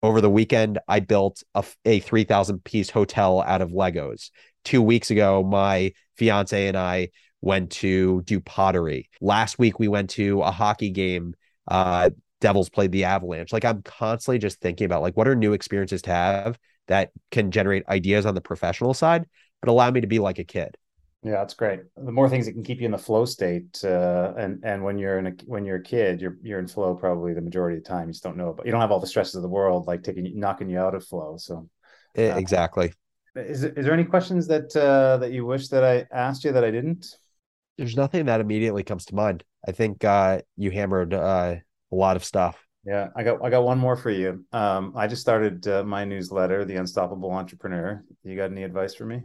over 0.03 0.21
the 0.21 0.29
weekend, 0.29 0.79
I 0.87 0.99
built 0.99 1.43
a, 1.55 1.63
a 1.83 1.99
3,000 1.99 2.63
piece 2.63 2.89
hotel 2.89 3.41
out 3.41 3.61
of 3.61 3.71
Legos. 3.71 4.29
Two 4.63 4.81
weeks 4.81 5.09
ago, 5.11 5.43
my 5.43 5.93
fiance 6.15 6.67
and 6.67 6.77
I 6.77 7.09
went 7.41 7.71
to 7.71 8.21
do 8.23 8.39
pottery. 8.39 9.09
Last 9.21 9.57
week, 9.59 9.79
we 9.79 9.87
went 9.87 10.11
to 10.11 10.41
a 10.41 10.51
hockey 10.51 10.91
game. 10.91 11.35
Uh, 11.67 12.11
Devils 12.41 12.69
played 12.69 12.91
the 12.91 13.05
Avalanche. 13.05 13.51
Like 13.51 13.65
I'm 13.65 13.81
constantly 13.81 14.37
just 14.37 14.61
thinking 14.61 14.85
about 14.85 15.01
like 15.01 15.17
what 15.17 15.27
are 15.27 15.35
new 15.35 15.53
experiences 15.53 16.03
to 16.03 16.11
have 16.11 16.59
that 16.87 17.11
can 17.31 17.51
generate 17.51 17.87
ideas 17.87 18.25
on 18.25 18.35
the 18.35 18.41
professional 18.41 18.93
side, 18.93 19.25
but 19.61 19.69
allow 19.69 19.89
me 19.91 20.01
to 20.01 20.07
be 20.07 20.19
like 20.19 20.39
a 20.39 20.43
kid. 20.43 20.75
Yeah, 21.23 21.37
that's 21.37 21.55
great. 21.55 21.79
The 21.97 22.11
more 22.11 22.29
things 22.29 22.45
that 22.45 22.53
can 22.53 22.63
keep 22.63 22.79
you 22.79 22.85
in 22.85 22.91
the 22.91 22.99
flow 22.99 23.25
state, 23.25 23.83
uh, 23.83 24.33
and 24.37 24.63
and 24.63 24.83
when 24.83 24.99
you're 24.99 25.17
in 25.17 25.25
a 25.25 25.31
when 25.47 25.65
you're 25.65 25.77
a 25.77 25.83
kid, 25.83 26.21
you're 26.21 26.37
you're 26.43 26.59
in 26.59 26.67
flow 26.67 26.93
probably 26.93 27.33
the 27.33 27.41
majority 27.41 27.77
of 27.77 27.83
the 27.83 27.89
time. 27.89 28.07
You 28.07 28.13
just 28.13 28.23
don't 28.23 28.37
know, 28.37 28.53
but 28.53 28.67
you 28.67 28.71
don't 28.71 28.81
have 28.81 28.91
all 28.91 28.99
the 28.99 29.07
stresses 29.07 29.33
of 29.33 29.41
the 29.41 29.49
world 29.49 29.87
like 29.87 30.03
taking 30.03 30.39
knocking 30.39 30.69
you 30.69 30.77
out 30.77 30.93
of 30.93 31.03
flow. 31.03 31.37
So, 31.37 31.67
uh, 32.15 32.21
exactly. 32.21 32.93
Is 33.35 33.63
is 33.63 33.85
there 33.85 33.93
any 33.93 34.03
questions 34.03 34.45
that 34.47 34.75
uh, 34.75 35.17
that 35.17 35.31
you 35.31 35.47
wish 35.47 35.69
that 35.69 35.83
I 35.83 36.05
asked 36.15 36.43
you 36.43 36.51
that 36.51 36.63
I 36.63 36.69
didn't? 36.69 37.17
There's 37.79 37.97
nothing 37.97 38.25
that 38.27 38.39
immediately 38.39 38.83
comes 38.83 39.05
to 39.05 39.15
mind. 39.15 39.43
I 39.67 39.71
think 39.71 40.03
uh, 40.03 40.41
you 40.57 40.69
hammered 40.69 41.13
uh, 41.15 41.55
a 41.91 41.95
lot 41.95 42.17
of 42.17 42.23
stuff. 42.23 42.64
Yeah, 42.85 43.09
I 43.15 43.23
got 43.23 43.43
I 43.43 43.49
got 43.49 43.63
one 43.63 43.79
more 43.79 43.95
for 43.95 44.11
you. 44.11 44.45
Um, 44.53 44.93
I 44.95 45.07
just 45.07 45.21
started 45.21 45.67
uh, 45.67 45.83
my 45.83 46.05
newsletter, 46.05 46.65
The 46.65 46.75
Unstoppable 46.75 47.31
Entrepreneur. 47.31 48.03
You 48.23 48.35
got 48.35 48.51
any 48.51 48.63
advice 48.63 48.93
for 48.93 49.05
me? 49.05 49.23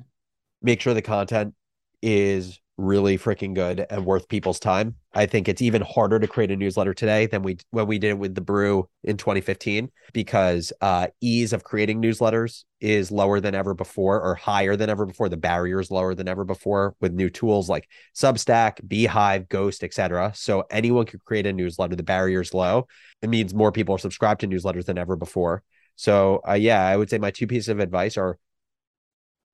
Make 0.63 0.81
sure 0.81 0.95
the 0.95 1.03
content 1.03 1.55
is 2.01 2.59
really 2.81 3.19
freaking 3.19 3.55
good 3.55 3.87
and 3.91 4.07
worth 4.07 4.27
people's 4.29 4.59
time. 4.59 4.95
I 5.13 5.27
think 5.27 5.49
it's 5.49 5.61
even 5.61 5.83
harder 5.83 6.19
to 6.19 6.27
create 6.27 6.51
a 6.51 6.57
newsletter 6.57 6.95
today 6.95 7.27
than 7.27 7.43
we 7.43 7.59
when 7.71 7.87
we 7.87 7.99
did 7.99 8.11
it 8.11 8.19
with 8.19 8.35
the 8.35 8.41
brew 8.41 8.89
in 9.05 9.17
2015 9.17 9.91
because 10.13 10.73
uh, 10.81 11.09
ease 11.21 11.53
of 11.53 11.63
creating 11.63 12.01
newsletters 12.01 12.65
is 12.81 13.11
lower 13.11 13.39
than 13.39 13.55
ever 13.55 13.75
before 13.75 14.21
or 14.23 14.35
higher 14.35 14.77
than 14.77 14.89
ever 14.89 15.05
before. 15.05 15.29
The 15.29 15.37
barrier 15.37 15.81
is 15.81 15.91
lower 15.91 16.15
than 16.15 16.27
ever 16.27 16.45
before 16.45 16.95
with 17.01 17.13
new 17.13 17.29
tools 17.29 17.69
like 17.69 17.87
Substack, 18.17 18.81
beehiiv, 18.89 19.49
Ghost, 19.49 19.85
etc. 19.85 20.33
So 20.35 20.65
anyone 20.71 21.05
could 21.05 21.25
create 21.25 21.47
a 21.47 21.53
newsletter. 21.53 21.97
The 21.97 22.03
barrier 22.03 22.41
is 22.41 22.55
low. 22.55 22.89
It 23.21 23.29
means 23.29 23.53
more 23.53 23.73
people 23.73 23.95
are 23.95 23.99
subscribed 23.99 24.41
to 24.41 24.49
newsletters 24.49 24.87
than 24.87 24.97
ever 24.97 25.17
before. 25.17 25.63
So 25.97 26.41
uh, 26.49 26.55
yeah, 26.55 26.85
I 26.85 26.97
would 26.97 27.11
say 27.11 27.19
my 27.19 27.31
two 27.31 27.47
pieces 27.47 27.69
of 27.69 27.79
advice 27.79 28.17
are 28.17 28.39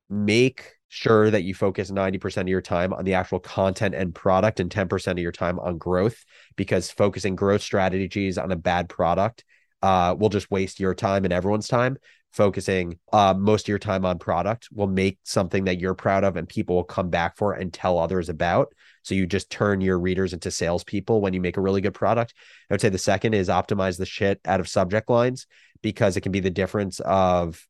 make 0.09 0.76
sure 0.89 1.31
that 1.31 1.43
you 1.43 1.55
focus 1.55 1.91
90% 1.91 2.43
of 2.43 2.49
your 2.49 2.63
time 2.63 2.93
on 2.93 3.05
the 3.05 3.15
actual 3.15 3.41
content 3.41 3.95
and 3.95 4.15
product 4.15 4.61
and 4.61 4.71
10% 4.71 5.13
of 5.13 5.19
your 5.19 5.33
time 5.33 5.59
on 5.59 5.79
growth 5.79 6.25
because 6.57 6.91
focusing 6.91 7.35
growth 7.35 7.63
strategies 7.63 8.39
on 8.39 8.53
a 8.53 8.57
bad 8.57 8.89
product 8.89 9.45
uh, 9.83 10.15
will 10.19 10.29
just 10.29 10.51
waste 10.51 10.81
your 10.81 10.95
time 10.95 11.25
and 11.25 11.33
everyone's 11.33 11.69
time 11.69 11.99
focusing 12.37 12.99
uh, 13.15 13.33
most 13.33 13.65
of 13.65 13.69
your 13.69 13.79
time 13.79 14.05
on 14.05 14.19
product 14.19 14.69
will 14.71 14.87
make 14.87 15.19
something 15.23 15.65
that 15.65 15.81
you're 15.81 15.95
proud 15.95 16.23
of 16.23 16.37
and 16.37 16.47
people 16.47 16.77
will 16.77 16.85
come 16.85 17.09
back 17.09 17.35
for 17.39 17.55
and 17.55 17.73
tell 17.73 17.99
others 17.99 18.29
about. 18.29 18.75
So 19.03 19.15
you 19.15 19.27
just 19.27 19.49
turn 19.49 19.81
your 19.81 19.99
readers 19.99 20.35
into 20.35 20.51
salespeople 20.51 21.23
when 21.23 21.33
you 21.33 21.41
make 21.41 21.57
a 21.57 21.63
really 21.63 21.81
good 21.81 21.95
product. 21.95 22.35
I 22.71 22.75
would 22.75 22.83
say 22.83 22.91
the 22.91 22.99
second 22.99 23.33
is 23.33 23.49
optimize 23.49 23.97
the 23.97 24.05
shit 24.05 24.39
out 24.45 24.61
of 24.61 24.69
subject 24.69 25.09
lines 25.09 25.47
because 25.81 26.17
it 26.17 26.21
can 26.21 26.33
be 26.33 26.41
the 26.41 26.51
difference 26.51 27.01
of 27.01 27.67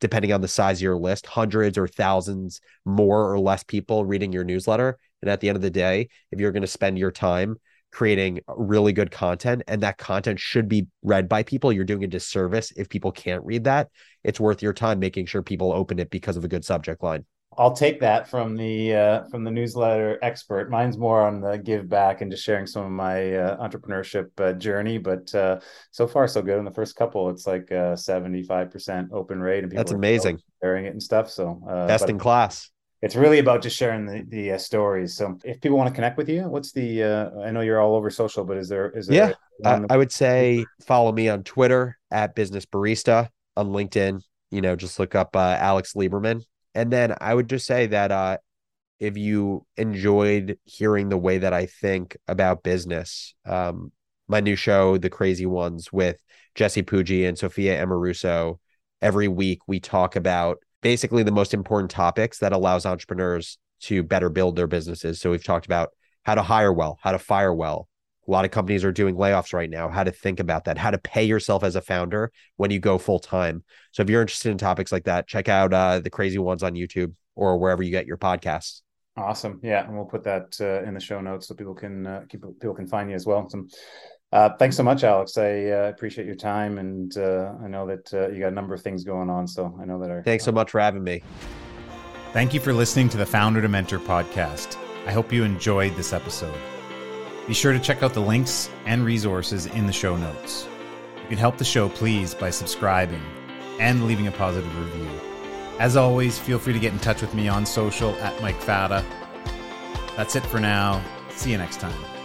depending 0.00 0.32
on 0.32 0.40
the 0.40 0.48
size 0.48 0.78
of 0.78 0.82
your 0.82 0.96
list, 0.96 1.26
hundreds 1.26 1.78
or 1.78 1.88
thousands 1.88 2.60
more 2.84 3.32
or 3.32 3.38
less 3.38 3.62
people 3.64 4.04
reading 4.04 4.32
your 4.32 4.44
newsletter. 4.44 4.98
And 5.22 5.30
at 5.30 5.40
the 5.40 5.48
end 5.48 5.56
of 5.56 5.62
the 5.62 5.70
day, 5.70 6.08
if 6.30 6.40
you're 6.40 6.52
going 6.52 6.62
to 6.62 6.68
spend 6.68 6.98
your 6.98 7.10
time 7.10 7.56
creating 7.90 8.40
really 8.48 8.92
good 8.92 9.10
content 9.10 9.62
and 9.66 9.82
that 9.82 9.98
content 9.98 10.38
should 10.38 10.68
be 10.68 10.86
read 11.02 11.28
by 11.28 11.42
people, 11.42 11.72
you're 11.72 11.84
doing 11.84 12.04
a 12.04 12.08
disservice 12.08 12.70
if 12.72 12.88
people 12.88 13.10
can't 13.10 13.44
read 13.44 13.64
that. 13.64 13.88
It's 14.24 14.40
worth 14.40 14.62
your 14.62 14.74
time 14.74 14.98
making 14.98 15.26
sure 15.26 15.42
people 15.42 15.72
open 15.72 15.98
it 15.98 16.10
because 16.10 16.36
of 16.36 16.44
a 16.44 16.48
good 16.48 16.64
subject 16.64 17.02
line. 17.02 17.24
I'll 17.58 17.74
take 17.74 17.98
that 18.00 18.28
from 18.28 18.56
the 18.56 18.94
uh, 18.94 19.24
from 19.24 19.42
the 19.42 19.50
newsletter 19.50 20.16
expert. 20.22 20.70
Mine's 20.70 20.96
more 20.96 21.20
on 21.20 21.40
the 21.40 21.58
give 21.58 21.88
back 21.88 22.20
and 22.20 22.30
just 22.30 22.44
sharing 22.44 22.68
some 22.68 22.84
of 22.84 22.92
my 22.92 23.34
uh, 23.34 23.56
entrepreneurship 23.68 24.28
uh, 24.38 24.52
journey. 24.52 24.98
But 24.98 25.34
uh, 25.34 25.58
so 25.90 26.06
far, 26.06 26.28
so 26.28 26.40
good. 26.40 26.56
In 26.58 26.64
the 26.64 26.70
first 26.70 26.94
couple, 26.94 27.28
it's 27.30 27.48
like 27.48 27.68
seventy 27.96 28.44
five 28.44 28.70
percent 28.70 29.08
open 29.12 29.40
rate, 29.40 29.64
and 29.64 29.72
people 29.72 29.82
that's 29.82 29.90
amazing 29.90 30.38
sharing 30.62 30.86
it 30.86 30.90
and 30.90 31.02
stuff. 31.02 31.30
So 31.30 31.60
uh, 31.68 31.88
best 31.88 32.08
in 32.08 32.16
class. 32.16 32.70
It's 33.02 33.16
really 33.16 33.40
about 33.40 33.60
just 33.60 33.76
sharing 33.76 34.06
the 34.06 34.24
the 34.28 34.52
uh, 34.52 34.58
stories. 34.58 35.16
So 35.16 35.36
if 35.44 35.60
people 35.60 35.78
want 35.78 35.88
to 35.88 35.94
connect 35.94 36.16
with 36.16 36.28
you, 36.28 36.48
what's 36.48 36.70
the? 36.70 37.02
I 37.44 37.50
know 37.50 37.60
you're 37.60 37.80
all 37.80 37.96
over 37.96 38.08
social, 38.08 38.44
but 38.44 38.56
is 38.56 38.68
there 38.68 38.90
is 38.90 39.08
there? 39.08 39.34
Yeah, 39.64 39.84
I 39.90 39.96
would 39.96 40.12
say 40.12 40.64
follow 40.86 41.10
me 41.10 41.28
on 41.28 41.42
Twitter 41.42 41.98
at 42.12 42.36
Business 42.36 42.66
Barista 42.66 43.30
on 43.56 43.70
LinkedIn. 43.70 44.22
You 44.52 44.60
know, 44.60 44.76
just 44.76 45.00
look 45.00 45.16
up 45.16 45.34
Alex 45.34 45.94
Lieberman 45.94 46.42
and 46.78 46.92
then 46.92 47.12
I 47.20 47.34
would 47.34 47.48
just 47.48 47.66
say 47.66 47.88
that 47.88 48.12
uh, 48.12 48.38
if 49.00 49.16
you 49.16 49.66
enjoyed 49.76 50.58
hearing 50.64 51.08
the 51.08 51.18
way 51.18 51.38
that 51.38 51.52
I 51.52 51.66
think 51.66 52.16
about 52.28 52.62
business, 52.62 53.34
um, 53.44 53.90
my 54.28 54.38
new 54.38 54.54
show, 54.54 54.96
The 54.96 55.10
Crazy 55.10 55.44
Ones, 55.44 55.92
with 55.92 56.18
Jesse 56.54 56.84
Pujji 56.84 57.26
and 57.28 57.36
Sophia 57.36 57.84
Amoruso, 57.84 58.60
every 59.02 59.26
week 59.26 59.58
we 59.66 59.80
talk 59.80 60.14
about 60.14 60.58
basically 60.80 61.24
the 61.24 61.32
most 61.32 61.52
important 61.52 61.90
topics 61.90 62.38
that 62.38 62.52
allows 62.52 62.86
entrepreneurs 62.86 63.58
to 63.80 64.04
better 64.04 64.28
build 64.28 64.54
their 64.54 64.68
businesses. 64.68 65.20
So 65.20 65.32
we've 65.32 65.42
talked 65.42 65.66
about 65.66 65.88
how 66.22 66.36
to 66.36 66.42
hire 66.42 66.72
well, 66.72 66.96
how 67.02 67.10
to 67.10 67.18
fire 67.18 67.52
well, 67.52 67.88
a 68.28 68.30
lot 68.30 68.44
of 68.44 68.50
companies 68.50 68.84
are 68.84 68.92
doing 68.92 69.16
layoffs 69.16 69.54
right 69.54 69.70
now, 69.70 69.88
how 69.88 70.04
to 70.04 70.12
think 70.12 70.38
about 70.38 70.64
that, 70.64 70.76
how 70.76 70.90
to 70.90 70.98
pay 70.98 71.24
yourself 71.24 71.64
as 71.64 71.76
a 71.76 71.80
founder 71.80 72.30
when 72.56 72.70
you 72.70 72.78
go 72.78 72.98
full 72.98 73.18
time. 73.18 73.64
So 73.92 74.02
if 74.02 74.10
you're 74.10 74.20
interested 74.20 74.50
in 74.50 74.58
topics 74.58 74.92
like 74.92 75.04
that, 75.04 75.26
check 75.26 75.48
out 75.48 75.72
uh, 75.72 76.00
the 76.00 76.10
crazy 76.10 76.38
ones 76.38 76.62
on 76.62 76.74
YouTube 76.74 77.14
or 77.34 77.58
wherever 77.58 77.82
you 77.82 77.90
get 77.90 78.06
your 78.06 78.18
podcasts. 78.18 78.82
Awesome. 79.16 79.60
Yeah. 79.62 79.84
And 79.84 79.96
we'll 79.96 80.04
put 80.04 80.24
that 80.24 80.56
uh, 80.60 80.82
in 80.86 80.94
the 80.94 81.00
show 81.00 81.20
notes 81.20 81.48
so 81.48 81.54
people 81.54 81.74
can 81.74 82.06
uh, 82.06 82.24
people, 82.30 82.52
people 82.60 82.74
can 82.74 82.86
find 82.86 83.08
you 83.08 83.16
as 83.16 83.26
well. 83.26 83.48
So, 83.48 83.66
uh, 84.30 84.50
thanks 84.58 84.76
so 84.76 84.82
much, 84.82 85.04
Alex. 85.04 85.38
I 85.38 85.70
uh, 85.70 85.88
appreciate 85.88 86.26
your 86.26 86.36
time, 86.36 86.76
and 86.76 87.16
uh, 87.16 87.54
I 87.64 87.66
know 87.66 87.86
that 87.86 88.12
uh, 88.12 88.28
you 88.28 88.40
got 88.40 88.48
a 88.48 88.54
number 88.54 88.74
of 88.74 88.82
things 88.82 89.02
going 89.02 89.30
on. 89.30 89.46
So 89.46 89.74
I 89.80 89.86
know 89.86 89.98
that. 90.00 90.10
Our, 90.10 90.22
thanks 90.22 90.44
so 90.44 90.52
much 90.52 90.70
for 90.70 90.80
having 90.80 91.02
me. 91.02 91.22
Thank 92.34 92.52
you 92.52 92.60
for 92.60 92.74
listening 92.74 93.08
to 93.08 93.16
the 93.16 93.24
Founder 93.24 93.62
to 93.62 93.68
Mentor 93.68 93.98
podcast. 93.98 94.76
I 95.06 95.12
hope 95.12 95.32
you 95.32 95.44
enjoyed 95.44 95.96
this 95.96 96.12
episode. 96.12 96.77
Be 97.48 97.54
sure 97.54 97.72
to 97.72 97.80
check 97.80 98.02
out 98.02 98.12
the 98.12 98.20
links 98.20 98.68
and 98.84 99.02
resources 99.02 99.64
in 99.64 99.86
the 99.86 99.92
show 99.92 100.18
notes. 100.18 100.68
You 101.22 101.28
can 101.28 101.38
help 101.38 101.56
the 101.56 101.64
show, 101.64 101.88
please, 101.88 102.34
by 102.34 102.50
subscribing 102.50 103.22
and 103.80 104.06
leaving 104.06 104.26
a 104.26 104.30
positive 104.30 104.78
review. 104.78 105.08
As 105.78 105.96
always, 105.96 106.38
feel 106.38 106.58
free 106.58 106.74
to 106.74 106.78
get 106.78 106.92
in 106.92 106.98
touch 106.98 107.22
with 107.22 107.32
me 107.34 107.48
on 107.48 107.64
social 107.64 108.10
at 108.16 108.38
Mike 108.42 108.60
Fata. 108.60 109.02
That's 110.14 110.36
it 110.36 110.44
for 110.44 110.60
now. 110.60 111.02
See 111.30 111.50
you 111.50 111.56
next 111.56 111.80
time. 111.80 112.17